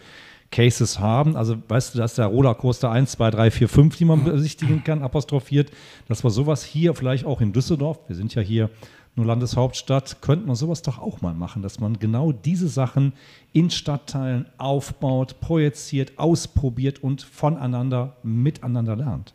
Cases 0.53 1.01
haben. 1.01 1.37
Also 1.37 1.57
weißt 1.67 1.95
du, 1.95 1.99
dass 1.99 2.15
der 2.15 2.27
Rollercoaster 2.27 2.91
1, 2.91 3.13
2, 3.13 3.31
3, 3.31 3.51
4, 3.51 3.69
5, 3.69 3.97
die 3.97 4.05
man 4.05 4.23
besichtigen 4.25 4.85
kann, 4.85 5.03
apostrophiert, 5.03 5.73
dass 6.07 6.23
wir 6.23 6.31
sowas 6.31 6.63
hier 6.63 6.95
vielleicht 6.95 7.25
auch 7.25 7.41
in 7.41 7.53
Düsseldorf, 7.53 7.99
wir 8.07 8.15
sind 8.15 8.35
ja 8.35 8.43
hier 8.43 8.71
nur 9.15 9.27
Landeshauptstadt, 9.27 10.23
könnte 10.23 10.47
man 10.47 10.57
sowas 10.57 10.83
doch 10.83 10.99
auch 10.99 11.21
mal 11.21 11.35
machen, 11.35 11.63
dass 11.63 11.81
man 11.81 11.99
genau 11.99 12.33
diese 12.33 12.69
Sachen 12.69 13.13
in 13.53 13.71
Stadtteilen 13.71 14.47
aufbaut, 14.57 15.41
projiziert, 15.41 16.19
ausprobiert 16.19 17.03
und 17.03 17.23
voneinander, 17.23 18.17
miteinander 18.23 18.97
lernt. 18.97 19.35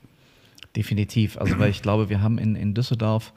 Definitiv. 0.75 1.37
Also, 1.37 1.57
weil 1.59 1.69
ich 1.71 1.81
glaube, 1.81 2.09
wir 2.09 2.21
haben 2.21 2.37
in, 2.37 2.55
in 2.55 2.73
Düsseldorf 2.73 3.33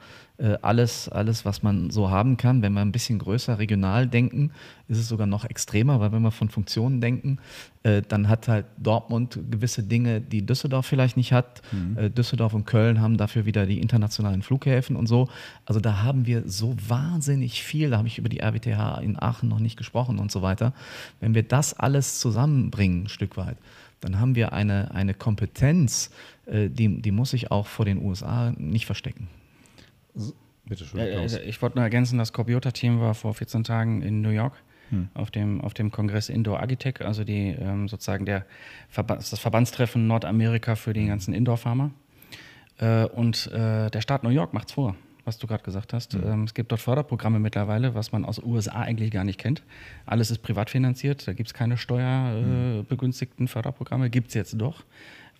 alles, 0.61 1.07
alles, 1.07 1.45
was 1.45 1.61
man 1.61 1.91
so 1.91 2.09
haben 2.09 2.37
kann. 2.37 2.61
Wenn 2.61 2.73
wir 2.73 2.81
ein 2.81 2.91
bisschen 2.91 3.19
größer 3.19 3.59
regional 3.59 4.07
denken, 4.07 4.51
ist 4.87 4.97
es 4.97 5.07
sogar 5.07 5.27
noch 5.27 5.45
extremer, 5.45 5.99
weil 5.99 6.11
wenn 6.11 6.21
wir 6.21 6.31
von 6.31 6.49
Funktionen 6.49 6.99
denken, 6.99 7.37
äh, 7.83 8.01
dann 8.07 8.27
hat 8.27 8.47
halt 8.47 8.65
Dortmund 8.77 9.39
gewisse 9.49 9.83
Dinge, 9.83 10.19
die 10.19 10.45
Düsseldorf 10.45 10.85
vielleicht 10.85 11.15
nicht 11.15 11.31
hat. 11.31 11.61
Mhm. 11.71 11.97
Äh, 11.97 12.09
Düsseldorf 12.09 12.53
und 12.53 12.65
Köln 12.65 12.99
haben 12.99 13.17
dafür 13.17 13.45
wieder 13.45 13.65
die 13.65 13.79
internationalen 13.79 14.41
Flughäfen 14.41 14.95
und 14.95 15.07
so. 15.07 15.29
Also 15.65 15.79
da 15.79 16.03
haben 16.03 16.25
wir 16.25 16.43
so 16.47 16.75
wahnsinnig 16.87 17.63
viel. 17.63 17.91
Da 17.91 17.97
habe 17.97 18.07
ich 18.07 18.17
über 18.17 18.29
die 18.29 18.41
RWTH 18.41 18.99
in 19.01 19.21
Aachen 19.21 19.49
noch 19.49 19.59
nicht 19.59 19.77
gesprochen 19.77 20.19
und 20.19 20.31
so 20.31 20.41
weiter. 20.41 20.73
Wenn 21.19 21.33
wir 21.33 21.43
das 21.43 21.73
alles 21.73 22.19
zusammenbringen, 22.19 23.03
ein 23.03 23.09
Stück 23.09 23.37
weit, 23.37 23.57
dann 24.01 24.19
haben 24.19 24.35
wir 24.35 24.51
eine, 24.51 24.91
eine 24.91 25.13
Kompetenz, 25.13 26.11
äh, 26.47 26.69
die, 26.69 27.01
die 27.01 27.11
muss 27.11 27.33
ich 27.33 27.51
auch 27.51 27.67
vor 27.67 27.85
den 27.85 28.03
USA 28.03 28.51
nicht 28.57 28.85
verstecken. 28.85 29.27
Bitte 30.65 30.85
schön. 30.85 30.99
Ja, 30.99 31.23
ich 31.23 31.61
wollte 31.61 31.77
nur 31.77 31.83
ergänzen, 31.83 32.17
das 32.17 32.33
Corbiota-Team 32.33 32.99
war 32.99 33.13
vor 33.13 33.33
14 33.33 33.63
Tagen 33.63 34.01
in 34.01 34.21
New 34.21 34.29
York 34.29 34.53
hm. 34.89 35.09
auf, 35.13 35.31
dem, 35.31 35.61
auf 35.61 35.73
dem 35.73 35.91
Kongress 35.91 36.29
Indoor 36.29 36.61
Agitech, 36.61 37.01
also 37.01 37.23
die, 37.23 37.49
ähm, 37.49 37.87
sozusagen 37.87 38.25
der 38.25 38.45
das 38.95 39.39
Verbandstreffen 39.39 40.07
Nordamerika 40.07 40.75
für 40.75 40.93
die 40.93 41.01
hm. 41.01 41.07
ganzen 41.07 41.33
Indoor-Farmer. 41.33 41.91
Äh, 42.77 43.05
und 43.05 43.47
äh, 43.47 43.89
der 43.89 44.01
Staat 44.01 44.23
New 44.23 44.29
York 44.29 44.53
macht 44.53 44.69
es 44.69 44.73
vor 44.73 44.95
was 45.25 45.37
du 45.37 45.47
gerade 45.47 45.63
gesagt 45.63 45.93
hast. 45.93 46.13
Mhm. 46.15 46.43
Es 46.43 46.53
gibt 46.53 46.71
dort 46.71 46.81
Förderprogramme 46.81 47.39
mittlerweile, 47.39 47.95
was 47.95 48.11
man 48.11 48.25
aus 48.25 48.37
den 48.37 48.45
USA 48.45 48.81
eigentlich 48.81 49.11
gar 49.11 49.23
nicht 49.23 49.39
kennt. 49.39 49.63
Alles 50.05 50.31
ist 50.31 50.39
privat 50.39 50.69
finanziert, 50.69 51.27
da 51.27 51.33
gibt 51.33 51.47
es 51.47 51.53
keine 51.53 51.77
steuerbegünstigten 51.77 53.45
äh, 53.45 53.49
Förderprogramme, 53.49 54.09
gibt 54.09 54.29
es 54.29 54.33
jetzt 54.33 54.59
doch, 54.59 54.83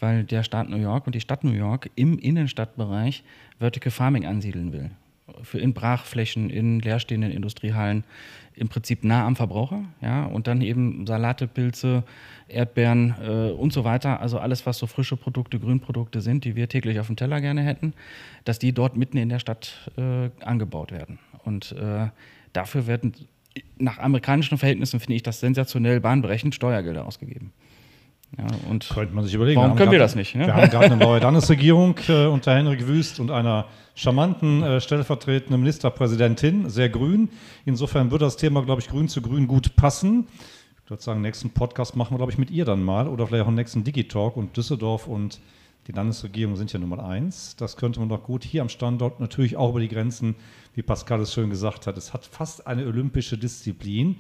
weil 0.01 0.25
der 0.25 0.43
Staat 0.43 0.69
New 0.69 0.77
York 0.77 1.05
und 1.07 1.15
die 1.15 1.21
Stadt 1.21 1.45
New 1.45 1.53
York 1.53 1.89
im 1.95 2.19
Innenstadtbereich 2.19 3.23
Vertical 3.59 3.91
Farming 3.91 4.25
ansiedeln 4.25 4.73
will 4.73 4.91
für 5.43 5.59
in 5.59 5.73
Brachflächen, 5.73 6.49
in 6.49 6.79
leerstehenden 6.79 7.31
Industriehallen, 7.31 8.03
im 8.53 8.67
Prinzip 8.67 9.03
nah 9.03 9.25
am 9.25 9.35
Verbraucher, 9.35 9.85
ja, 10.01 10.25
und 10.25 10.47
dann 10.47 10.61
eben 10.61 11.07
Salate, 11.07 11.47
Pilze, 11.47 12.03
Erdbeeren 12.47 13.15
äh, 13.21 13.51
und 13.51 13.71
so 13.71 13.83
weiter, 13.83 14.19
also 14.19 14.39
alles, 14.39 14.65
was 14.65 14.77
so 14.77 14.87
frische 14.87 15.15
Produkte, 15.15 15.59
Grünprodukte 15.59 16.21
sind, 16.21 16.43
die 16.43 16.55
wir 16.55 16.67
täglich 16.67 16.99
auf 16.99 17.07
dem 17.07 17.15
Teller 17.15 17.39
gerne 17.39 17.61
hätten, 17.61 17.93
dass 18.43 18.59
die 18.59 18.73
dort 18.73 18.97
mitten 18.97 19.17
in 19.17 19.29
der 19.29 19.39
Stadt 19.39 19.89
äh, 19.97 20.29
angebaut 20.43 20.91
werden. 20.91 21.17
Und 21.43 21.71
äh, 21.73 22.07
dafür 22.53 22.87
werden 22.87 23.13
nach 23.77 23.99
amerikanischen 23.99 24.57
Verhältnissen, 24.57 24.99
finde 24.99 25.15
ich 25.15 25.23
das 25.23 25.39
sensationell 25.39 25.99
bahnbrechend, 25.99 26.55
Steuergelder 26.55 27.05
ausgegeben. 27.05 27.51
Ja, 28.37 28.47
und 28.69 28.87
Könnte 28.87 29.13
man 29.13 29.25
sich 29.25 29.33
überlegen. 29.33 29.59
Warum 29.59 29.73
wir 29.73 29.77
können 29.77 29.91
wir 29.91 29.99
das 29.99 30.15
nicht? 30.15 30.35
Ne? 30.35 30.45
Wir 30.45 30.55
haben 30.55 30.69
gerade 30.69 30.85
eine 30.85 30.97
neue 31.05 31.19
Landesregierung 31.19 31.95
äh, 32.07 32.27
unter 32.27 32.55
Henrik 32.55 32.87
Wüst 32.87 33.19
und 33.19 33.29
einer 33.29 33.65
charmanten 33.93 34.63
äh, 34.63 34.79
stellvertretenden 34.79 35.59
Ministerpräsidentin, 35.59 36.69
sehr 36.69 36.89
grün. 36.89 37.29
Insofern 37.65 38.09
würde 38.11 38.25
das 38.25 38.37
Thema, 38.37 38.63
glaube 38.63 38.81
ich, 38.81 38.87
grün 38.87 39.09
zu 39.09 39.21
grün 39.21 39.47
gut 39.47 39.75
passen. 39.75 40.27
Ich 40.85 40.89
würde 40.89 41.03
sagen, 41.03 41.21
nächsten 41.21 41.49
Podcast 41.49 41.95
machen 41.95 42.13
wir, 42.13 42.17
glaube 42.17 42.31
ich, 42.31 42.37
mit 42.37 42.51
ihr 42.51 42.63
dann 42.63 42.83
mal 42.83 43.07
oder 43.07 43.27
vielleicht 43.27 43.43
auch 43.43 43.47
einen 43.47 43.57
nächsten 43.57 43.83
Digitalk 43.83 44.37
und 44.37 44.55
Düsseldorf 44.55 45.07
und 45.07 45.41
die 45.87 45.93
Landesregierung 45.93 46.55
sind 46.55 46.71
ja 46.71 46.79
Nummer 46.79 47.03
eins. 47.03 47.55
Das 47.55 47.75
könnte 47.75 47.99
man 47.99 48.07
doch 48.07 48.23
gut 48.23 48.43
hier 48.43 48.61
am 48.61 48.69
Standort 48.69 49.19
natürlich 49.19 49.57
auch 49.57 49.71
über 49.71 49.79
die 49.79 49.87
Grenzen, 49.87 50.35
wie 50.75 50.83
Pascal 50.83 51.21
es 51.21 51.33
schön 51.33 51.49
gesagt 51.49 51.87
hat. 51.87 51.97
Es 51.97 52.13
hat 52.13 52.25
fast 52.25 52.67
eine 52.67 52.85
olympische 52.85 53.37
Disziplin. 53.37 54.17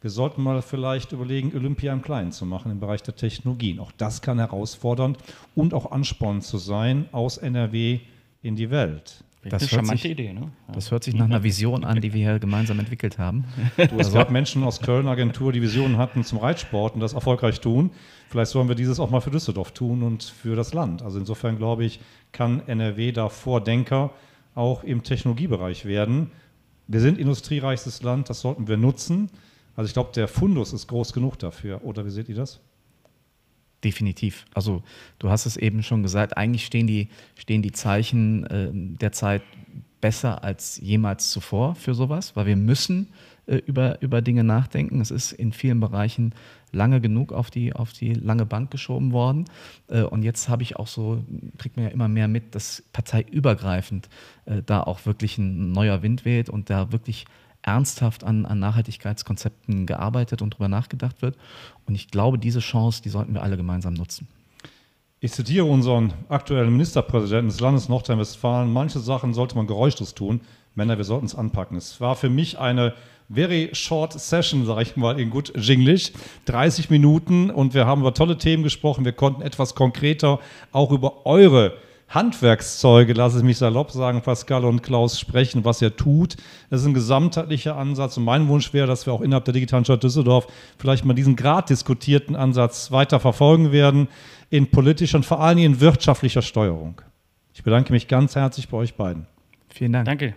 Wir 0.00 0.10
sollten 0.10 0.42
mal 0.42 0.62
vielleicht 0.62 1.12
überlegen, 1.12 1.52
Olympia 1.54 1.92
im 1.92 2.00
Kleinen 2.00 2.32
zu 2.32 2.46
machen 2.46 2.72
im 2.72 2.80
Bereich 2.80 3.02
der 3.02 3.16
Technologien. 3.16 3.78
Auch 3.78 3.92
das 3.92 4.22
kann 4.22 4.38
herausfordernd 4.38 5.18
und 5.54 5.74
auch 5.74 5.92
anspornend 5.92 6.44
zu 6.44 6.56
sein 6.56 7.06
aus 7.12 7.36
NRW 7.36 8.00
in 8.42 8.56
die 8.56 8.70
Welt. 8.70 9.22
Das, 9.42 9.72
hört 9.72 9.86
sich, 9.86 10.04
Idee, 10.04 10.34
ne? 10.34 10.52
das 10.72 10.90
hört 10.90 11.02
sich 11.02 11.14
nach 11.14 11.24
einer 11.24 11.42
Vision 11.42 11.84
an, 11.84 12.00
die 12.00 12.12
wir 12.12 12.30
hier 12.30 12.38
gemeinsam 12.38 12.78
entwickelt 12.78 13.18
haben. 13.18 13.44
Du, 13.76 13.98
es 13.98 14.12
gab 14.12 14.30
Menschen 14.30 14.64
aus 14.64 14.82
Köln, 14.82 15.08
Agentur, 15.08 15.52
die 15.52 15.62
Visionen 15.62 15.96
hatten 15.96 16.24
zum 16.24 16.38
Reitsport 16.38 16.94
und 16.94 17.00
das 17.00 17.14
erfolgreich 17.14 17.60
tun. 17.60 17.90
Vielleicht 18.28 18.50
sollen 18.50 18.68
wir 18.68 18.74
dieses 18.74 19.00
auch 19.00 19.08
mal 19.08 19.20
für 19.20 19.30
Düsseldorf 19.30 19.72
tun 19.72 20.02
und 20.02 20.24
für 20.24 20.56
das 20.56 20.74
Land. 20.74 21.00
Also 21.02 21.18
insofern 21.18 21.56
glaube 21.56 21.84
ich, 21.84 22.00
kann 22.32 22.62
NRW 22.66 23.12
da 23.12 23.30
Vordenker 23.30 24.10
auch 24.54 24.84
im 24.84 25.02
Technologiebereich 25.02 25.86
werden. 25.86 26.30
Wir 26.86 27.00
sind 27.00 27.18
industriereichstes 27.18 28.02
Land, 28.02 28.28
das 28.28 28.40
sollten 28.40 28.68
wir 28.68 28.76
nutzen. 28.76 29.30
Also 29.76 29.88
ich 29.88 29.92
glaube, 29.94 30.10
der 30.14 30.28
Fundus 30.28 30.72
ist 30.72 30.86
groß 30.86 31.12
genug 31.12 31.38
dafür. 31.38 31.84
Oder 31.84 32.04
wie 32.04 32.10
seht 32.10 32.28
ihr 32.28 32.34
das? 32.34 32.60
Definitiv. 33.82 34.44
Also 34.54 34.82
du 35.18 35.30
hast 35.30 35.46
es 35.46 35.56
eben 35.56 35.82
schon 35.82 36.02
gesagt, 36.02 36.36
eigentlich 36.36 36.66
stehen 36.66 36.86
die, 36.86 37.08
stehen 37.36 37.62
die 37.62 37.72
Zeichen 37.72 38.44
äh, 38.46 38.68
der 38.72 39.12
Zeit 39.12 39.42
besser 40.00 40.44
als 40.44 40.78
jemals 40.82 41.30
zuvor 41.30 41.74
für 41.74 41.94
sowas, 41.94 42.36
weil 42.36 42.46
wir 42.46 42.56
müssen 42.56 43.08
äh, 43.46 43.56
über, 43.56 44.00
über 44.02 44.22
Dinge 44.22 44.44
nachdenken. 44.44 45.00
Es 45.00 45.10
ist 45.10 45.32
in 45.32 45.52
vielen 45.52 45.80
Bereichen 45.80 46.34
lange 46.72 47.00
genug 47.00 47.32
auf 47.32 47.50
die, 47.50 47.72
auf 47.72 47.92
die 47.92 48.14
lange 48.14 48.46
Bank 48.46 48.70
geschoben 48.70 49.12
worden. 49.12 49.46
Äh, 49.88 50.02
und 50.02 50.22
jetzt 50.22 50.48
habe 50.48 50.62
ich 50.62 50.76
auch 50.76 50.86
so, 50.86 51.24
kriegt 51.58 51.76
man 51.76 51.86
ja 51.86 51.90
immer 51.90 52.08
mehr 52.08 52.28
mit, 52.28 52.54
dass 52.54 52.82
parteiübergreifend 52.92 54.08
äh, 54.46 54.62
da 54.64 54.82
auch 54.82 55.06
wirklich 55.06 55.38
ein 55.38 55.72
neuer 55.72 56.02
Wind 56.02 56.24
weht 56.24 56.48
und 56.48 56.70
da 56.70 56.92
wirklich 56.92 57.24
ernsthaft 57.62 58.24
an, 58.24 58.46
an 58.46 58.58
Nachhaltigkeitskonzepten 58.58 59.86
gearbeitet 59.86 60.42
und 60.42 60.54
darüber 60.54 60.68
nachgedacht 60.68 61.22
wird. 61.22 61.36
Und 61.86 61.94
ich 61.94 62.08
glaube, 62.08 62.38
diese 62.38 62.60
Chance, 62.60 63.02
die 63.02 63.08
sollten 63.08 63.34
wir 63.34 63.42
alle 63.42 63.56
gemeinsam 63.56 63.94
nutzen. 63.94 64.28
Ich 65.20 65.32
zitiere 65.32 65.66
unseren 65.66 66.14
aktuellen 66.30 66.72
Ministerpräsidenten 66.72 67.48
des 67.48 67.60
Landes 67.60 67.90
Nordrhein-Westfalen. 67.90 68.72
Manche 68.72 69.00
Sachen 69.00 69.34
sollte 69.34 69.54
man 69.54 69.66
geräuschlos 69.66 70.14
tun. 70.14 70.40
Männer, 70.74 70.96
wir 70.96 71.04
sollten 71.04 71.26
es 71.26 71.34
anpacken. 71.34 71.76
Es 71.76 72.00
war 72.00 72.16
für 72.16 72.30
mich 72.30 72.58
eine 72.58 72.94
very 73.28 73.68
short 73.72 74.18
session, 74.18 74.64
sage 74.64 74.82
ich 74.82 74.96
mal 74.96 75.20
in 75.20 75.28
gut 75.28 75.52
Jinglish. 75.54 76.12
30 76.46 76.88
Minuten 76.88 77.50
und 77.50 77.74
wir 77.74 77.86
haben 77.86 78.00
über 78.00 78.14
tolle 78.14 78.38
Themen 78.38 78.62
gesprochen. 78.62 79.04
Wir 79.04 79.12
konnten 79.12 79.42
etwas 79.42 79.74
konkreter 79.74 80.40
auch 80.72 80.90
über 80.90 81.26
eure 81.26 81.74
Handwerkszeuge, 82.10 83.12
lasse 83.12 83.38
ich 83.38 83.44
mich 83.44 83.58
salopp 83.58 83.92
sagen, 83.92 84.20
Pascal 84.20 84.64
und 84.64 84.82
Klaus 84.82 85.18
sprechen, 85.18 85.64
was 85.64 85.80
er 85.80 85.94
tut. 85.94 86.36
Das 86.68 86.80
ist 86.80 86.86
ein 86.86 86.94
gesamtheitlicher 86.94 87.76
Ansatz 87.76 88.16
und 88.16 88.24
mein 88.24 88.48
Wunsch 88.48 88.72
wäre, 88.72 88.88
dass 88.88 89.06
wir 89.06 89.12
auch 89.12 89.20
innerhalb 89.20 89.44
der 89.44 89.54
digitalen 89.54 89.84
Stadt 89.84 90.02
Düsseldorf 90.02 90.48
vielleicht 90.76 91.04
mal 91.04 91.14
diesen 91.14 91.36
grad 91.36 91.70
diskutierten 91.70 92.34
Ansatz 92.34 92.90
weiter 92.90 93.20
verfolgen 93.20 93.70
werden 93.70 94.08
in 94.50 94.72
politischer 94.72 95.18
und 95.18 95.24
vor 95.24 95.40
allem 95.40 95.58
in 95.58 95.80
wirtschaftlicher 95.80 96.42
Steuerung. 96.42 97.00
Ich 97.54 97.62
bedanke 97.62 97.92
mich 97.92 98.08
ganz 98.08 98.34
herzlich 98.34 98.68
bei 98.68 98.78
euch 98.78 98.94
beiden. 98.94 99.26
Vielen 99.68 99.92
Dank. 99.92 100.06
Danke. 100.06 100.34